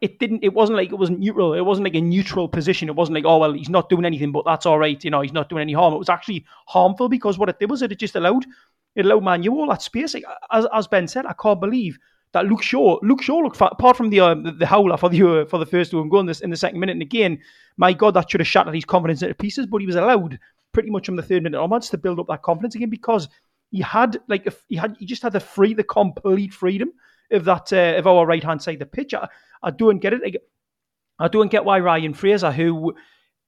it 0.01 0.19
didn't 0.19 0.43
it 0.43 0.55
wasn't 0.55 0.77
like 0.77 0.91
it 0.91 0.99
was 0.99 1.11
neutral 1.11 1.53
it 1.53 1.61
wasn't 1.61 1.85
like 1.85 1.95
a 1.95 2.01
neutral 2.01 2.49
position 2.49 2.89
it 2.89 2.97
wasn't 2.97 3.15
like 3.15 3.25
oh 3.27 3.39
well 3.39 3.53
he's 3.53 3.69
not 3.69 3.89
doing 3.89 4.05
anything 4.05 4.33
but 4.33 4.45
that's 4.45 4.65
all 4.65 4.79
right 4.79 5.05
you 5.05 5.11
know 5.11 5.21
he's 5.21 5.33
not 5.33 5.49
doing 5.49 5.61
any 5.61 5.73
harm 5.73 5.93
it 5.93 5.99
was 5.99 6.09
actually 6.09 6.45
harmful 6.67 7.09
because 7.09 7.39
what 7.39 7.49
it 7.49 7.59
did 7.59 7.71
was 7.71 7.83
it 7.83 7.95
just 7.99 8.17
allowed 8.17 8.47
it 8.95 9.05
allowed 9.05 9.23
Man 9.23 9.43
U 9.43 9.53
all 9.53 9.69
that 9.69 9.83
space 9.83 10.15
like, 10.15 10.25
as, 10.51 10.67
as 10.73 10.87
ben 10.87 11.07
said 11.07 11.27
i 11.27 11.35
can't 11.35 11.61
believe 11.61 11.99
that 12.33 12.47
Luke 12.47 12.63
Shaw, 12.63 12.99
Luke 13.03 13.23
Shaw 13.23 13.39
looked 13.39 13.61
apart 13.61 13.97
from 13.97 14.11
the, 14.11 14.21
uh, 14.21 14.35
the, 14.35 14.53
the 14.53 14.67
howler 14.67 14.97
for 14.97 15.09
the 15.09 15.43
uh, 15.43 15.45
for 15.47 15.59
the 15.59 15.67
first 15.67 15.91
two 15.91 16.01
and 16.01 16.11
goal 16.11 16.21
in, 16.21 16.27
this, 16.27 16.41
in 16.41 16.51
the 16.51 16.57
second 16.57 16.79
minute. 16.79 16.93
And 16.93 17.03
again, 17.03 17.41
my 17.77 17.93
God, 17.93 18.15
that 18.15 18.31
should 18.31 18.41
have 18.41 18.47
shattered 18.47 18.75
his 18.75 18.85
confidence 18.85 19.23
into 19.23 19.35
pieces. 19.35 19.67
But 19.67 19.81
he 19.81 19.87
was 19.87 19.97
allowed 19.97 20.39
pretty 20.73 20.91
much 20.91 21.07
from 21.07 21.17
the 21.17 21.23
third 21.23 21.43
minute 21.43 21.61
onwards 21.61 21.91
to 21.91 21.99
build 21.99 22.21
up 22.21 22.27
that 22.29 22.43
confidence 22.43 22.75
again 22.75 22.91
because 22.91 23.29
he 23.71 23.81
had 23.81 24.19
like 24.29 24.47
he 24.69 24.77
had 24.77 24.97
he 24.99 25.07
just 25.07 25.23
had 25.23 25.33
the 25.33 25.41
free 25.41 25.75
the 25.75 25.85
complete 25.85 26.53
freedom 26.53 26.91
of 27.31 27.45
that 27.45 27.73
uh, 27.73 27.99
of 27.99 28.07
our 28.07 28.27
right 28.27 28.43
hand 28.43 28.61
side 28.63 28.79
the 28.79 28.87
pitch. 28.87 29.15
I, 29.15 29.29
I 29.63 29.71
don't 29.71 29.99
get 29.99 30.13
it. 30.13 30.43
I 31.19 31.29
don't 31.29 31.51
get 31.51 31.65
why 31.65 31.79
Ryan 31.81 32.15
Fraser, 32.15 32.51
who 32.51 32.95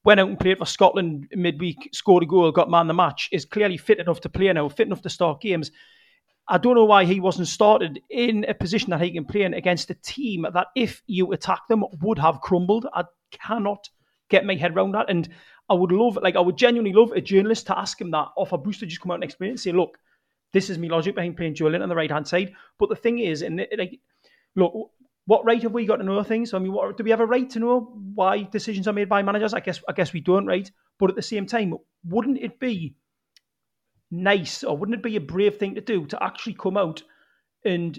went 0.05 0.21
out 0.21 0.29
and 0.29 0.39
played 0.39 0.59
for 0.59 0.67
Scotland 0.67 1.29
midweek, 1.35 1.89
scored 1.93 2.23
a 2.23 2.27
goal, 2.27 2.51
got 2.53 2.71
man 2.71 2.87
the 2.87 2.95
match, 2.95 3.29
is 3.33 3.45
clearly 3.45 3.77
fit 3.77 3.99
enough 3.99 4.21
to 4.21 4.29
play 4.29 4.53
now, 4.53 4.69
fit 4.69 4.87
enough 4.87 5.03
to 5.03 5.11
start 5.11 5.41
games. 5.41 5.71
I 6.49 6.59
don't 6.59 6.75
know 6.75 6.85
why 6.85 7.05
he 7.05 7.21
wasn't 7.21 7.49
started 7.49 8.01
in 8.11 8.45
a 8.49 8.55
position 8.55 8.91
that 8.91 9.01
he 9.01 9.13
can 9.13 9.25
play 9.25 9.43
in 9.43 9.55
against 9.55 9.91
a 9.91 9.95
team 9.95 10.45
that, 10.53 10.67
if 10.75 11.03
you 11.07 11.33
attack 11.33 11.61
them, 11.69 11.85
would 12.03 12.19
have 12.19 12.41
crumbled. 12.41 12.87
I 12.93 13.05
cannot 13.31 13.89
get 14.29 14.45
my 14.45 14.57
head 14.57 14.77
around 14.77 14.93
that. 14.93 15.09
And 15.09 15.29
I 15.73 15.75
would 15.75 15.91
love, 15.91 16.19
like, 16.23 16.37
I 16.37 16.41
would 16.41 16.59
genuinely 16.59 16.93
love 16.93 17.13
a 17.13 17.21
journalist 17.23 17.67
to 17.69 17.79
ask 17.79 17.99
him 17.99 18.11
that, 18.11 18.29
or 18.37 18.47
Bruce 18.59 18.81
to 18.81 18.87
just 18.87 19.01
come 19.01 19.11
out 19.11 19.15
and 19.15 19.25
explain 19.25 19.49
it 19.49 19.53
and 19.53 19.61
say, 19.61 19.73
look, 19.73 19.97
this 20.53 20.69
is 20.69 20.77
me 20.77 20.91
logic 20.91 21.15
behind 21.15 21.35
playing 21.35 21.55
Joelinton 21.55 21.83
on 21.83 21.89
the 21.89 21.97
right 21.97 22.11
hand 22.11 22.29
side. 22.29 22.53
But 22.79 22.91
the 22.91 22.97
thing 22.97 23.21
is, 23.21 23.41
and 23.41 23.67
like, 23.79 23.99
look, 24.55 24.91
what 25.25 25.47
right 25.47 25.63
have 25.63 25.73
we 25.73 25.87
got 25.87 25.97
to 25.97 26.05
know 26.05 26.23
things? 26.23 26.53
I 26.53 26.59
mean, 26.59 26.73
what, 26.73 26.99
do 26.99 27.05
we 27.05 27.11
have 27.11 27.21
a 27.21 27.27
right 27.27 27.49
to 27.49 27.59
know 27.59 27.81
why 28.15 28.43
decisions 28.43 28.87
are 28.87 28.93
made 28.93 29.09
by 29.09 29.23
managers? 29.23 29.55
I 29.55 29.61
guess 29.61 29.81
I 29.89 29.95
guess 29.95 30.13
we 30.13 30.21
don't, 30.21 30.45
right? 30.45 30.71
But 30.99 31.09
at 31.09 31.17
the 31.17 31.23
same 31.23 31.47
time, 31.47 31.73
wouldn't 32.05 32.37
it 32.37 32.61
be 32.61 32.97
nice 34.11 34.63
or 34.63 34.77
wouldn't 34.77 34.99
it 34.99 35.03
be 35.03 35.17
a 35.17 35.21
brave 35.21 35.57
thing 35.57 35.75
to 35.77 35.81
do 35.81 36.05
to 36.09 36.23
actually 36.23 36.55
come 36.55 36.77
out 36.77 37.03
and 37.65 37.99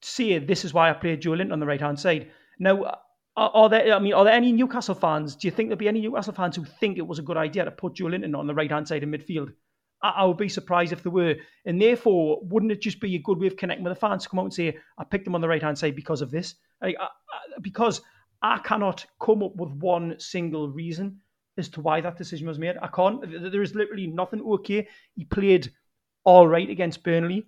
say 0.00 0.38
this 0.38 0.64
is 0.64 0.72
why 0.72 0.88
I 0.88 0.94
played 0.94 1.20
Joelinton 1.20 1.52
on 1.52 1.60
the 1.60 1.66
right 1.66 1.80
hand 1.80 2.00
side? 2.00 2.30
Now, 2.58 3.00
are, 3.36 3.68
there? 3.68 3.94
I 3.94 3.98
mean, 3.98 4.12
are 4.12 4.24
there 4.24 4.34
any 4.34 4.52
Newcastle 4.52 4.94
fans? 4.94 5.36
Do 5.36 5.46
you 5.46 5.52
think 5.52 5.68
there'll 5.68 5.78
be 5.78 5.88
any 5.88 6.00
Newcastle 6.00 6.34
fans 6.34 6.56
who 6.56 6.64
think 6.64 6.98
it 6.98 7.06
was 7.06 7.18
a 7.18 7.22
good 7.22 7.36
idea 7.36 7.64
to 7.64 7.70
put 7.70 7.94
Joelinton 7.94 8.36
on 8.36 8.46
the 8.46 8.54
right 8.54 8.70
hand 8.70 8.86
side 8.86 9.02
of 9.02 9.08
midfield? 9.08 9.52
I, 10.02 10.10
I, 10.10 10.24
would 10.24 10.36
be 10.36 10.48
surprised 10.48 10.92
if 10.92 11.02
there 11.02 11.12
were, 11.12 11.36
and 11.64 11.80
therefore, 11.80 12.40
wouldn't 12.42 12.72
it 12.72 12.82
just 12.82 13.00
be 13.00 13.14
a 13.14 13.22
good 13.22 13.38
way 13.38 13.46
of 13.46 13.56
connecting 13.56 13.84
with 13.84 13.92
the 13.92 14.00
fans 14.00 14.24
to 14.24 14.28
come 14.28 14.40
out 14.40 14.46
and 14.46 14.54
say, 14.54 14.76
"I 14.98 15.04
picked 15.04 15.24
them 15.24 15.34
on 15.34 15.40
the 15.40 15.48
right 15.48 15.62
hand 15.62 15.78
side 15.78 15.96
because 15.96 16.20
of 16.20 16.30
this"? 16.30 16.56
Like, 16.82 16.96
I, 17.00 17.08
because 17.62 18.02
I 18.42 18.58
cannot 18.58 19.06
come 19.20 19.42
up 19.42 19.56
with 19.56 19.70
one 19.70 20.18
single 20.18 20.68
reason 20.68 21.20
as 21.56 21.68
to 21.70 21.80
why 21.80 22.00
that 22.00 22.18
decision 22.18 22.48
was 22.48 22.58
made. 22.58 22.76
I 22.82 22.88
can't. 22.88 23.20
There 23.52 23.62
is 23.62 23.74
literally 23.74 24.08
nothing 24.08 24.42
okay. 24.42 24.88
He 25.14 25.24
played 25.24 25.72
all 26.24 26.46
right 26.46 26.68
against 26.68 27.02
Burnley, 27.02 27.46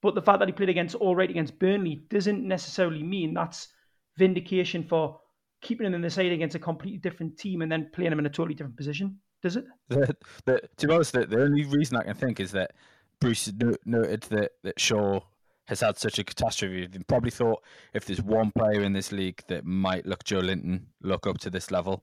but 0.00 0.14
the 0.14 0.22
fact 0.22 0.38
that 0.40 0.48
he 0.48 0.52
played 0.52 0.68
against 0.68 0.94
all 0.96 1.14
right 1.14 1.30
against 1.30 1.58
Burnley 1.58 2.04
doesn't 2.08 2.46
necessarily 2.46 3.02
mean 3.02 3.34
that's 3.34 3.68
vindication 4.16 4.84
for 4.84 5.20
keeping 5.60 5.86
him 5.86 5.94
in 5.94 6.02
the 6.02 6.10
side 6.10 6.32
against 6.32 6.56
a 6.56 6.58
completely 6.58 6.98
different 6.98 7.38
team 7.38 7.62
and 7.62 7.70
then 7.70 7.90
playing 7.94 8.12
him 8.12 8.18
in 8.18 8.26
a 8.26 8.30
totally 8.30 8.54
different 8.54 8.76
position, 8.76 9.18
does 9.42 9.56
it? 9.56 9.64
The, 9.88 10.16
the, 10.44 10.60
to 10.78 10.86
be 10.86 10.94
honest, 10.94 11.12
the, 11.12 11.26
the 11.26 11.42
only 11.42 11.64
reason 11.64 11.96
I 11.96 12.04
can 12.04 12.14
think 12.14 12.40
is 12.40 12.52
that 12.52 12.72
Bruce 13.20 13.52
noted 13.84 14.22
that, 14.22 14.52
that 14.64 14.80
Shaw 14.80 15.20
has 15.66 15.80
had 15.80 15.96
such 15.96 16.18
a 16.18 16.24
catastrophe. 16.24 16.88
He 16.92 16.98
probably 17.04 17.30
thought 17.30 17.62
if 17.94 18.04
there's 18.04 18.20
one 18.20 18.50
player 18.50 18.82
in 18.82 18.92
this 18.92 19.12
league 19.12 19.42
that 19.48 19.64
might 19.64 20.06
look 20.06 20.24
Joelinton 20.24 20.86
look 21.02 21.26
up 21.26 21.38
to 21.38 21.50
this 21.50 21.70
level, 21.70 22.02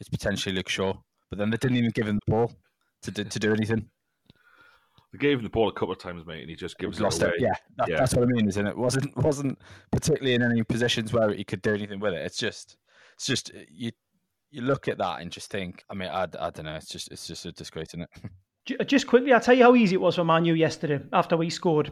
it's 0.00 0.08
potentially 0.08 0.54
Luke 0.54 0.68
Shaw. 0.68 0.94
But 1.30 1.38
then 1.38 1.50
they 1.50 1.56
didn't 1.56 1.76
even 1.76 1.90
give 1.90 2.08
him 2.08 2.18
the 2.26 2.30
ball 2.30 2.52
to 3.02 3.12
to 3.12 3.38
do 3.38 3.52
anything. 3.52 3.88
They 5.12 5.18
gave 5.18 5.38
him 5.38 5.44
the 5.44 5.50
ball 5.50 5.68
a 5.68 5.72
couple 5.72 5.92
of 5.92 5.98
times, 5.98 6.26
mate, 6.26 6.42
and 6.42 6.50
he 6.50 6.56
just 6.56 6.78
gives 6.78 7.00
it 7.00 7.02
lost 7.02 7.22
away. 7.22 7.32
it. 7.36 7.40
Yeah, 7.40 7.54
that, 7.78 7.88
yeah, 7.88 7.96
that's 7.98 8.14
what 8.14 8.24
I 8.24 8.26
mean, 8.26 8.46
isn't 8.46 8.66
it? 8.66 8.76
wasn't 8.76 9.16
wasn't 9.16 9.58
particularly 9.90 10.34
in 10.34 10.42
any 10.42 10.62
positions 10.62 11.12
where 11.12 11.32
he 11.32 11.44
could 11.44 11.62
do 11.62 11.72
anything 11.72 11.98
with 11.98 12.12
it. 12.12 12.20
It's 12.20 12.36
just, 12.36 12.76
it's 13.14 13.26
just 13.26 13.50
you 13.70 13.92
you 14.50 14.62
look 14.62 14.88
at 14.88 14.98
that 14.98 15.20
and 15.20 15.30
just 15.30 15.50
think. 15.50 15.84
I 15.88 15.94
mean, 15.94 16.08
I, 16.08 16.24
I 16.24 16.50
don't 16.50 16.64
know. 16.64 16.74
It's 16.74 16.88
just 16.88 17.10
it's 17.10 17.26
just 17.26 17.46
a 17.46 17.52
disgrace, 17.52 17.88
isn't 17.88 18.02
it? 18.02 18.10
Just 18.86 19.06
quickly, 19.06 19.32
I'll 19.32 19.40
tell 19.40 19.56
you 19.56 19.64
how 19.64 19.74
easy 19.74 19.94
it 19.94 20.00
was 20.00 20.16
for 20.16 20.24
Man 20.24 20.44
U 20.44 20.52
yesterday 20.52 21.00
after 21.14 21.38
we 21.38 21.48
scored. 21.48 21.90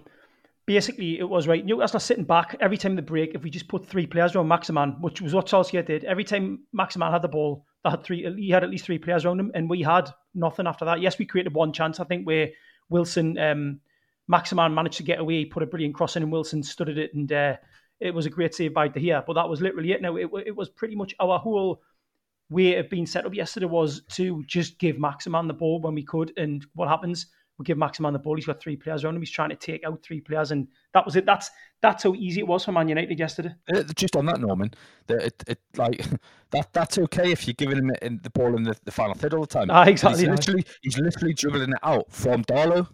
Basically, 0.67 1.19
it 1.19 1.27
was 1.27 1.49
right. 1.49 1.65
Newcastle 1.65 1.99
sitting 1.99 2.25
back 2.25 2.55
every 2.61 2.77
time 2.77 2.97
the 2.97 3.01
break. 3.01 3.35
If 3.35 3.45
we 3.45 3.49
just 3.49 3.67
put 3.67 3.87
three 3.87 4.07
players 4.07 4.37
around 4.37 4.49
Maximin, 4.49 5.01
which 5.01 5.23
was 5.23 5.33
what 5.33 5.47
Solskjaer 5.47 5.87
did, 5.87 6.05
every 6.05 6.25
time 6.25 6.65
Maximin 6.75 7.11
had 7.11 7.23
the 7.23 7.29
ball, 7.29 7.65
they 7.83 7.89
had 7.89 8.05
three. 8.05 8.31
He 8.37 8.51
had 8.51 8.63
at 8.63 8.69
least 8.69 8.85
three 8.85 8.99
players 8.99 9.25
around 9.25 9.41
him, 9.41 9.53
and 9.55 9.71
we 9.71 9.81
had 9.81 10.11
nothing 10.35 10.67
after 10.67 10.85
that. 10.85 11.01
Yes, 11.01 11.19
we 11.19 11.25
created 11.25 11.55
one 11.55 11.73
chance. 11.73 11.99
I 11.99 12.05
think 12.05 12.27
where 12.27 12.51
Wilson, 12.89 13.39
um, 13.39 13.81
Maximin 14.29 14.75
managed 14.75 14.97
to 14.99 15.03
get 15.03 15.19
away, 15.19 15.45
put 15.45 15.63
a 15.63 15.67
brilliant 15.67 15.95
cross 15.95 16.17
in, 16.17 16.23
and 16.23 16.33
Wilson 16.33 16.63
studded 16.63 16.99
it, 16.99 17.15
and 17.15 17.31
uh, 17.33 17.57
it 18.01 18.15
was 18.15 18.27
a 18.27 18.31
great 18.31 18.55
save 18.55 18.75
by 18.75 18.89
De 18.89 19.01
Gea. 19.01 19.25
But 19.27 19.35
that 19.35 19.49
was 19.49 19.61
literally 19.61 19.93
it. 19.93 20.03
Now, 20.03 20.17
it, 20.17 20.29
it 20.47 20.57
was 20.57 20.69
pretty 20.69 20.97
much 20.97 21.15
our 21.21 21.39
whole 21.39 21.83
way 22.49 22.77
of 22.77 22.91
being 22.91 23.07
set 23.07 23.27
up 23.27 23.35
yesterday 23.35 23.67
was 23.67 24.03
to 24.11 24.45
just 24.47 24.79
give 24.79 24.99
Maximin 24.99 25.49
the 25.49 25.55
ball 25.55 25.81
when 25.81 25.95
we 25.95 26.03
could. 26.03 26.33
And 26.37 26.65
what 26.75 26.89
happens? 26.89 27.27
We 27.59 27.65
give 27.65 27.79
Maximin 27.79 28.13
the 28.13 28.19
ball. 28.19 28.37
He's 28.37 28.47
got 28.47 28.61
three 28.61 28.77
players 28.77 29.05
around 29.05 29.17
him. 29.17 29.23
He's 29.23 29.31
trying 29.31 29.51
to 29.51 29.57
take 29.57 29.85
out 29.85 30.03
three 30.03 30.21
players, 30.21 30.51
and 30.51 30.69
that 30.93 31.05
was 31.05 31.17
it. 31.17 31.25
That's 31.25 31.51
that's 31.81 32.03
how 32.03 32.15
easy 32.15 32.41
it 32.41 32.47
was 32.47 32.65
for 32.65 32.73
Man 32.73 32.89
United 32.89 33.19
yesterday. 33.19 33.55
Uh, 33.73 33.83
just 33.95 34.17
on 34.17 34.27
that, 34.27 34.41
Norman, 34.41 34.73
it, 35.09 35.43
it 35.47 35.59
like 35.77 36.05
that 36.51 36.73
that's 36.73 36.99
okay 36.99 37.33
if 37.33 37.47
you're 37.47 37.55
giving 37.55 37.79
him 37.79 38.21
the 38.23 38.31
ball 38.31 38.57
in 38.57 38.63
the, 38.63 38.77
the 38.85 38.91
final 38.91 39.15
third 39.15 39.35
all 39.35 39.41
the 39.41 39.47
time. 39.47 39.71
Ah, 39.71 39.85
exactly. 39.85 40.21
He's 40.21 40.29
literally 40.29 40.65
he's 40.83 40.99
literally 40.99 41.35
dribbling 41.35 41.71
it 41.71 41.79
out 41.83 42.13
from 42.13 42.45
Darlow 42.45 42.89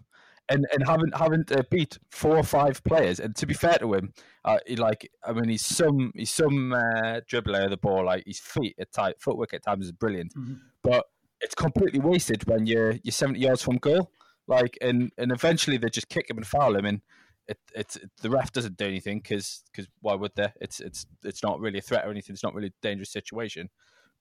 and 0.49 0.67
and 0.73 0.87
having 0.87 1.11
having 1.13 1.43
to 1.45 1.63
beat 1.69 1.97
four 2.09 2.37
or 2.37 2.43
five 2.43 2.83
players. 2.83 3.19
And 3.19 3.35
to 3.37 3.45
be 3.45 3.53
fair 3.53 3.77
to 3.79 3.93
him, 3.93 4.13
uh, 4.45 4.57
he 4.65 4.75
like 4.75 5.09
I 5.25 5.33
mean 5.33 5.49
he's 5.49 5.65
some 5.65 6.11
he's 6.15 6.31
some 6.31 6.73
uh, 6.73 7.21
dribbler 7.29 7.65
of 7.65 7.71
the 7.71 7.77
ball. 7.77 8.05
Like 8.05 8.23
his 8.25 8.39
feet 8.39 8.75
at 8.79 8.91
tight 8.91 9.15
footwork 9.19 9.53
at 9.53 9.63
times 9.63 9.85
is 9.85 9.91
brilliant, 9.91 10.33
mm-hmm. 10.35 10.55
but 10.81 11.05
it's 11.41 11.55
completely 11.55 11.99
wasted 11.99 12.45
when 12.47 12.65
you're 12.65 12.93
you're 13.03 13.11
seventy 13.11 13.39
yards 13.39 13.61
from 13.61 13.77
goal. 13.77 14.11
Like 14.47 14.77
and 14.81 15.11
and 15.17 15.31
eventually 15.31 15.77
they 15.77 15.89
just 15.89 16.09
kick 16.09 16.29
him 16.29 16.37
and 16.37 16.47
foul 16.47 16.75
him 16.75 16.85
and. 16.85 17.01
It, 17.45 17.57
it's 17.75 17.97
it, 17.97 18.09
the 18.21 18.29
ref 18.29 18.53
doesn't 18.53 18.77
do 18.77 18.85
anything 18.85 19.19
because 19.19 19.63
because 19.69 19.89
why 19.99 20.13
would 20.13 20.31
they? 20.35 20.53
It's 20.61 20.79
it's 20.79 21.05
it's 21.25 21.43
not 21.43 21.59
really 21.59 21.79
a 21.79 21.81
threat 21.81 22.05
or 22.05 22.09
anything. 22.09 22.33
It's 22.33 22.41
not 22.41 22.53
really 22.53 22.69
a 22.69 22.81
dangerous 22.81 23.11
situation, 23.11 23.69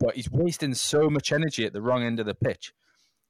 but 0.01 0.17
he's 0.17 0.29
wasting 0.29 0.75
so 0.75 1.09
much 1.09 1.31
energy 1.31 1.65
at 1.65 1.73
the 1.73 1.81
wrong 1.81 2.03
end 2.03 2.19
of 2.19 2.27
the 2.27 2.35
pitch 2.35 2.73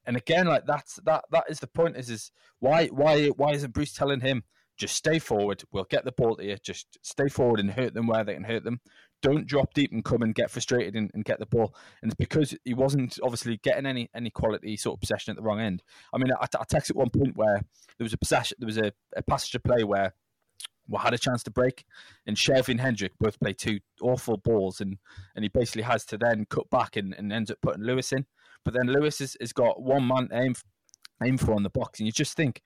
and 0.05 0.16
again, 0.16 0.46
like 0.46 0.66
that's 0.66 0.96
that 1.05 1.24
that 1.31 1.44
is 1.48 1.61
the 1.61 1.66
point. 1.66 1.96
Is 1.96 2.11
is 2.11 2.31
why 2.59 2.87
why 2.88 3.28
why 3.28 3.52
isn't 3.52 3.72
Bruce 3.72 3.92
telling 3.92 4.20
him 4.20 4.42
just 4.76 4.96
stay 4.96 5.18
forward? 5.18 5.62
We'll 5.70 5.85
get 5.85 6.05
the 6.05 6.12
ball 6.12 6.37
to 6.37 6.44
you. 6.44 6.57
Just 6.62 6.98
stay 7.02 7.28
forward 7.28 7.61
and 7.61 7.70
hurt 7.70 7.94
them 7.94 8.07
where 8.07 8.24
they 8.24 8.35
can 8.35 8.44
hurt 8.44 8.64
them. 8.64 8.81
Don't 9.22 9.46
drop 9.46 9.72
deep 9.72 9.92
and 9.92 10.04
come 10.04 10.22
and 10.22 10.35
get 10.35 10.50
frustrated 10.50 10.94
and, 10.94 11.11
and 11.14 11.24
get 11.24 11.38
the 11.38 11.46
ball. 11.46 11.74
And 12.02 12.11
it's 12.11 12.18
because 12.18 12.54
he 12.64 12.74
wasn't 12.74 13.18
obviously 13.22 13.58
getting 13.62 13.87
any 13.87 14.11
any 14.14 14.30
quality 14.30 14.76
sort 14.76 14.96
of 14.96 15.00
possession 15.00 15.30
at 15.30 15.37
the 15.37 15.42
wrong 15.42 15.61
end. 15.61 15.82
I 16.12 16.18
mean, 16.18 16.32
I, 16.32 16.44
I 16.44 16.64
texted 16.64 16.90
at 16.90 16.96
one 16.96 17.11
point 17.11 17.37
where 17.37 17.62
there 17.98 18.04
was 18.04 18.12
a 18.12 18.18
possession, 18.18 18.56
there 18.58 18.66
was 18.66 18.78
a, 18.78 18.92
a 19.16 19.22
passage 19.22 19.54
of 19.54 19.62
play 19.62 19.85
where 19.85 20.14
we 20.88 20.98
had 20.98 21.14
a 21.14 21.18
chance 21.18 21.42
to 21.44 21.50
break, 21.50 21.85
and 22.26 22.37
Shelvey 22.37 22.70
and 22.70 22.80
Hendrick 22.80 23.12
both 23.18 23.38
play 23.38 23.52
two 23.52 23.80
awful 24.00 24.37
balls, 24.37 24.80
and, 24.80 24.98
and 25.35 25.44
he 25.44 25.48
basically 25.48 25.82
has 25.82 26.04
to 26.06 26.18
then 26.18 26.46
cut 26.50 26.68
back 26.70 26.96
and, 26.96 27.14
and 27.14 27.32
ends 27.32 27.50
up 27.50 27.58
putting 27.62 27.85
Lewis 27.85 28.12
in. 28.12 28.26
But 28.64 28.74
then 28.74 28.88
Lewis 28.88 29.20
has, 29.20 29.37
has 29.40 29.52
got 29.52 29.82
one 29.82 30.06
man 30.06 30.28
aim 30.32 30.54
aim 31.22 31.38
for 31.38 31.54
on 31.54 31.62
the 31.62 31.70
box, 31.70 32.00
and 32.00 32.06
you 32.06 32.12
just 32.12 32.37
think 32.37 32.62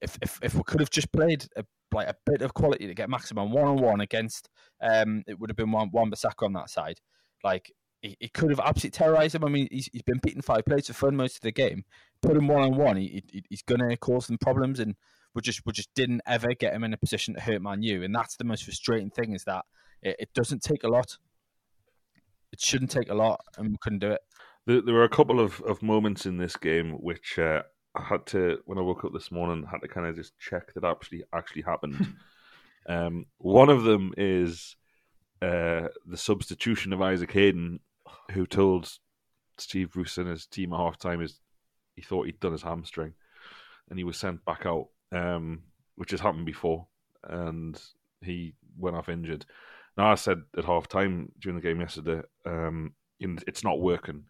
if 0.00 0.18
if, 0.22 0.38
if 0.42 0.54
we 0.54 0.62
could 0.64 0.80
have 0.80 0.90
just 0.90 1.12
played 1.12 1.46
a, 1.56 1.64
like 1.92 2.08
a 2.08 2.16
bit 2.26 2.42
of 2.42 2.54
quality 2.54 2.86
to 2.86 2.94
get 2.94 3.10
Maximin 3.10 3.50
one 3.50 3.66
on 3.66 3.76
one 3.76 4.00
against, 4.00 4.48
um, 4.82 5.22
it 5.26 5.38
would 5.38 5.50
have 5.50 5.56
been 5.56 5.72
one 5.72 5.90
Wan-Bissaka 5.92 6.44
on 6.44 6.52
that 6.54 6.70
side. 6.70 7.00
Like 7.42 7.72
he, 8.02 8.16
he 8.20 8.28
could 8.28 8.50
have 8.50 8.60
absolutely 8.60 8.98
terrorized 8.98 9.34
him. 9.34 9.44
I 9.44 9.48
mean, 9.48 9.68
he's, 9.70 9.88
he's 9.92 10.02
been 10.02 10.20
beaten 10.22 10.42
five 10.42 10.64
plays 10.64 10.86
for 10.88 10.92
fun 10.92 11.16
most 11.16 11.36
of 11.36 11.40
the 11.42 11.52
game. 11.52 11.84
Put 12.22 12.36
him 12.36 12.48
one 12.48 12.62
on 12.62 12.76
one, 12.76 12.96
he, 12.96 13.22
he 13.30 13.44
he's 13.48 13.62
going 13.62 13.88
to 13.88 13.96
cause 13.96 14.26
them 14.26 14.38
problems, 14.38 14.80
and 14.80 14.94
we 15.34 15.42
just 15.42 15.62
we 15.64 15.72
just 15.72 15.94
didn't 15.94 16.22
ever 16.26 16.54
get 16.54 16.74
him 16.74 16.84
in 16.84 16.92
a 16.92 16.98
position 16.98 17.34
to 17.34 17.40
hurt 17.40 17.62
Man 17.62 17.82
U. 17.82 18.02
And 18.02 18.14
that's 18.14 18.36
the 18.36 18.44
most 18.44 18.64
frustrating 18.64 19.10
thing 19.10 19.32
is 19.32 19.44
that 19.44 19.64
it, 20.02 20.16
it 20.18 20.28
doesn't 20.34 20.62
take 20.62 20.84
a 20.84 20.88
lot. 20.88 21.18
It 22.52 22.60
shouldn't 22.60 22.90
take 22.90 23.10
a 23.10 23.14
lot, 23.14 23.40
and 23.58 23.68
we 23.68 23.76
couldn't 23.80 23.98
do 23.98 24.10
it. 24.10 24.20
There, 24.66 24.82
there 24.82 24.94
were 24.94 25.04
a 25.04 25.08
couple 25.08 25.40
of, 25.40 25.60
of 25.62 25.82
moments 25.82 26.26
in 26.26 26.38
this 26.38 26.56
game 26.56 26.92
which 26.92 27.38
uh, 27.38 27.62
I 27.96 28.02
had 28.02 28.26
to, 28.26 28.58
when 28.66 28.78
I 28.78 28.82
woke 28.82 29.04
up 29.04 29.12
this 29.12 29.32
morning, 29.32 29.64
had 29.64 29.80
to 29.80 29.88
kind 29.88 30.06
of 30.06 30.16
just 30.16 30.38
check 30.38 30.74
that 30.74 30.84
actually 30.84 31.24
actually 31.32 31.62
happened. 31.62 32.14
um, 32.88 33.26
one 33.38 33.70
of 33.70 33.84
them 33.84 34.12
is 34.16 34.76
uh, 35.40 35.88
the 36.06 36.16
substitution 36.16 36.92
of 36.92 37.00
Isaac 37.00 37.32
Hayden, 37.32 37.80
who 38.32 38.46
told 38.46 38.90
Steve 39.58 39.92
Bruce 39.92 40.18
and 40.18 40.28
his 40.28 40.46
team 40.46 40.72
at 40.72 40.78
halftime 40.78 41.22
is 41.22 41.40
he 41.94 42.02
thought 42.02 42.26
he'd 42.26 42.40
done 42.40 42.52
his 42.52 42.62
hamstring, 42.62 43.14
and 43.88 43.98
he 43.98 44.04
was 44.04 44.18
sent 44.18 44.44
back 44.44 44.66
out, 44.66 44.88
um, 45.12 45.62
which 45.94 46.10
has 46.10 46.20
happened 46.20 46.46
before, 46.46 46.86
and 47.24 47.80
he 48.20 48.52
went 48.78 48.96
off 48.96 49.08
injured. 49.08 49.46
Now 49.96 50.12
I 50.12 50.16
said 50.16 50.42
at 50.58 50.64
halftime 50.64 51.28
during 51.40 51.56
the 51.56 51.66
game 51.66 51.80
yesterday, 51.80 52.20
um, 52.44 52.92
it's 53.18 53.64
not 53.64 53.80
working 53.80 54.24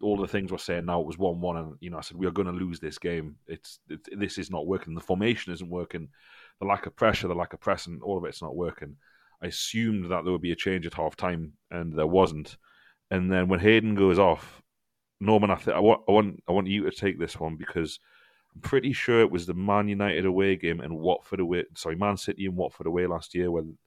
all 0.00 0.16
the 0.16 0.26
things 0.26 0.50
we're 0.50 0.58
saying 0.58 0.86
now 0.86 1.00
it 1.00 1.06
was 1.06 1.18
one 1.18 1.40
one, 1.40 1.56
and 1.56 1.74
you 1.80 1.90
know 1.90 1.98
I 1.98 2.00
said 2.00 2.16
we 2.16 2.26
are 2.26 2.32
going 2.32 2.46
to 2.46 2.52
lose 2.52 2.80
this 2.80 2.98
game. 2.98 3.36
It's, 3.46 3.78
it's 3.88 4.08
this 4.16 4.38
is 4.38 4.50
not 4.50 4.66
working. 4.66 4.94
The 4.94 5.00
formation 5.00 5.52
isn't 5.52 5.70
working. 5.70 6.08
The 6.60 6.66
lack 6.66 6.86
of 6.86 6.96
pressure, 6.96 7.28
the 7.28 7.34
lack 7.34 7.52
of 7.52 7.60
pressing, 7.60 8.00
all 8.02 8.18
of 8.18 8.24
it's 8.24 8.42
not 8.42 8.56
working. 8.56 8.96
I 9.42 9.46
assumed 9.46 10.10
that 10.10 10.24
there 10.24 10.32
would 10.32 10.42
be 10.42 10.52
a 10.52 10.56
change 10.56 10.86
at 10.86 10.94
half 10.94 11.16
time, 11.16 11.52
and 11.70 11.96
there 11.96 12.06
wasn't. 12.06 12.56
And 13.10 13.30
then 13.30 13.48
when 13.48 13.60
Hayden 13.60 13.94
goes 13.94 14.18
off, 14.18 14.62
Norman, 15.20 15.50
I, 15.50 15.56
th- 15.56 15.76
I, 15.76 15.80
want, 15.80 16.02
I 16.08 16.12
want 16.12 16.42
I 16.48 16.52
want 16.52 16.66
you 16.66 16.84
to 16.84 16.90
take 16.90 17.18
this 17.18 17.38
one 17.38 17.56
because 17.56 17.98
I'm 18.54 18.60
pretty 18.60 18.92
sure 18.92 19.20
it 19.20 19.30
was 19.30 19.46
the 19.46 19.54
Man 19.54 19.88
United 19.88 20.26
away 20.26 20.56
game 20.56 20.80
and 20.80 20.98
Watford 20.98 21.40
away. 21.40 21.64
Sorry, 21.76 21.96
Man 21.96 22.16
City 22.16 22.46
and 22.46 22.56
Watford 22.56 22.86
away 22.86 23.06
last 23.06 23.34
year 23.34 23.50
when 23.50 23.78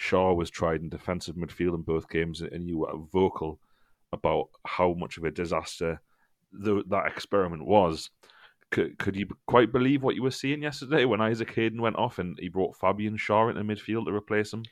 Schär 0.00 0.34
was 0.34 0.50
tried 0.50 0.80
in 0.80 0.88
defensive 0.88 1.36
midfield 1.36 1.74
in 1.74 1.82
both 1.82 2.08
games, 2.08 2.40
and 2.40 2.68
you 2.68 2.78
were 2.78 2.92
vocal 3.12 3.60
about 4.12 4.48
how 4.66 4.94
much 4.94 5.18
of 5.18 5.24
a 5.24 5.30
disaster 5.30 6.00
the, 6.52 6.82
that 6.88 7.06
experiment 7.06 7.64
was. 7.66 8.10
Could, 8.70 8.98
could 8.98 9.16
you 9.16 9.26
quite 9.46 9.72
believe 9.72 10.02
what 10.02 10.14
you 10.14 10.22
were 10.22 10.30
seeing 10.30 10.62
yesterday 10.62 11.04
when 11.04 11.20
Isaac 11.20 11.54
Hayden 11.54 11.80
went 11.80 11.96
off 11.96 12.18
and 12.18 12.38
he 12.38 12.48
brought 12.48 12.76
Fabian 12.76 13.16
Schär 13.16 13.50
into 13.50 13.62
midfield 13.62 14.06
to 14.06 14.14
replace 14.14 14.52
him? 14.52 14.62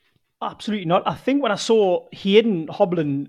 Absolutely 0.42 0.84
not. 0.84 1.02
I 1.06 1.14
think 1.14 1.42
when 1.42 1.52
I 1.52 1.56
saw 1.56 2.06
Hayden 2.12 2.68
hobbling 2.68 3.28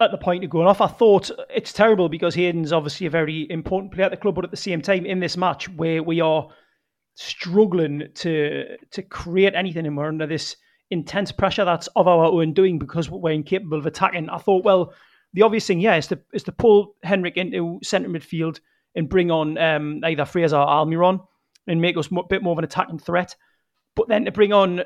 at 0.00 0.10
the 0.10 0.18
point 0.18 0.44
of 0.44 0.50
going 0.50 0.66
off, 0.66 0.82
I 0.82 0.86
thought 0.86 1.30
it's 1.48 1.72
terrible 1.72 2.10
because 2.10 2.34
Hayden's 2.34 2.72
obviously 2.72 3.06
a 3.06 3.10
very 3.10 3.46
important 3.50 3.92
player 3.92 4.06
at 4.06 4.10
the 4.10 4.18
club, 4.18 4.34
but 4.34 4.44
at 4.44 4.50
the 4.50 4.56
same 4.56 4.82
time, 4.82 5.06
in 5.06 5.20
this 5.20 5.36
match 5.36 5.68
where 5.70 6.02
we 6.02 6.20
are 6.20 6.48
struggling 7.14 8.08
to 8.14 8.64
to 8.90 9.02
create 9.02 9.54
anything 9.54 9.86
and 9.86 9.96
we're 9.96 10.08
under 10.08 10.26
this 10.26 10.56
intense 10.90 11.30
pressure 11.30 11.64
that's 11.64 11.86
of 11.88 12.08
our 12.08 12.24
own 12.24 12.52
doing 12.52 12.78
because 12.78 13.10
we're 13.10 13.30
incapable 13.30 13.78
of 13.78 13.86
attacking. 13.86 14.28
I 14.28 14.38
thought, 14.38 14.64
well, 14.64 14.92
the 15.34 15.42
obvious 15.42 15.66
thing, 15.66 15.80
yeah, 15.80 15.96
is 15.96 16.08
to 16.08 16.20
is 16.32 16.42
to 16.44 16.52
pull 16.52 16.94
Hendrick 17.02 17.36
into 17.36 17.80
centre 17.82 18.08
midfield 18.08 18.60
and 18.94 19.08
bring 19.08 19.30
on 19.30 19.56
um, 19.58 20.00
either 20.04 20.24
Fraser 20.24 20.56
or 20.56 20.66
Almiron 20.66 21.26
and 21.66 21.80
make 21.80 21.96
us 21.96 22.08
a 22.10 22.22
bit 22.28 22.42
more 22.42 22.52
of 22.52 22.58
an 22.58 22.64
attacking 22.64 22.98
threat. 22.98 23.34
But 23.96 24.08
then 24.08 24.24
to 24.24 24.32
bring 24.32 24.52
on 24.52 24.82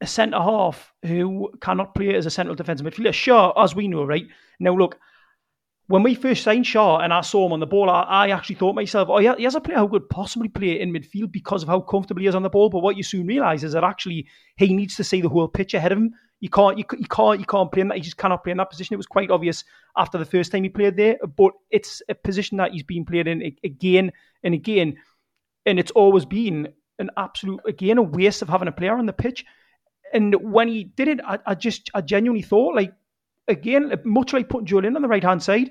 a 0.00 0.06
centre 0.06 0.38
half 0.38 0.92
who 1.04 1.50
cannot 1.60 1.94
play 1.94 2.14
as 2.14 2.26
a 2.26 2.30
central 2.30 2.56
defensive 2.56 2.86
midfielder, 2.86 3.14
sure, 3.14 3.52
as 3.58 3.74
we 3.74 3.88
know, 3.88 4.04
right 4.04 4.26
now, 4.60 4.74
look. 4.74 4.98
When 5.90 6.02
we 6.02 6.14
first 6.14 6.42
signed 6.42 6.66
Schär 6.66 7.02
and 7.02 7.14
I 7.14 7.22
saw 7.22 7.46
him 7.46 7.54
on 7.54 7.60
the 7.60 7.66
ball, 7.66 7.88
I, 7.88 8.02
I 8.02 8.28
actually 8.28 8.56
thought 8.56 8.74
myself, 8.74 9.08
oh, 9.10 9.16
he 9.16 9.44
has 9.44 9.54
a 9.54 9.60
player 9.62 9.78
who 9.78 9.88
could 9.88 10.10
possibly 10.10 10.50
play 10.50 10.78
in 10.78 10.92
midfield 10.92 11.32
because 11.32 11.62
of 11.62 11.70
how 11.70 11.80
comfortable 11.80 12.20
he 12.20 12.26
is 12.26 12.34
on 12.34 12.42
the 12.42 12.50
ball. 12.50 12.68
But 12.68 12.80
what 12.80 12.98
you 12.98 13.02
soon 13.02 13.26
realise 13.26 13.62
is 13.62 13.72
that 13.72 13.84
actually 13.84 14.26
he 14.58 14.74
needs 14.74 14.96
to 14.96 15.04
see 15.04 15.22
the 15.22 15.30
whole 15.30 15.48
pitch 15.48 15.72
ahead 15.72 15.92
of 15.92 15.96
him 15.96 16.12
you 16.40 16.48
can't, 16.48 16.78
you, 16.78 16.84
you 16.96 17.06
can't, 17.06 17.40
you 17.40 17.46
can't 17.46 17.70
play 17.72 17.82
in 17.82 17.88
that. 17.88 17.96
He 17.96 18.02
just 18.02 18.16
cannot 18.16 18.44
play 18.44 18.52
in 18.52 18.58
that 18.58 18.70
position. 18.70 18.94
It 18.94 18.98
was 18.98 19.06
quite 19.06 19.30
obvious 19.30 19.64
after 19.96 20.18
the 20.18 20.24
first 20.24 20.52
time 20.52 20.62
he 20.62 20.68
played 20.68 20.96
there, 20.96 21.16
but 21.36 21.52
it's 21.70 22.00
a 22.08 22.14
position 22.14 22.58
that 22.58 22.72
he's 22.72 22.84
been 22.84 23.04
played 23.04 23.26
in 23.26 23.42
again 23.64 24.12
and 24.44 24.54
again, 24.54 24.96
and 25.66 25.78
it's 25.78 25.90
always 25.92 26.24
been 26.24 26.68
an 27.00 27.10
absolute 27.16 27.60
again 27.66 27.98
a 27.98 28.02
waste 28.02 28.42
of 28.42 28.48
having 28.48 28.68
a 28.68 28.72
player 28.72 28.96
on 28.96 29.06
the 29.06 29.12
pitch. 29.12 29.44
And 30.12 30.34
when 30.52 30.68
he 30.68 30.84
did 30.84 31.08
it, 31.08 31.20
I, 31.24 31.38
I 31.44 31.54
just, 31.54 31.90
I 31.92 32.00
genuinely 32.00 32.42
thought, 32.42 32.74
like, 32.74 32.94
again, 33.46 33.92
much 34.04 34.32
like 34.32 34.48
putting 34.48 34.66
Lynn 34.66 34.96
on 34.96 35.02
the 35.02 35.08
right 35.08 35.22
hand 35.22 35.42
side, 35.42 35.70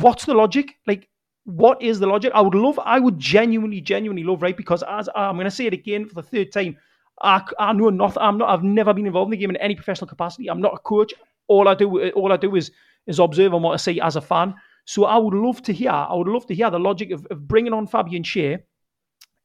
what's 0.00 0.24
the 0.24 0.34
logic? 0.34 0.74
Like, 0.86 1.08
what 1.44 1.80
is 1.80 2.00
the 2.00 2.08
logic? 2.08 2.32
I 2.34 2.40
would 2.40 2.56
love, 2.56 2.80
I 2.82 2.98
would 2.98 3.18
genuinely, 3.18 3.80
genuinely 3.80 4.24
love, 4.24 4.42
right? 4.42 4.56
Because 4.56 4.82
as 4.82 5.08
I'm 5.14 5.36
going 5.36 5.44
to 5.44 5.50
say 5.50 5.66
it 5.66 5.72
again 5.72 6.08
for 6.08 6.14
the 6.16 6.22
third 6.22 6.50
time, 6.50 6.76
I, 7.22 7.42
I 7.58 7.72
know 7.72 7.90
nothing. 7.90 8.22
I'm 8.22 8.38
not. 8.38 8.50
I've 8.50 8.62
never 8.62 8.92
been 8.92 9.06
involved 9.06 9.28
in 9.28 9.30
the 9.32 9.36
game 9.38 9.50
in 9.50 9.56
any 9.56 9.74
professional 9.74 10.08
capacity. 10.08 10.48
I'm 10.48 10.60
not 10.60 10.74
a 10.74 10.78
coach. 10.78 11.14
All 11.48 11.68
I 11.68 11.74
do, 11.74 12.02
uh, 12.02 12.10
all 12.10 12.32
I 12.32 12.36
do 12.36 12.54
is 12.56 12.70
is 13.06 13.18
observe 13.18 13.52
and 13.52 13.62
what 13.62 13.72
I 13.72 13.76
see 13.76 14.00
as 14.00 14.16
a 14.16 14.20
fan. 14.20 14.54
So 14.84 15.04
I 15.04 15.16
would 15.16 15.34
love 15.34 15.62
to 15.62 15.72
hear. 15.72 15.90
I 15.90 16.14
would 16.14 16.28
love 16.28 16.46
to 16.46 16.54
hear 16.54 16.70
the 16.70 16.78
logic 16.78 17.10
of, 17.10 17.26
of 17.30 17.48
bringing 17.48 17.72
on 17.72 17.86
Fabian 17.86 18.22
Schär 18.22 18.60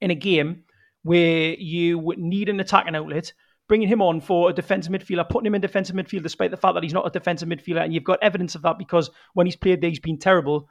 in 0.01 0.11
a 0.11 0.15
game 0.15 0.63
where 1.03 1.53
you 1.53 2.13
need 2.17 2.49
an 2.49 2.59
attacking 2.59 2.95
outlet, 2.95 3.33
bringing 3.67 3.87
him 3.87 4.01
on 4.01 4.21
for 4.21 4.49
a 4.49 4.53
defensive 4.53 4.91
midfielder, 4.91 5.27
putting 5.29 5.47
him 5.47 5.55
in 5.55 5.61
defensive 5.61 5.95
midfield 5.95 6.23
despite 6.23 6.51
the 6.51 6.57
fact 6.57 6.75
that 6.75 6.83
he's 6.83 6.93
not 6.93 7.07
a 7.07 7.09
defensive 7.09 7.47
midfielder, 7.49 7.83
and 7.83 7.93
you've 7.93 8.03
got 8.03 8.21
evidence 8.21 8.53
of 8.55 8.61
that 8.63 8.77
because 8.77 9.09
when 9.33 9.47
he's 9.47 9.55
played 9.55 9.81
there, 9.81 9.89
he's 9.89 9.99
been 9.99 10.19
terrible. 10.19 10.67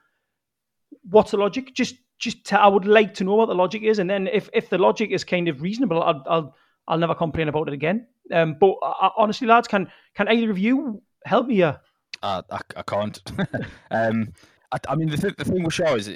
What's 1.09 1.31
the 1.31 1.37
logic? 1.37 1.75
Just, 1.75 1.97
just 2.19 2.53
I 2.53 2.69
would 2.69 2.85
like 2.85 3.15
to 3.15 3.25
know 3.25 3.37
what 3.37 3.47
the 3.47 3.55
logic 3.55 3.83
is, 3.83 3.99
and 3.99 4.11
then 4.11 4.27
if 4.27 4.51
if 4.53 4.69
the 4.69 4.79
logic 4.79 5.11
is 5.11 5.25
kind 5.25 5.49
of 5.49 5.63
reasonable, 5.63 6.03
I'll, 6.03 6.25
I'll 6.29 6.55
I'll 6.91 6.99
never 6.99 7.15
complain 7.15 7.49
about 7.49 7.69
it 7.69 7.75
again. 7.75 8.09
Um, 8.33 8.57
but 8.61 8.75
uh, 8.83 9.11
honestly, 9.17 9.47
lads, 9.47 9.69
can 9.69 9.89
can 10.15 10.29
either 10.29 10.51
of 10.51 10.59
you 10.59 11.03
help 11.25 11.47
me 11.47 11.55
here? 11.55 11.81
Uh, 12.23 12.43
I, 12.51 12.59
I 12.77 12.83
can't. 12.83 13.23
um, 13.91 14.33
I, 14.73 14.79
I, 14.89 14.97
mean, 14.97 15.09
the, 15.09 15.17
th- 15.17 15.37
the 15.37 15.45
thing 15.45 15.63
with 15.63 15.73
Schär 15.73 15.97
is 15.97 16.11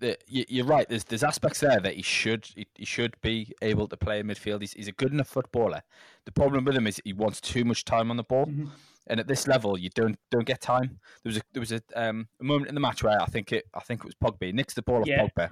that 0.00 0.24
you, 0.26 0.62
are 0.62 0.66
right. 0.66 0.88
There's 0.88 1.04
there's 1.04 1.22
aspects 1.22 1.60
there 1.60 1.78
that 1.80 1.94
he 1.94 2.02
should 2.02 2.46
he, 2.56 2.66
he, 2.74 2.86
should 2.86 3.20
be 3.20 3.52
able 3.60 3.86
to 3.88 3.96
play 3.98 4.20
in 4.20 4.26
midfield. 4.26 4.62
He's, 4.62 4.72
he's 4.72 4.88
a 4.88 4.92
good 4.92 5.12
enough 5.12 5.28
footballer. 5.28 5.82
The 6.24 6.32
problem 6.32 6.64
with 6.64 6.74
him 6.74 6.86
is 6.86 7.00
he 7.04 7.12
wants 7.12 7.40
too 7.40 7.64
much 7.64 7.84
time 7.84 8.10
on 8.10 8.16
the 8.16 8.22
ball. 8.22 8.46
Mm-hmm. 8.46 8.66
And 9.10 9.20
at 9.20 9.26
this 9.26 9.46
level, 9.46 9.78
you 9.78 9.90
don't 9.90 10.18
don't 10.30 10.46
get 10.46 10.62
time. 10.62 11.00
There 11.22 11.30
was 11.30 11.36
a 11.36 11.42
there 11.52 11.60
was 11.60 11.72
a, 11.72 11.82
um, 11.94 12.28
a 12.40 12.44
moment 12.44 12.70
in 12.70 12.74
the 12.74 12.80
match 12.80 13.02
where 13.02 13.20
I 13.20 13.26
think 13.26 13.52
it 13.52 13.66
I 13.74 13.80
think 13.80 14.00
it 14.00 14.06
was 14.06 14.14
Pogba 14.14 14.46
he 14.46 14.52
nicks 14.52 14.74
the 14.74 14.82
ball 14.82 15.00
off 15.00 15.06
yeah. 15.06 15.26
Pogba, 15.26 15.50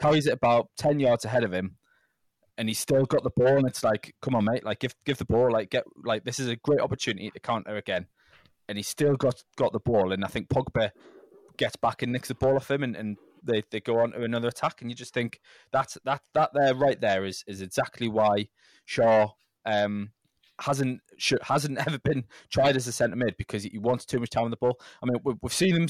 carries 0.00 0.26
it 0.26 0.32
about 0.32 0.70
ten 0.76 0.98
yards 0.98 1.24
ahead 1.24 1.44
of 1.44 1.52
him, 1.52 1.76
and 2.58 2.68
he's 2.68 2.78
still 2.78 3.04
got 3.04 3.22
the 3.22 3.30
ball, 3.30 3.56
and 3.56 3.66
it's 3.66 3.84
like, 3.84 4.14
come 4.20 4.34
on, 4.34 4.44
mate, 4.44 4.64
like 4.64 4.80
give 4.80 4.94
give 5.06 5.16
the 5.16 5.24
ball, 5.24 5.50
like 5.50 5.70
get 5.70 5.84
like 6.04 6.24
this 6.24 6.38
is 6.38 6.48
a 6.48 6.56
great 6.56 6.80
opportunity 6.80 7.30
to 7.30 7.40
counter 7.40 7.76
again, 7.76 8.06
and 8.68 8.76
he's 8.76 8.88
still 8.88 9.14
got 9.14 9.42
got 9.56 9.72
the 9.72 9.78
ball, 9.78 10.12
and 10.12 10.24
I 10.24 10.28
think 10.28 10.48
Pogba 10.48 10.90
gets 11.56 11.76
back 11.76 12.02
and 12.02 12.12
nicks 12.12 12.28
the 12.28 12.34
ball 12.34 12.56
off 12.56 12.70
him, 12.70 12.82
and, 12.82 12.96
and 12.96 13.16
they, 13.42 13.62
they 13.70 13.80
go 13.80 14.00
on 14.00 14.12
to 14.12 14.22
another 14.22 14.48
attack, 14.48 14.82
and 14.82 14.90
you 14.90 14.96
just 14.96 15.14
think 15.14 15.40
that 15.72 15.96
that 16.04 16.20
that 16.34 16.50
there 16.52 16.74
right 16.74 17.00
there 17.00 17.24
is 17.24 17.44
is 17.46 17.62
exactly 17.62 18.08
why 18.08 18.48
Schär 18.88 19.30
um, 19.64 20.10
hasn't 20.60 21.00
hasn't 21.42 21.78
ever 21.86 21.98
been 21.98 22.24
tried 22.50 22.76
as 22.76 22.86
a 22.86 22.92
centre 22.92 23.16
mid 23.16 23.36
because 23.36 23.64
he 23.64 23.78
wants 23.78 24.04
too 24.04 24.20
much 24.20 24.30
time 24.30 24.44
on 24.44 24.50
the 24.50 24.56
ball. 24.56 24.80
I 25.02 25.06
mean, 25.06 25.36
we've 25.42 25.52
seen 25.52 25.76
him 25.76 25.88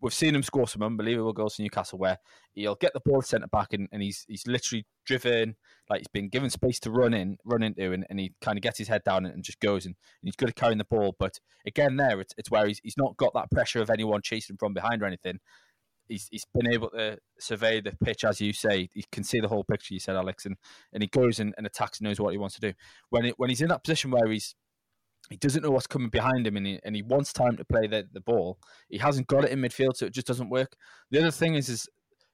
we've 0.00 0.14
seen 0.14 0.34
him 0.34 0.42
score 0.42 0.68
some 0.68 0.82
unbelievable 0.82 1.32
goals 1.32 1.58
in 1.58 1.64
Newcastle 1.64 1.98
where 1.98 2.18
he'll 2.52 2.74
get 2.74 2.92
the 2.92 3.00
ball 3.04 3.22
centre 3.22 3.46
back 3.46 3.72
and, 3.72 3.88
and 3.92 4.02
he's 4.02 4.24
he's 4.28 4.46
literally 4.46 4.86
driven 5.06 5.56
like 5.88 6.00
he's 6.00 6.08
been 6.08 6.28
given 6.28 6.50
space 6.50 6.78
to 6.80 6.90
run 6.90 7.14
in 7.14 7.36
run 7.44 7.62
into 7.62 7.92
and, 7.92 8.06
and 8.10 8.20
he 8.20 8.32
kind 8.40 8.58
of 8.58 8.62
gets 8.62 8.78
his 8.78 8.88
head 8.88 9.02
down 9.04 9.26
and 9.26 9.42
just 9.42 9.60
goes 9.60 9.86
and, 9.86 9.94
and 10.22 10.28
he's 10.28 10.36
good 10.36 10.48
at 10.48 10.56
carrying 10.56 10.78
the 10.78 10.84
ball. 10.84 11.14
But 11.18 11.38
again, 11.66 11.96
there 11.96 12.20
it's, 12.20 12.34
it's 12.36 12.50
where 12.50 12.66
he's 12.66 12.80
he's 12.82 12.96
not 12.96 13.16
got 13.16 13.34
that 13.34 13.50
pressure 13.50 13.80
of 13.80 13.90
anyone 13.90 14.22
chasing 14.22 14.56
from 14.56 14.74
behind 14.74 15.02
or 15.02 15.06
anything 15.06 15.40
he's 16.10 16.28
he's 16.30 16.46
been 16.52 16.70
able 16.70 16.90
to 16.90 17.16
survey 17.38 17.80
the 17.80 17.96
pitch 18.04 18.24
as 18.24 18.40
you 18.40 18.52
say. 18.52 18.90
He 18.92 19.04
can 19.10 19.24
see 19.24 19.40
the 19.40 19.48
whole 19.48 19.64
picture. 19.64 19.94
You 19.94 20.00
said 20.00 20.16
Alex, 20.16 20.44
and, 20.44 20.56
and 20.92 21.02
he 21.02 21.06
goes 21.06 21.38
and, 21.40 21.54
and 21.56 21.66
attacks 21.66 22.00
and 22.00 22.08
knows 22.08 22.20
what 22.20 22.32
he 22.32 22.38
wants 22.38 22.56
to 22.56 22.60
do. 22.60 22.72
When 23.08 23.24
it, 23.24 23.34
when 23.38 23.48
he's 23.48 23.62
in 23.62 23.68
that 23.68 23.84
position 23.84 24.10
where 24.10 24.28
he's 24.28 24.54
he 25.30 25.36
doesn't 25.36 25.62
know 25.62 25.70
what's 25.70 25.86
coming 25.86 26.10
behind 26.10 26.46
him 26.46 26.56
and 26.56 26.66
he, 26.66 26.80
and 26.84 26.96
he 26.96 27.02
wants 27.02 27.32
time 27.32 27.56
to 27.56 27.64
play 27.64 27.86
the, 27.86 28.06
the 28.12 28.20
ball. 28.20 28.58
He 28.88 28.98
hasn't 28.98 29.28
got 29.28 29.44
it 29.44 29.50
in 29.50 29.60
midfield, 29.60 29.96
so 29.96 30.06
it 30.06 30.12
just 30.12 30.26
doesn't 30.26 30.50
work. 30.50 30.74
The 31.10 31.20
other 31.20 31.30
thing 31.30 31.54
is, 31.54 31.68
is 31.68 31.88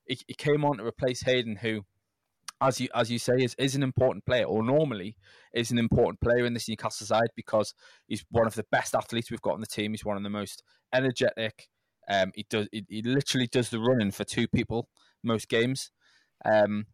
he, 0.07 0.19
he 0.27 0.35
came 0.35 0.65
on 0.65 0.79
to 0.79 0.85
replace 0.85 1.23
Hayden, 1.23 1.57
who, 1.57 1.83
as 2.63 2.81
you 2.81 2.89
as 2.95 3.11
you 3.11 3.19
say, 3.19 3.35
is, 3.35 3.55
is 3.59 3.75
an 3.75 3.83
important 3.83 4.25
player, 4.25 4.45
or 4.45 4.63
normally 4.63 5.19
is 5.53 5.71
an 5.71 5.79
important 5.79 6.21
player 6.23 6.47
in 6.47 6.55
this 6.55 6.69
Newcastle 6.69 7.07
side 7.07 7.29
because 7.37 7.75
he's 8.09 8.25
one 8.31 8.47
of 8.47 8.55
the 8.55 8.65
best 8.73 8.95
athletes 8.95 9.31
we've 9.31 9.43
got 9.43 9.55
on 9.55 9.61
the 9.61 9.67
team. 9.67 9.93
He's 9.93 10.05
one 10.05 10.17
of 10.17 10.23
the 10.23 10.31
most 10.31 10.63
energetic, 10.95 11.69
um, 12.09 12.33
he 12.35 12.47
does. 12.49 12.67
He, 12.73 12.87
he, 12.89 13.03
literally 13.03 13.47
does 13.47 13.69
the 13.69 13.79
running 13.79 14.11
for 14.11 14.25
two 14.25 14.49
people 14.49 14.89
most 15.23 15.51
games, 15.51 15.91
um, 16.47 16.87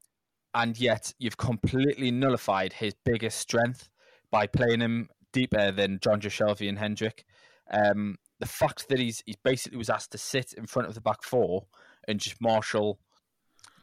and 0.53 0.79
yet 0.81 1.13
you've 1.21 1.37
completely 1.37 2.11
nullified 2.11 2.73
his 2.73 2.95
biggest 3.05 3.39
strength 3.39 3.89
by 4.33 4.49
playing 4.49 4.81
him 4.81 5.09
deeper 5.33 5.73
than 5.73 5.99
Jonjo 5.99 6.31
Shelvey 6.31 6.69
and 6.69 6.79
Hendrick. 6.79 7.25
Um, 7.71 8.17
the 8.39 8.47
fact 8.47 8.89
that 8.89 8.99
he's 8.99 9.23
he's 9.25 9.37
basically 9.37 9.79
was 9.79 9.91
asked 9.91 10.13
to 10.13 10.19
sit 10.19 10.53
in 10.53 10.67
front 10.67 10.89
of 10.89 10.95
the 10.95 11.01
back 11.01 11.23
four 11.23 11.67
and 12.07 12.21
just 12.21 12.41
marshal 12.41 12.99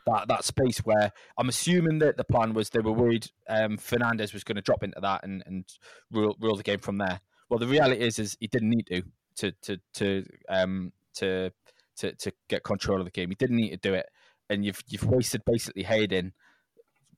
that 0.06 0.28
that 0.28 0.44
space 0.44 0.80
where 0.80 1.12
I'm 1.38 1.50
assuming 1.50 2.00
that 2.00 2.18
the 2.18 2.24
plan 2.24 2.54
was 2.54 2.70
they 2.70 2.80
were 2.80 2.92
worried 2.92 3.28
um, 3.48 3.78
Fernandes 3.78 4.34
was 4.34 4.44
going 4.44 4.56
to 4.58 4.62
drop 4.62 4.84
into 4.84 5.00
that 5.02 5.24
and 5.24 5.44
and 5.46 5.66
rule 6.12 6.36
rule 6.40 6.56
the 6.56 6.64
game 6.64 6.80
from 6.80 6.98
there. 6.98 7.22
Well, 7.50 7.60
the 7.60 7.68
reality 7.68 8.02
is 8.02 8.20
is 8.20 8.38
he 8.40 8.48
didn't 8.48 8.70
need 8.70 8.88
to 8.88 9.04
to 9.38 9.52
to 9.64 9.78
to 9.96 10.26
um, 10.50 10.92
to 11.16 11.52
to 11.98 12.14
to 12.14 12.32
get 12.48 12.64
control 12.64 13.00
of 13.00 13.06
the 13.06 13.12
game. 13.12 13.30
He 13.30 13.36
didn't 13.36 13.58
need 13.58 13.70
to 13.72 13.78
do 13.78 13.94
it, 13.94 14.08
and 14.50 14.66
you've 14.66 14.82
you've 14.88 15.06
wasted 15.06 15.44
basically 15.46 15.84
Hayden 15.84 16.34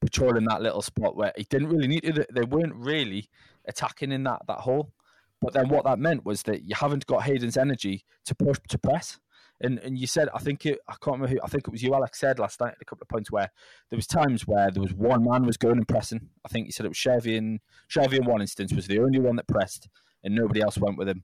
patrolling 0.02 0.46
that 0.46 0.62
little 0.62 0.82
spot 0.82 1.16
where 1.16 1.32
he 1.38 1.44
didn't 1.44 1.70
really 1.70 1.88
need 1.88 2.04
to. 2.04 2.26
They 2.34 2.44
weren't 2.44 2.76
really 2.76 3.30
attacking 3.66 4.12
in 4.12 4.24
that 4.24 4.42
that 4.48 4.60
hole. 4.60 4.92
But 5.40 5.54
then 5.54 5.70
what 5.70 5.86
that 5.86 6.00
meant 6.00 6.26
was 6.26 6.44
that 6.44 6.64
you 6.64 6.76
haven't 6.76 7.08
got 7.08 7.24
Hayden's 7.24 7.58
energy 7.58 8.06
to 8.26 8.36
push 8.36 8.60
to 8.70 8.78
press. 8.78 9.20
And 9.62 9.80
and 9.80 9.98
you 9.98 10.08
said 10.08 10.28
I 10.34 10.40
think 10.40 10.66
it 10.66 10.80
I 10.88 10.94
can't 10.94 11.18
remember 11.18 11.28
who 11.28 11.40
I 11.44 11.48
think 11.48 11.68
it 11.68 11.72
was 11.72 11.84
you 11.84 11.94
Alex 11.94 12.20
said 12.20 12.40
last 12.40 12.60
night 12.60 12.76
a 12.82 12.86
couple 12.86 13.04
of 13.04 13.10
points 13.10 13.32
where 13.32 13.52
there 13.90 13.98
was 13.98 14.08
times 14.08 14.48
where 14.48 14.72
there 14.72 14.82
was 14.82 14.94
one 14.94 15.24
man 15.24 15.46
was 15.46 15.58
going 15.58 15.78
and 15.78 15.88
pressing. 15.88 16.30
I 16.44 16.50
think 16.50 16.66
you 16.66 16.72
said 16.72 16.86
it 16.86 16.90
was 16.90 16.98
Shelvey 16.98 17.38
and 17.38 17.60
Shelvey 17.90 18.20
in 18.20 18.26
one 18.26 18.42
instance 18.42 18.74
was 18.74 18.88
the 18.88 19.00
only 19.00 19.20
one 19.20 19.36
that 19.36 19.48
pressed 19.48 19.88
and 20.24 20.36
nobody 20.36 20.62
else 20.62 20.78
went 20.78 20.98
with 20.98 21.10
him. 21.10 21.24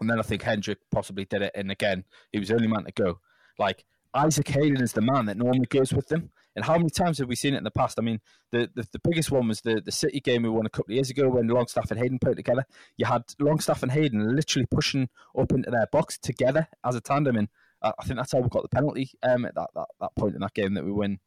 And 0.00 0.08
then 0.08 0.18
I 0.18 0.22
think 0.22 0.42
Hendrick 0.42 0.78
possibly 0.90 1.26
did 1.26 1.42
it. 1.42 1.52
And 1.54 1.70
again, 1.70 2.04
he 2.32 2.38
was 2.38 2.48
the 2.48 2.54
only 2.54 2.68
man 2.68 2.84
to 2.84 2.92
go. 2.92 3.20
Like 3.58 3.84
Isaac 4.14 4.48
Hayden 4.48 4.82
is 4.82 4.92
the 4.92 5.02
man 5.02 5.26
that 5.26 5.36
normally 5.36 5.66
goes 5.66 5.92
with 5.92 6.08
them. 6.08 6.30
And 6.60 6.66
how 6.66 6.76
many 6.76 6.90
times 6.90 7.16
have 7.20 7.28
we 7.28 7.36
seen 7.36 7.54
it 7.54 7.56
in 7.56 7.64
the 7.64 7.70
past? 7.70 7.98
I 7.98 8.02
mean, 8.02 8.20
the, 8.50 8.68
the, 8.74 8.86
the, 8.92 8.98
biggest 8.98 9.30
one 9.30 9.48
was 9.48 9.62
the, 9.62 9.80
the 9.80 9.90
City 9.90 10.20
game 10.20 10.42
we 10.42 10.50
won 10.50 10.66
a 10.66 10.68
couple 10.68 10.92
of 10.92 10.96
years 10.96 11.08
ago 11.08 11.26
when 11.30 11.48
Longstaff 11.48 11.90
and 11.90 11.98
Hayden 11.98 12.18
put 12.18 12.36
together. 12.36 12.66
You 12.98 13.06
had 13.06 13.22
Longstaff 13.38 13.82
and 13.82 13.90
Hayden 13.90 14.36
literally 14.36 14.66
pushing 14.70 15.08
up 15.38 15.52
into 15.52 15.70
their 15.70 15.86
box 15.90 16.18
together 16.18 16.68
as 16.84 16.94
a 16.94 17.00
tandem. 17.00 17.36
And 17.36 17.48
I, 17.82 17.94
I 17.98 18.04
think 18.04 18.18
that's 18.18 18.32
how 18.32 18.40
we 18.40 18.50
got 18.50 18.60
the 18.60 18.68
penalty 18.68 19.10
um, 19.22 19.46
at 19.46 19.54
that, 19.54 19.70
that, 19.74 19.86
that 20.02 20.14
point 20.18 20.34
in 20.34 20.42
that 20.42 20.52
game 20.52 20.74
that 20.74 20.84
we 20.84 20.92
win 20.92 21.18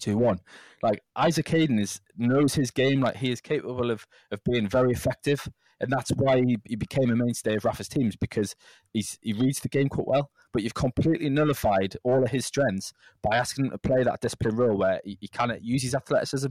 two 0.00 0.18
one. 0.18 0.40
Like 0.82 1.04
Isaac 1.14 1.48
Hayden 1.50 1.78
is 1.78 2.00
knows 2.16 2.56
his 2.56 2.72
game. 2.72 3.00
Like 3.00 3.18
he 3.18 3.30
is 3.30 3.40
capable 3.40 3.92
of 3.92 4.08
of 4.32 4.42
being 4.42 4.68
very 4.68 4.90
effective 4.90 5.48
and 5.80 5.90
that's 5.90 6.10
why 6.10 6.38
he, 6.38 6.56
he 6.64 6.76
became 6.76 7.10
a 7.10 7.16
mainstay 7.16 7.56
of 7.56 7.64
Rafa's 7.64 7.88
teams 7.88 8.16
because 8.16 8.54
he's 8.92 9.18
he 9.22 9.32
reads 9.32 9.60
the 9.60 9.68
game 9.68 9.88
quite 9.88 10.08
well. 10.08 10.30
But 10.52 10.62
you've 10.62 10.74
completely 10.74 11.28
nullified 11.28 11.96
all 12.02 12.22
of 12.22 12.30
his 12.30 12.46
strengths 12.46 12.92
by 13.22 13.36
asking 13.36 13.66
him 13.66 13.70
to 13.72 13.78
play 13.78 14.02
that 14.02 14.20
discipline 14.20 14.56
role 14.56 14.76
where 14.76 15.00
he, 15.04 15.18
he 15.20 15.28
cannot 15.28 15.62
use 15.62 15.82
his 15.82 15.94
athleticism. 15.94 16.48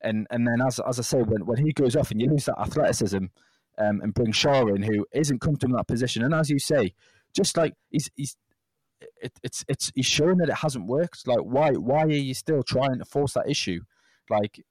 And 0.00 0.26
and 0.30 0.46
then 0.46 0.60
as 0.66 0.80
as 0.80 0.98
I 0.98 1.02
say, 1.02 1.18
when 1.18 1.46
when 1.46 1.64
he 1.64 1.72
goes 1.72 1.96
off 1.96 2.10
and 2.10 2.20
you 2.20 2.28
lose 2.28 2.46
that 2.46 2.60
athleticism, 2.60 3.26
um, 3.78 4.00
and 4.00 4.14
bring 4.14 4.32
Schär 4.32 4.74
in, 4.74 4.82
who 4.82 5.06
isn't 5.12 5.40
comfortable 5.40 5.74
in 5.74 5.78
that 5.78 5.88
position, 5.88 6.22
and 6.22 6.34
as 6.34 6.50
you 6.50 6.58
say, 6.58 6.94
just 7.34 7.56
like 7.56 7.74
he's 7.90 8.10
he's 8.16 8.36
it, 9.22 9.32
it's 9.42 9.64
it's 9.68 9.92
he's 9.94 10.06
showing 10.06 10.38
that 10.38 10.48
it 10.48 10.56
hasn't 10.56 10.86
worked. 10.86 11.26
Like 11.26 11.40
why 11.40 11.70
why 11.72 12.02
are 12.02 12.10
you 12.10 12.34
still 12.34 12.62
trying 12.62 12.98
to 12.98 13.04
force 13.04 13.34
that 13.34 13.48
issue? 13.48 13.80
Like 14.30 14.64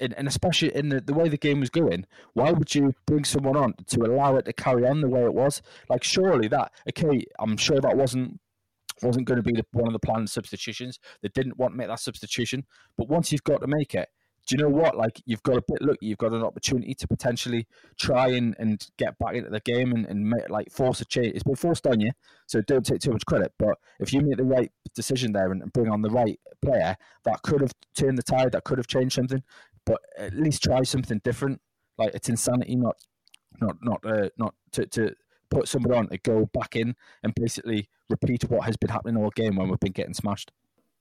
and, 0.00 0.14
and 0.14 0.26
especially 0.28 0.74
in 0.74 0.88
the, 0.88 1.00
the 1.00 1.14
way 1.14 1.28
the 1.28 1.36
game 1.36 1.60
was 1.60 1.70
going, 1.70 2.06
why 2.32 2.50
would 2.50 2.74
you 2.74 2.94
bring 3.06 3.24
someone 3.24 3.56
on 3.56 3.74
to 3.86 4.00
allow 4.00 4.36
it 4.36 4.44
to 4.46 4.52
carry 4.52 4.86
on 4.86 5.00
the 5.00 5.08
way 5.08 5.22
it 5.22 5.34
was? 5.34 5.62
Like, 5.88 6.02
surely 6.02 6.48
that 6.48 6.72
okay, 6.88 7.24
I'm 7.38 7.56
sure 7.56 7.80
that 7.80 7.96
wasn't 7.96 8.40
wasn't 9.02 9.26
going 9.26 9.42
to 9.42 9.42
be 9.42 9.52
the, 9.52 9.66
one 9.72 9.88
of 9.88 9.92
the 9.92 9.98
planned 9.98 10.30
substitutions. 10.30 10.98
They 11.20 11.28
didn't 11.28 11.58
want 11.58 11.72
to 11.72 11.76
make 11.76 11.88
that 11.88 12.00
substitution, 12.00 12.64
but 12.96 13.08
once 13.08 13.32
you've 13.32 13.44
got 13.44 13.60
to 13.60 13.66
make 13.66 13.94
it, 13.94 14.08
do 14.46 14.56
you 14.56 14.62
know 14.62 14.68
what? 14.68 14.96
Like 14.96 15.22
you've 15.24 15.42
got 15.42 15.56
a 15.56 15.62
bit 15.66 15.80
look, 15.80 15.96
you've 16.00 16.18
got 16.18 16.32
an 16.32 16.42
opportunity 16.42 16.94
to 16.94 17.08
potentially 17.08 17.66
try 17.98 18.28
and, 18.28 18.54
and 18.58 18.86
get 18.98 19.18
back 19.18 19.34
into 19.34 19.50
the 19.50 19.60
game 19.60 19.92
and, 19.92 20.04
and 20.06 20.28
make, 20.28 20.50
like 20.50 20.70
force 20.70 21.00
a 21.00 21.06
change. 21.06 21.34
It's 21.34 21.42
been 21.42 21.56
forced 21.56 21.86
on 21.86 22.00
you, 22.00 22.10
so 22.46 22.60
don't 22.60 22.84
take 22.84 23.00
too 23.00 23.12
much 23.12 23.24
credit. 23.24 23.52
But 23.58 23.78
if 24.00 24.12
you 24.12 24.20
make 24.20 24.36
the 24.36 24.44
right 24.44 24.70
decision 24.94 25.32
there 25.32 25.50
and, 25.50 25.62
and 25.62 25.72
bring 25.72 25.90
on 25.90 26.02
the 26.02 26.10
right 26.10 26.38
player, 26.62 26.96
that 27.24 27.42
could 27.42 27.62
have 27.62 27.72
turned 27.96 28.18
the 28.18 28.22
tide. 28.22 28.52
That 28.52 28.64
could 28.64 28.78
have 28.78 28.86
changed 28.86 29.14
something. 29.14 29.42
But 29.86 30.00
at 30.18 30.34
least 30.34 30.62
try 30.62 30.82
something 30.82 31.20
different. 31.24 31.60
Like 31.98 32.14
it's 32.14 32.28
insanity, 32.28 32.76
not 32.76 32.96
not 33.60 33.76
not 33.82 34.00
uh, 34.04 34.28
not 34.38 34.54
to, 34.72 34.86
to 34.86 35.14
put 35.50 35.68
someone 35.68 35.96
on 35.96 36.08
to 36.08 36.18
go 36.18 36.48
back 36.52 36.76
in 36.76 36.94
and 37.22 37.34
basically 37.34 37.88
repeat 38.08 38.44
what 38.50 38.64
has 38.64 38.76
been 38.76 38.90
happening 38.90 39.16
all 39.16 39.30
game 39.30 39.56
when 39.56 39.68
we've 39.68 39.80
been 39.80 39.92
getting 39.92 40.14
smashed. 40.14 40.52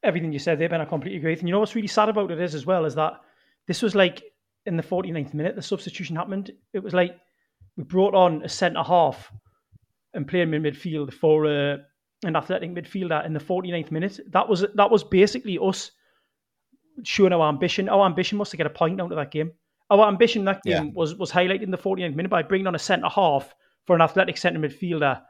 Everything 0.03 0.33
you 0.33 0.39
said 0.39 0.59
there, 0.59 0.69
Ben, 0.69 0.81
I 0.81 0.85
completely 0.85 1.17
agree. 1.17 1.33
And 1.33 1.47
you 1.47 1.53
know 1.53 1.59
what's 1.59 1.75
really 1.75 1.87
sad 1.87 2.09
about 2.09 2.31
it 2.31 2.39
is 2.39 2.55
as 2.55 2.65
well 2.65 2.85
is 2.85 2.95
that 2.95 3.21
this 3.67 3.81
was 3.81 3.95
like 3.95 4.23
in 4.65 4.77
the 4.77 4.83
49th 4.83 5.33
minute, 5.33 5.55
the 5.55 5.61
substitution 5.61 6.15
happened. 6.15 6.51
It 6.73 6.83
was 6.83 6.93
like 6.93 7.17
we 7.77 7.83
brought 7.83 8.13
on 8.13 8.43
a 8.43 8.49
centre 8.49 8.83
half 8.83 9.31
and 10.13 10.27
playing 10.27 10.53
in 10.53 10.63
midfield 10.63 11.13
for 11.13 11.45
uh, 11.45 11.77
an 12.23 12.35
athletic 12.35 12.71
midfielder 12.71 13.25
in 13.25 13.33
the 13.33 13.39
49th 13.39 13.91
minute. 13.91 14.19
That 14.29 14.47
was 14.47 14.65
that 14.75 14.91
was 14.91 15.03
basically 15.03 15.57
us 15.61 15.91
showing 17.03 17.33
our 17.33 17.49
ambition. 17.49 17.89
Our 17.89 18.05
ambition 18.05 18.37
was 18.37 18.49
to 18.51 18.57
get 18.57 18.67
a 18.67 18.69
point 18.69 19.01
out 19.01 19.11
of 19.11 19.17
that 19.17 19.31
game. 19.31 19.51
Our 19.89 20.07
ambition 20.07 20.45
that 20.45 20.63
game 20.63 20.85
yeah. 20.85 20.91
was 20.93 21.15
was 21.15 21.31
highlighted 21.31 21.63
in 21.63 21.71
the 21.71 21.77
49th 21.77 22.15
minute 22.15 22.29
by 22.29 22.43
bringing 22.43 22.67
on 22.67 22.75
a 22.75 22.79
centre 22.79 23.09
half 23.09 23.53
for 23.85 23.95
an 23.95 24.01
athletic 24.01 24.37
centre 24.37 24.59
midfielder 24.59 25.21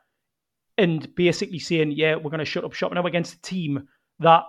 and 0.77 1.13
basically 1.15 1.59
saying, 1.59 1.91
yeah, 1.91 2.15
we're 2.15 2.29
going 2.29 2.39
to 2.39 2.45
shut 2.45 2.63
up 2.63 2.73
shop 2.73 2.93
now 2.93 3.05
against 3.05 3.35
a 3.35 3.41
team 3.41 3.87
that 4.19 4.43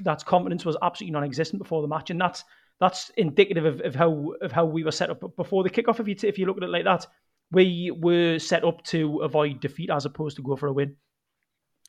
that's 0.00 0.24
confidence 0.24 0.64
was 0.64 0.76
absolutely 0.82 1.12
non-existent 1.12 1.62
before 1.62 1.82
the 1.82 1.88
match, 1.88 2.10
and 2.10 2.20
that's 2.20 2.44
that's 2.80 3.10
indicative 3.16 3.64
of, 3.64 3.80
of 3.80 3.94
how 3.94 4.32
of 4.40 4.52
how 4.52 4.64
we 4.64 4.84
were 4.84 4.92
set 4.92 5.10
up 5.10 5.36
before 5.36 5.62
the 5.62 5.70
kickoff. 5.70 6.00
If 6.00 6.08
you 6.08 6.16
if 6.28 6.38
you 6.38 6.46
look 6.46 6.56
at 6.56 6.62
it 6.62 6.70
like 6.70 6.84
that, 6.84 7.06
we 7.50 7.92
were 8.00 8.38
set 8.38 8.64
up 8.64 8.82
to 8.84 9.18
avoid 9.18 9.60
defeat 9.60 9.90
as 9.90 10.04
opposed 10.04 10.36
to 10.36 10.42
go 10.42 10.56
for 10.56 10.66
a 10.66 10.72
win. 10.72 10.96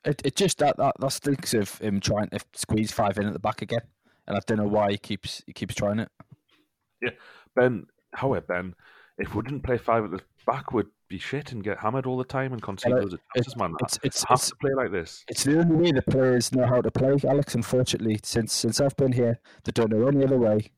It, 0.05 0.21
it 0.23 0.35
just 0.35 0.59
that, 0.59 0.77
that 0.77 0.95
that 0.99 1.11
stinks 1.11 1.53
of 1.53 1.77
him 1.79 1.99
trying 1.99 2.29
to 2.29 2.39
squeeze 2.53 2.91
five 2.91 3.17
in 3.17 3.27
at 3.27 3.33
the 3.33 3.39
back 3.39 3.61
again, 3.61 3.81
and 4.29 4.37
I 4.37 4.41
don't 4.45 4.57
know 4.57 4.67
why 4.67 4.91
he 4.91 4.97
keeps 4.97 5.43
he 5.45 5.53
keeps 5.53 5.75
trying 5.75 5.99
it. 5.99 6.09
Yeah, 7.01 7.11
Ben. 7.55 7.87
However, 8.13 8.45
Ben, 8.47 8.75
if 9.17 9.35
we 9.35 9.43
didn't 9.43 9.61
play 9.61 9.77
five 9.77 10.05
at 10.05 10.11
the 10.11 10.21
back, 10.47 10.71
we'd 10.71 10.87
be 11.09 11.19
shit 11.19 11.51
and 11.51 11.63
get 11.63 11.79
hammered 11.79 12.05
all 12.05 12.17
the 12.17 12.23
time 12.23 12.53
and 12.53 12.61
concede 12.61 12.93
those 12.93 13.15
chances, 13.35 13.55
man. 13.55 13.73
It's, 13.81 13.99
it's, 14.03 14.23
have 14.29 14.37
it's, 14.37 14.49
to 14.49 14.55
play 14.55 14.71
like 14.75 14.91
this. 14.91 15.23
It's 15.27 15.43
the 15.43 15.59
only 15.59 15.75
way 15.75 15.91
the 15.91 16.01
players 16.01 16.51
know 16.51 16.65
how 16.65 16.81
to 16.81 16.89
play, 16.89 17.15
Alex. 17.27 17.55
Unfortunately, 17.55 18.19
since 18.23 18.53
since 18.53 18.79
I've 18.79 18.95
been 18.95 19.11
here, 19.11 19.39
they 19.65 19.71
don't 19.71 19.91
know 19.91 20.07
any 20.07 20.23
other 20.23 20.37
way 20.37 20.71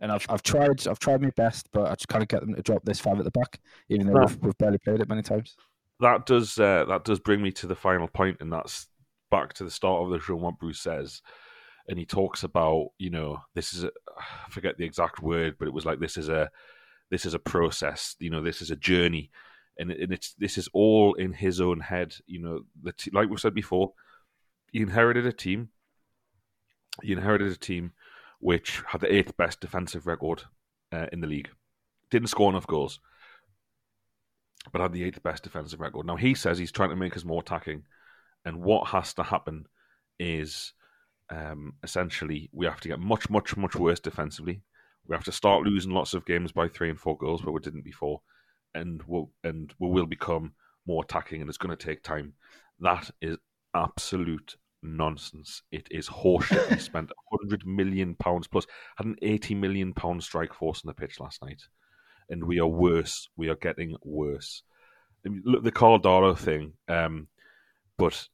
and 0.00 0.10
I've 0.10 0.26
I've 0.28 0.42
tried 0.42 0.86
I've 0.88 0.98
tried 0.98 1.22
my 1.22 1.30
best, 1.30 1.68
but 1.72 1.90
I 1.90 1.94
just 1.94 2.08
can't 2.08 2.28
get 2.28 2.40
them 2.40 2.54
to 2.54 2.62
drop 2.62 2.84
this 2.84 3.00
five 3.00 3.18
at 3.18 3.24
the 3.24 3.30
back, 3.30 3.60
even 3.88 4.06
though 4.06 4.20
we've, 4.20 4.38
we've, 4.42 4.58
barely 4.58 4.78
played 4.78 5.00
it 5.00 5.08
many 5.08 5.22
times. 5.22 5.56
That 6.00 6.26
does 6.26 6.58
uh, 6.58 6.84
that 6.88 7.04
does 7.04 7.20
bring 7.20 7.42
me 7.42 7.52
to 7.52 7.66
the 7.66 7.76
final 7.76 8.08
point, 8.08 8.38
and 8.40 8.52
that's 8.52 8.86
back 9.30 9.52
to 9.54 9.64
the 9.64 9.70
start 9.70 10.02
of 10.02 10.10
the 10.10 10.18
show. 10.18 10.36
What 10.36 10.58
Bruce 10.58 10.80
says, 10.80 11.20
and 11.88 11.98
he 11.98 12.04
talks 12.04 12.42
about 12.42 12.88
you 12.98 13.10
know 13.10 13.40
this 13.54 13.74
is 13.74 13.84
a, 13.84 13.90
I 14.18 14.50
forget 14.50 14.78
the 14.78 14.84
exact 14.84 15.22
word, 15.22 15.56
but 15.58 15.68
it 15.68 15.74
was 15.74 15.84
like 15.84 16.00
this 16.00 16.16
is 16.16 16.28
a 16.28 16.50
this 17.10 17.26
is 17.26 17.34
a 17.34 17.38
process, 17.38 18.16
you 18.20 18.30
know, 18.30 18.40
this 18.40 18.62
is 18.62 18.70
a 18.70 18.76
journey, 18.76 19.30
and, 19.78 19.90
and 19.90 20.12
it's 20.12 20.34
this 20.34 20.56
is 20.56 20.68
all 20.72 21.14
in 21.14 21.32
his 21.32 21.60
own 21.60 21.80
head. 21.80 22.14
You 22.26 22.40
know, 22.40 22.60
the 22.82 22.92
t- 22.92 23.10
like 23.12 23.28
we 23.28 23.36
said 23.36 23.54
before, 23.54 23.92
he 24.72 24.80
inherited 24.80 25.26
a 25.26 25.32
team. 25.32 25.70
He 27.02 27.12
inherited 27.12 27.50
a 27.50 27.56
team 27.56 27.92
which 28.38 28.82
had 28.86 29.00
the 29.00 29.12
eighth 29.12 29.36
best 29.36 29.60
defensive 29.60 30.06
record 30.06 30.44
uh, 30.92 31.06
in 31.12 31.20
the 31.20 31.26
league. 31.26 31.50
Didn't 32.10 32.28
score 32.28 32.50
enough 32.50 32.66
goals, 32.66 33.00
but 34.72 34.80
had 34.80 34.92
the 34.92 35.04
eighth 35.04 35.22
best 35.22 35.42
defensive 35.42 35.80
record. 35.80 36.06
Now 36.06 36.16
he 36.16 36.34
says 36.34 36.58
he's 36.58 36.72
trying 36.72 36.90
to 36.90 36.96
make 36.96 37.16
us 37.16 37.24
more 37.24 37.40
attacking, 37.40 37.82
and 38.44 38.62
what 38.62 38.88
has 38.88 39.14
to 39.14 39.24
happen 39.24 39.66
is 40.18 40.74
um, 41.30 41.74
essentially 41.82 42.50
we 42.52 42.66
have 42.66 42.80
to 42.80 42.88
get 42.88 43.00
much, 43.00 43.30
much, 43.30 43.56
much 43.56 43.76
worse 43.76 44.00
defensively. 44.00 44.62
We 45.06 45.14
have 45.14 45.24
to 45.24 45.32
start 45.32 45.62
losing 45.64 45.92
lots 45.92 46.14
of 46.14 46.26
games 46.26 46.52
by 46.52 46.68
three 46.68 46.90
and 46.90 46.98
four 46.98 47.16
goals 47.16 47.44
where 47.44 47.52
we 47.52 47.60
didn't 47.60 47.84
before, 47.84 48.20
and 48.74 49.02
we'll 49.06 49.30
and 49.42 49.72
we 49.78 49.88
will 49.88 50.06
become 50.06 50.52
more 50.86 51.02
attacking, 51.02 51.40
and 51.40 51.48
it's 51.48 51.58
going 51.58 51.76
to 51.76 51.86
take 51.86 52.02
time. 52.02 52.34
That 52.80 53.10
is 53.20 53.36
absolute 53.74 54.56
nonsense. 54.82 55.62
It 55.72 55.88
is 55.90 56.08
horseshit. 56.08 56.70
we 56.70 56.76
spent 56.78 57.10
hundred 57.32 57.66
million 57.66 58.14
pounds 58.14 58.46
plus, 58.46 58.66
had 58.96 59.06
an 59.06 59.16
eighty 59.22 59.54
million 59.54 59.94
pound 59.94 60.22
strike 60.22 60.54
force 60.54 60.82
on 60.84 60.88
the 60.88 60.94
pitch 60.94 61.18
last 61.18 61.42
night, 61.42 61.62
and 62.28 62.44
we 62.44 62.60
are 62.60 62.66
worse. 62.66 63.28
We 63.36 63.48
are 63.48 63.56
getting 63.56 63.96
worse. 64.04 64.62
I 65.24 65.30
mean, 65.30 65.42
look, 65.44 65.64
the 65.64 65.72
Karl 65.72 66.00
Darlow 66.00 66.38
thing, 66.38 66.74
um, 66.88 67.28
but 67.98 68.28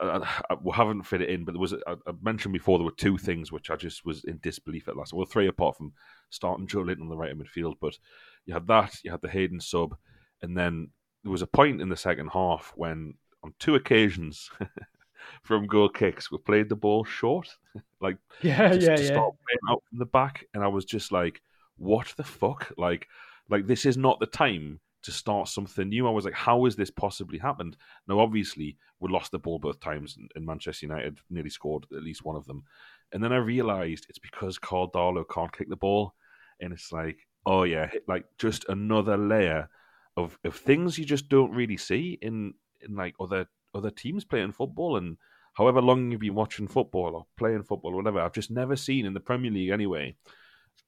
I, 0.00 0.42
I, 0.50 0.56
we 0.62 0.72
haven't 0.72 1.02
fit 1.04 1.22
it 1.22 1.30
in. 1.30 1.44
But 1.44 1.52
there 1.52 1.60
was 1.60 1.74
I, 1.86 1.92
I, 1.92 2.12
mentioned 2.22 2.52
before 2.52 2.78
there 2.78 2.84
were 2.84 2.90
two 2.92 3.18
things 3.18 3.52
which 3.52 3.70
I 3.70 3.76
just 3.76 4.04
was 4.04 4.24
in 4.24 4.38
disbelief 4.42 4.88
at 4.88 4.96
last. 4.96 5.12
Well, 5.12 5.26
three 5.26 5.46
apart 5.46 5.76
from 5.76 5.92
starting 6.30 6.66
Joelinton 6.66 7.02
on 7.02 7.08
the 7.08 7.16
right 7.16 7.32
of 7.32 7.38
midfield, 7.38 7.74
but 7.80 7.98
you 8.46 8.54
had 8.54 8.66
that, 8.68 8.96
you 9.02 9.10
had 9.10 9.22
the 9.22 9.28
Hayden 9.28 9.60
sub, 9.60 9.96
and 10.42 10.56
then 10.56 10.90
there 11.22 11.32
was 11.32 11.42
a 11.42 11.46
point 11.46 11.80
in 11.80 11.88
the 11.88 11.96
second 11.96 12.28
half 12.28 12.72
when 12.76 13.14
on 13.42 13.54
two 13.58 13.74
occasions 13.74 14.50
from 15.42 15.66
goal 15.66 15.88
kicks. 15.88 16.30
We 16.30 16.38
played 16.38 16.68
the 16.68 16.76
ball 16.76 17.04
short, 17.04 17.48
like 18.00 18.18
yeah, 18.42 18.72
yeah, 18.72 18.96
to 18.96 19.02
yeah. 19.02 19.06
Start 19.06 19.34
playing 19.34 19.70
out 19.70 19.82
from 19.88 19.98
the 19.98 20.06
back, 20.06 20.44
and 20.54 20.62
I 20.62 20.68
was 20.68 20.84
just 20.84 21.12
like, 21.12 21.40
"What 21.76 22.12
the 22.16 22.24
fuck?" 22.24 22.72
Like, 22.76 23.08
like 23.48 23.66
this 23.66 23.86
is 23.86 23.96
not 23.96 24.20
the 24.20 24.26
time 24.26 24.80
to 25.08 25.12
start 25.12 25.48
something 25.48 25.88
new. 25.88 26.06
I 26.06 26.10
was 26.10 26.26
like, 26.26 26.34
"How 26.34 26.64
has 26.66 26.76
this 26.76 26.90
possibly 26.90 27.38
happened?" 27.38 27.76
Now, 28.06 28.20
obviously, 28.20 28.76
we 29.00 29.10
lost 29.10 29.32
the 29.32 29.38
ball 29.38 29.58
both 29.58 29.80
times, 29.80 30.18
and 30.34 30.46
Manchester 30.46 30.84
United 30.84 31.20
nearly 31.30 31.48
scored 31.48 31.86
at 31.96 32.02
least 32.02 32.24
one 32.24 32.36
of 32.36 32.46
them. 32.46 32.64
And 33.12 33.24
then 33.24 33.32
I 33.32 33.38
realised 33.38 34.06
it's 34.08 34.18
because 34.18 34.58
Karl 34.58 34.90
Darlow 34.90 35.24
can't 35.28 35.56
kick 35.56 35.70
the 35.70 35.76
ball, 35.76 36.14
and 36.60 36.72
it's 36.74 36.92
like, 36.92 37.26
oh 37.46 37.62
yeah, 37.62 37.90
like 38.06 38.26
just 38.38 38.66
another 38.68 39.16
layer 39.16 39.70
of 40.18 40.38
of 40.44 40.54
things 40.54 40.98
you 40.98 41.06
just 41.06 41.30
don't 41.30 41.52
really 41.52 41.78
see 41.78 42.18
in 42.20 42.52
in 42.82 42.94
like 42.94 43.14
other 43.18 43.46
other 43.74 43.90
teams 43.90 44.24
playing 44.24 44.52
football 44.52 44.96
and 44.96 45.16
however 45.54 45.80
long 45.80 46.10
you've 46.10 46.20
been 46.20 46.34
watching 46.34 46.68
football 46.68 47.14
or 47.16 47.26
playing 47.36 47.62
football 47.62 47.92
or 47.92 47.96
whatever, 47.96 48.20
I've 48.20 48.32
just 48.32 48.50
never 48.50 48.76
seen 48.76 49.06
in 49.06 49.14
the 49.14 49.20
Premier 49.20 49.50
League 49.50 49.70
anyway 49.70 50.16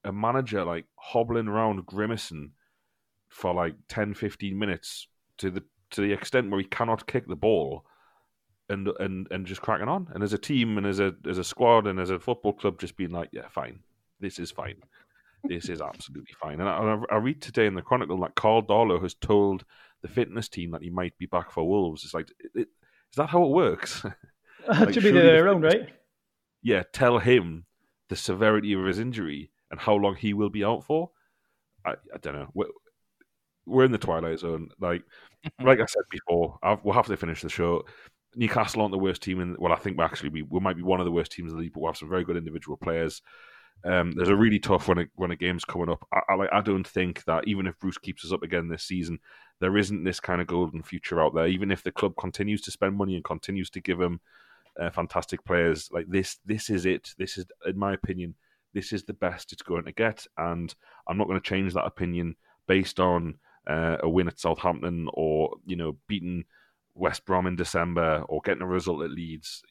a 0.04 0.12
manager 0.12 0.64
like 0.64 0.86
hobbling 0.96 1.48
around 1.48 1.86
grimacing 1.86 2.52
for 3.30 3.54
like 3.54 3.74
10, 3.88 4.14
15 4.14 4.58
minutes 4.58 5.08
to 5.38 5.50
the 5.50 5.62
to 5.90 6.02
the 6.02 6.12
extent 6.12 6.50
where 6.50 6.60
he 6.60 6.66
cannot 6.66 7.06
kick 7.06 7.26
the 7.26 7.36
ball 7.36 7.84
and 8.68 8.88
and 9.00 9.26
and 9.30 9.46
just 9.46 9.62
cracking 9.62 9.88
on. 9.88 10.08
And 10.14 10.22
as 10.22 10.32
a 10.32 10.38
team 10.38 10.76
and 10.78 10.86
as 10.86 11.00
a 11.00 11.14
as 11.28 11.38
a 11.38 11.44
squad 11.44 11.86
and 11.86 11.98
as 11.98 12.10
a 12.10 12.20
football 12.20 12.52
club, 12.52 12.78
just 12.78 12.96
being 12.96 13.10
like, 13.10 13.30
yeah, 13.32 13.48
fine, 13.48 13.80
this 14.20 14.38
is 14.38 14.50
fine. 14.50 14.76
This 15.44 15.68
is 15.68 15.80
absolutely 15.80 16.34
fine. 16.40 16.60
And 16.60 16.68
I, 16.68 16.98
I 17.10 17.16
read 17.16 17.40
today 17.40 17.66
in 17.66 17.74
the 17.74 17.82
Chronicle 17.82 18.20
that 18.20 18.34
Karl 18.34 18.62
Darlow 18.62 19.02
has 19.02 19.14
told 19.14 19.64
the 20.02 20.08
fitness 20.08 20.48
team 20.48 20.70
that 20.72 20.82
he 20.82 20.90
might 20.90 21.16
be 21.18 21.26
back 21.26 21.50
for 21.50 21.66
Wolves. 21.66 22.04
It's 22.04 22.12
like, 22.12 22.28
it, 22.54 22.68
is 23.10 23.16
that 23.16 23.30
how 23.30 23.44
it 23.44 23.50
works? 23.50 24.04
like, 24.68 24.92
to 24.92 25.00
be 25.00 25.10
their 25.10 25.48
own, 25.48 25.62
right? 25.62 25.88
Yeah, 26.62 26.82
tell 26.92 27.18
him 27.18 27.64
the 28.10 28.16
severity 28.16 28.74
of 28.74 28.84
his 28.84 28.98
injury 28.98 29.50
and 29.70 29.80
how 29.80 29.94
long 29.94 30.16
he 30.16 30.34
will 30.34 30.50
be 30.50 30.64
out 30.64 30.84
for. 30.84 31.10
I, 31.86 31.92
I 31.92 32.18
don't 32.20 32.34
know. 32.34 32.50
We're, 33.70 33.84
in 33.84 33.92
the 33.92 33.98
twilight 33.98 34.38
zone. 34.38 34.70
Like, 34.80 35.02
like 35.62 35.80
I 35.80 35.86
said 35.86 36.02
before, 36.10 36.58
I've, 36.62 36.84
we'll 36.84 36.94
have 36.94 37.06
to 37.06 37.16
finish 37.16 37.42
the 37.42 37.48
show. 37.48 37.84
Newcastle 38.36 38.82
aren't 38.82 38.92
the 38.92 38.98
worst 38.98 39.22
team 39.22 39.40
in. 39.40 39.56
Well, 39.58 39.72
I 39.72 39.76
think 39.76 39.98
actually 40.00 40.28
we, 40.30 40.42
we 40.42 40.60
might 40.60 40.76
be 40.76 40.82
one 40.82 41.00
of 41.00 41.06
the 41.06 41.12
worst 41.12 41.32
teams 41.32 41.50
in 41.50 41.56
the 41.56 41.62
league, 41.62 41.72
but 41.72 41.80
we 41.80 41.86
have 41.86 41.96
some 41.96 42.08
very 42.08 42.24
good 42.24 42.36
individual 42.36 42.76
players. 42.76 43.22
Um, 43.84 44.12
there's 44.14 44.28
a 44.28 44.36
really 44.36 44.58
tough 44.58 44.88
when 44.88 44.98
a, 44.98 45.06
when 45.14 45.30
a 45.30 45.36
game's 45.36 45.64
coming 45.64 45.88
up. 45.88 46.06
I, 46.12 46.20
I, 46.28 46.34
like. 46.34 46.50
I 46.52 46.60
don't 46.60 46.86
think 46.86 47.24
that 47.24 47.48
even 47.48 47.66
if 47.66 47.78
Bruce 47.78 47.98
keeps 47.98 48.24
us 48.24 48.32
up 48.32 48.42
again 48.42 48.68
this 48.68 48.84
season, 48.84 49.18
there 49.60 49.76
isn't 49.76 50.04
this 50.04 50.20
kind 50.20 50.40
of 50.40 50.46
golden 50.46 50.82
future 50.82 51.20
out 51.22 51.34
there. 51.34 51.46
Even 51.46 51.70
if 51.70 51.82
the 51.82 51.92
club 51.92 52.14
continues 52.18 52.60
to 52.62 52.70
spend 52.70 52.96
money 52.96 53.14
and 53.14 53.24
continues 53.24 53.70
to 53.70 53.80
give 53.80 53.98
them 53.98 54.20
uh, 54.78 54.90
fantastic 54.90 55.44
players, 55.44 55.88
like 55.92 56.06
this, 56.08 56.38
this 56.44 56.68
is 56.68 56.84
it. 56.86 57.10
This 57.18 57.38
is, 57.38 57.46
in 57.66 57.78
my 57.78 57.94
opinion, 57.94 58.34
this 58.74 58.92
is 58.92 59.04
the 59.04 59.14
best 59.14 59.52
it's 59.52 59.62
going 59.62 59.84
to 59.84 59.92
get, 59.92 60.26
and 60.36 60.74
I'm 61.08 61.18
not 61.18 61.26
going 61.26 61.40
to 61.40 61.48
change 61.48 61.74
that 61.74 61.86
opinion 61.86 62.36
based 62.68 63.00
on 63.00 63.38
uh, 63.66 63.98
a 64.00 64.08
win 64.08 64.28
at 64.28 64.40
Southampton 64.40 65.08
or 65.12 65.56
you 65.66 65.76
know 65.76 65.96
beating 66.08 66.44
West 66.94 67.24
Brom 67.24 67.46
in 67.46 67.56
December 67.56 68.24
or 68.28 68.40
getting 68.44 68.62
a 68.62 68.66
result 68.66 69.02
at 69.02 69.10
Leeds 69.10 69.62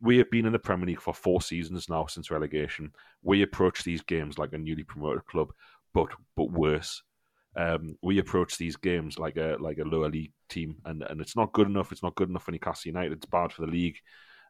we 0.00 0.18
have 0.18 0.30
been 0.30 0.46
in 0.46 0.52
the 0.52 0.58
Premier 0.58 0.86
League 0.86 1.00
for 1.00 1.14
four 1.14 1.40
seasons 1.40 1.88
now 1.88 2.06
since 2.06 2.30
relegation. 2.30 2.92
We 3.22 3.42
approach 3.42 3.82
these 3.82 4.02
games 4.02 4.38
like 4.38 4.52
a 4.52 4.58
newly 4.58 4.84
promoted 4.84 5.26
club, 5.26 5.52
but 5.94 6.08
but 6.36 6.50
worse. 6.50 7.02
Um, 7.56 7.96
we 8.02 8.18
approach 8.18 8.58
these 8.58 8.76
games 8.76 9.18
like 9.18 9.36
a 9.36 9.56
like 9.58 9.78
a 9.78 9.84
lower 9.84 10.08
league 10.08 10.32
team, 10.48 10.76
and, 10.84 11.02
and 11.02 11.20
it's 11.20 11.36
not 11.36 11.52
good 11.52 11.66
enough. 11.66 11.92
It's 11.92 12.02
not 12.02 12.14
good 12.14 12.28
enough 12.28 12.44
for 12.44 12.52
Newcastle 12.52 12.90
United. 12.90 13.12
It's 13.12 13.26
bad 13.26 13.52
for 13.52 13.62
the 13.62 13.72
league, 13.72 13.96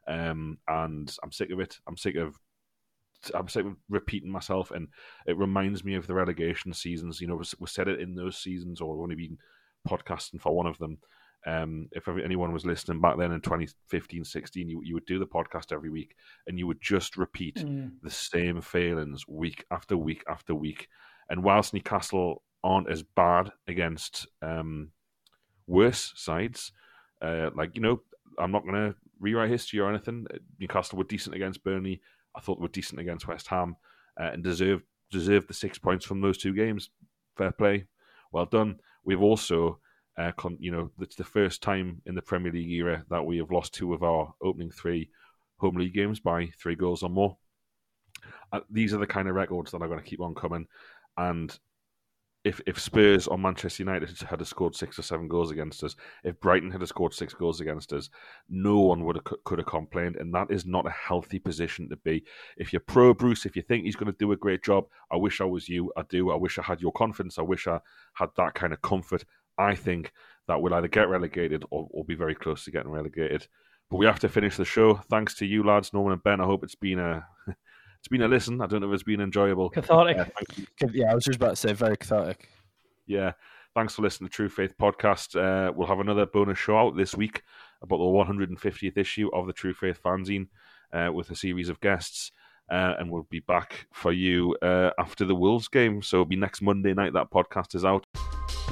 um, 0.07 0.57
and 0.67 1.13
I'm 1.23 1.31
sick 1.31 1.51
of 1.51 1.59
it. 1.59 1.77
I'm 1.87 1.97
sick 1.97 2.15
of 2.15 2.35
I'm 3.33 3.47
sick 3.47 3.65
of 3.65 3.75
repeating 3.89 4.31
myself, 4.31 4.71
and 4.71 4.87
it 5.25 5.37
reminds 5.37 5.83
me 5.83 5.95
of 5.95 6.07
the 6.07 6.13
relegation 6.13 6.73
seasons. 6.73 7.19
You 7.21 7.27
know, 7.27 7.35
we, 7.35 7.45
we 7.59 7.67
said 7.67 7.87
it 7.87 7.99
in 7.99 8.15
those 8.15 8.37
seasons, 8.37 8.81
or 8.81 8.93
we've 8.93 9.03
only 9.03 9.15
been 9.15 9.37
podcasting 9.87 10.41
for 10.41 10.55
one 10.55 10.67
of 10.67 10.77
them. 10.77 10.97
Um, 11.45 11.87
if 11.93 12.07
anyone 12.07 12.51
was 12.51 12.65
listening 12.65 12.99
back 12.99 13.17
then 13.17 13.31
in 13.31 13.39
2015, 13.39 14.25
16, 14.25 14.69
you, 14.69 14.81
you 14.83 14.93
would 14.95 15.05
do 15.05 15.17
the 15.17 15.25
podcast 15.25 15.71
every 15.71 15.89
week 15.89 16.15
and 16.45 16.59
you 16.59 16.67
would 16.67 16.81
just 16.81 17.15
repeat 17.15 17.55
mm. 17.55 17.91
the 18.01 18.09
same 18.09 18.59
failings 18.59 19.25
week 19.29 19.63
after 19.71 19.95
week 19.95 20.23
after 20.27 20.53
week. 20.53 20.89
And 21.29 21.43
whilst 21.43 21.73
Newcastle 21.73 22.43
aren't 22.63 22.89
as 22.89 23.01
bad 23.01 23.51
against 23.67 24.27
um, 24.41 24.89
worse 25.67 26.13
sides. 26.15 26.71
Uh, 27.21 27.49
like 27.55 27.75
you 27.75 27.81
know, 27.81 28.01
I'm 28.37 28.51
not 28.51 28.63
going 28.63 28.75
to 28.75 28.95
rewrite 29.19 29.49
history 29.49 29.79
or 29.79 29.89
anything. 29.89 30.27
Newcastle 30.59 30.97
were 30.97 31.03
decent 31.03 31.35
against 31.35 31.63
Burnley. 31.63 32.01
I 32.37 32.39
thought 32.39 32.59
they 32.59 32.63
were 32.63 32.67
decent 32.69 33.01
against 33.01 33.27
West 33.27 33.47
Ham 33.47 33.75
uh, 34.19 34.29
and 34.33 34.43
deserved 34.43 34.83
deserved 35.11 35.47
the 35.47 35.53
six 35.53 35.79
points 35.79 36.05
from 36.05 36.21
those 36.21 36.37
two 36.37 36.53
games. 36.53 36.89
Fair 37.37 37.51
play, 37.51 37.85
well 38.31 38.45
done. 38.45 38.79
We've 39.03 39.21
also, 39.21 39.79
uh, 40.17 40.31
con- 40.33 40.57
you 40.59 40.71
know, 40.71 40.91
it's 40.99 41.15
the 41.15 41.23
first 41.23 41.61
time 41.61 42.01
in 42.05 42.13
the 42.13 42.21
Premier 42.21 42.51
League 42.51 42.71
era 42.71 43.05
that 43.09 43.25
we 43.25 43.37
have 43.37 43.51
lost 43.51 43.73
two 43.73 43.93
of 43.93 44.03
our 44.03 44.33
opening 44.41 44.69
three 44.69 45.09
home 45.57 45.77
league 45.77 45.93
games 45.93 46.19
by 46.19 46.49
three 46.59 46.75
goals 46.75 47.03
or 47.03 47.09
more. 47.09 47.37
Uh, 48.51 48.59
these 48.69 48.93
are 48.93 48.99
the 48.99 49.07
kind 49.07 49.27
of 49.27 49.35
records 49.35 49.71
that 49.71 49.81
are 49.81 49.87
going 49.87 49.99
to 49.99 50.05
keep 50.05 50.21
on 50.21 50.35
coming, 50.35 50.67
and 51.17 51.57
if 52.47 52.61
if 52.65 52.79
Spurs 52.79 53.27
or 53.27 53.37
Manchester 53.37 53.83
United 53.83 54.09
had 54.21 54.45
scored 54.47 54.73
six 54.73 54.97
or 54.97 55.01
seven 55.01 55.27
goals 55.27 55.51
against 55.51 55.83
us, 55.83 55.95
if 56.23 56.39
Brighton 56.39 56.71
had 56.71 56.87
scored 56.87 57.13
six 57.13 57.33
goals 57.33 57.59
against 57.59 57.91
us, 57.91 58.09
no 58.49 58.79
one 58.79 59.03
would 59.03 59.17
have 59.17 59.43
could 59.43 59.59
have 59.59 59.67
complained, 59.67 60.15
and 60.15 60.33
that 60.33 60.49
is 60.49 60.65
not 60.65 60.87
a 60.87 60.91
healthy 60.91 61.39
position 61.39 61.89
to 61.89 61.97
be. 61.97 62.23
If 62.55 62.71
you're 62.71 62.79
pro 62.79 63.13
Bruce, 63.13 63.45
if 63.45 63.55
you 63.57 63.61
think 63.61 63.83
he's 63.83 63.97
going 63.97 64.11
to 64.11 64.17
do 64.17 64.31
a 64.31 64.37
great 64.37 64.63
job, 64.63 64.85
I 65.11 65.17
wish 65.17 65.41
I 65.41 65.45
was 65.45 65.67
you. 65.67 65.91
I 65.97 66.03
do. 66.09 66.31
I 66.31 66.35
wish 66.35 66.57
I 66.57 66.63
had 66.63 66.81
your 66.81 66.93
confidence. 66.93 67.37
I 67.37 67.41
wish 67.41 67.67
I 67.67 67.79
had 68.13 68.29
that 68.37 68.53
kind 68.53 68.71
of 68.71 68.81
comfort. 68.81 69.25
I 69.57 69.75
think 69.75 70.13
that 70.47 70.61
we'll 70.61 70.73
either 70.73 70.87
get 70.87 71.09
relegated 71.09 71.65
or, 71.69 71.87
or 71.91 72.05
be 72.05 72.15
very 72.15 72.35
close 72.35 72.63
to 72.63 72.71
getting 72.71 72.91
relegated. 72.91 73.47
But 73.89 73.97
we 73.97 74.05
have 74.05 74.19
to 74.19 74.29
finish 74.29 74.55
the 74.55 74.65
show. 74.65 74.95
Thanks 75.09 75.35
to 75.35 75.45
you 75.45 75.63
lads, 75.63 75.93
Norman 75.93 76.13
and 76.13 76.23
Ben. 76.23 76.41
I 76.41 76.45
hope 76.45 76.63
it's 76.63 76.75
been 76.75 76.99
a 76.99 77.25
it's 78.07 78.11
been 78.11 78.21
a 78.21 78.27
listen. 78.29 78.61
I 78.61 78.67
don't 78.67 78.79
know 78.79 78.87
if 78.87 78.93
it's 78.93 79.03
been 79.03 79.19
enjoyable. 79.19 79.69
Cathartic. 79.69 80.17
Uh, 80.17 80.87
yeah, 80.93 81.11
I 81.11 81.13
was 81.13 81.25
just 81.25 81.35
about 81.35 81.49
to 81.49 81.55
say 81.57 81.73
very 81.73 81.97
cathartic. 81.97 82.47
Yeah. 83.05 83.33
Thanks 83.75 83.95
for 83.95 84.01
listening 84.01 84.29
to 84.29 84.33
True 84.33 84.47
Faith 84.47 84.73
podcast. 84.79 85.35
Uh, 85.35 85.73
we'll 85.73 85.89
have 85.89 85.99
another 85.99 86.25
bonus 86.25 86.57
show 86.57 86.77
out 86.77 86.95
this 86.95 87.15
week 87.15 87.41
about 87.81 87.97
the 87.97 88.03
150th 88.03 88.97
issue 88.97 89.29
of 89.33 89.45
the 89.45 89.51
True 89.51 89.73
Faith 89.73 89.99
fanzine 90.01 90.47
uh, 90.93 91.11
with 91.11 91.31
a 91.31 91.35
series 91.35 91.67
of 91.67 91.81
guests. 91.81 92.31
Uh, 92.69 92.95
and 92.99 93.09
we'll 93.09 93.27
be 93.29 93.39
back 93.39 93.87
for 93.91 94.11
you 94.11 94.55
uh, 94.61 94.91
after 94.99 95.25
the 95.25 95.35
Wolves 95.35 95.67
game. 95.67 96.01
So 96.01 96.17
it'll 96.17 96.25
be 96.25 96.35
next 96.35 96.61
Monday 96.61 96.93
night 96.93 97.13
that 97.13 97.31
podcast 97.31 97.75
is 97.75 97.85
out. 97.85 98.05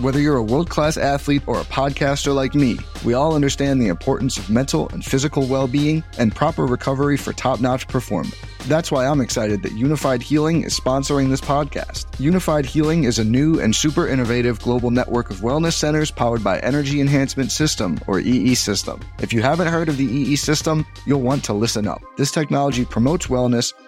Whether 0.02 0.20
you're 0.20 0.36
a 0.36 0.44
world 0.44 0.70
class 0.70 0.98
athlete 0.98 1.44
or 1.48 1.58
a 1.60 1.64
podcaster 1.64 2.36
like 2.36 2.54
me, 2.54 2.78
we 3.06 3.14
all 3.14 3.34
understand 3.34 3.82
the 3.82 3.88
importance 3.88 4.38
of 4.38 4.50
mental 4.50 4.90
and 4.90 5.04
physical 5.04 5.48
well 5.48 5.68
being 5.68 6.04
and 6.18 6.36
proper 6.36 6.66
recovery 6.66 7.16
for 7.16 7.32
top 7.32 7.62
notch 7.62 7.88
performance. 7.88 8.36
That's 8.68 8.92
why 8.92 9.06
I'm 9.06 9.22
excited 9.22 9.62
that 9.62 9.74
Unifyd 9.74 10.24
Healing 10.24 10.64
is 10.64 10.78
sponsoring 10.78 11.30
this 11.30 11.40
podcast. 11.40 12.08
Unifyd 12.18 12.66
Healing 12.66 13.04
is 13.04 13.20
a 13.20 13.24
new 13.24 13.60
and 13.60 13.76
super 13.76 14.08
innovative 14.08 14.60
global 14.60 14.90
network 14.90 15.30
of 15.30 15.42
wellness 15.42 15.74
centers 15.74 16.10
powered 16.10 16.44
by 16.44 16.58
Energy 16.60 17.00
Enhancement 17.00 17.52
System, 17.52 18.00
or 18.08 18.20
EE 18.20 18.56
System. 18.56 19.00
If 19.22 19.32
you 19.32 19.44
haven't 19.44 19.68
heard 19.68 19.88
of 19.88 19.98
the 19.98 20.06
EE 20.06 20.36
System, 20.36 20.84
you'll 21.06 21.22
want 21.22 21.44
to 21.46 21.54
listen 21.54 21.88
up. 21.88 22.02
This 22.18 22.32
technology 22.32 22.86
promotes 22.86 23.28
wellness, 23.28 23.72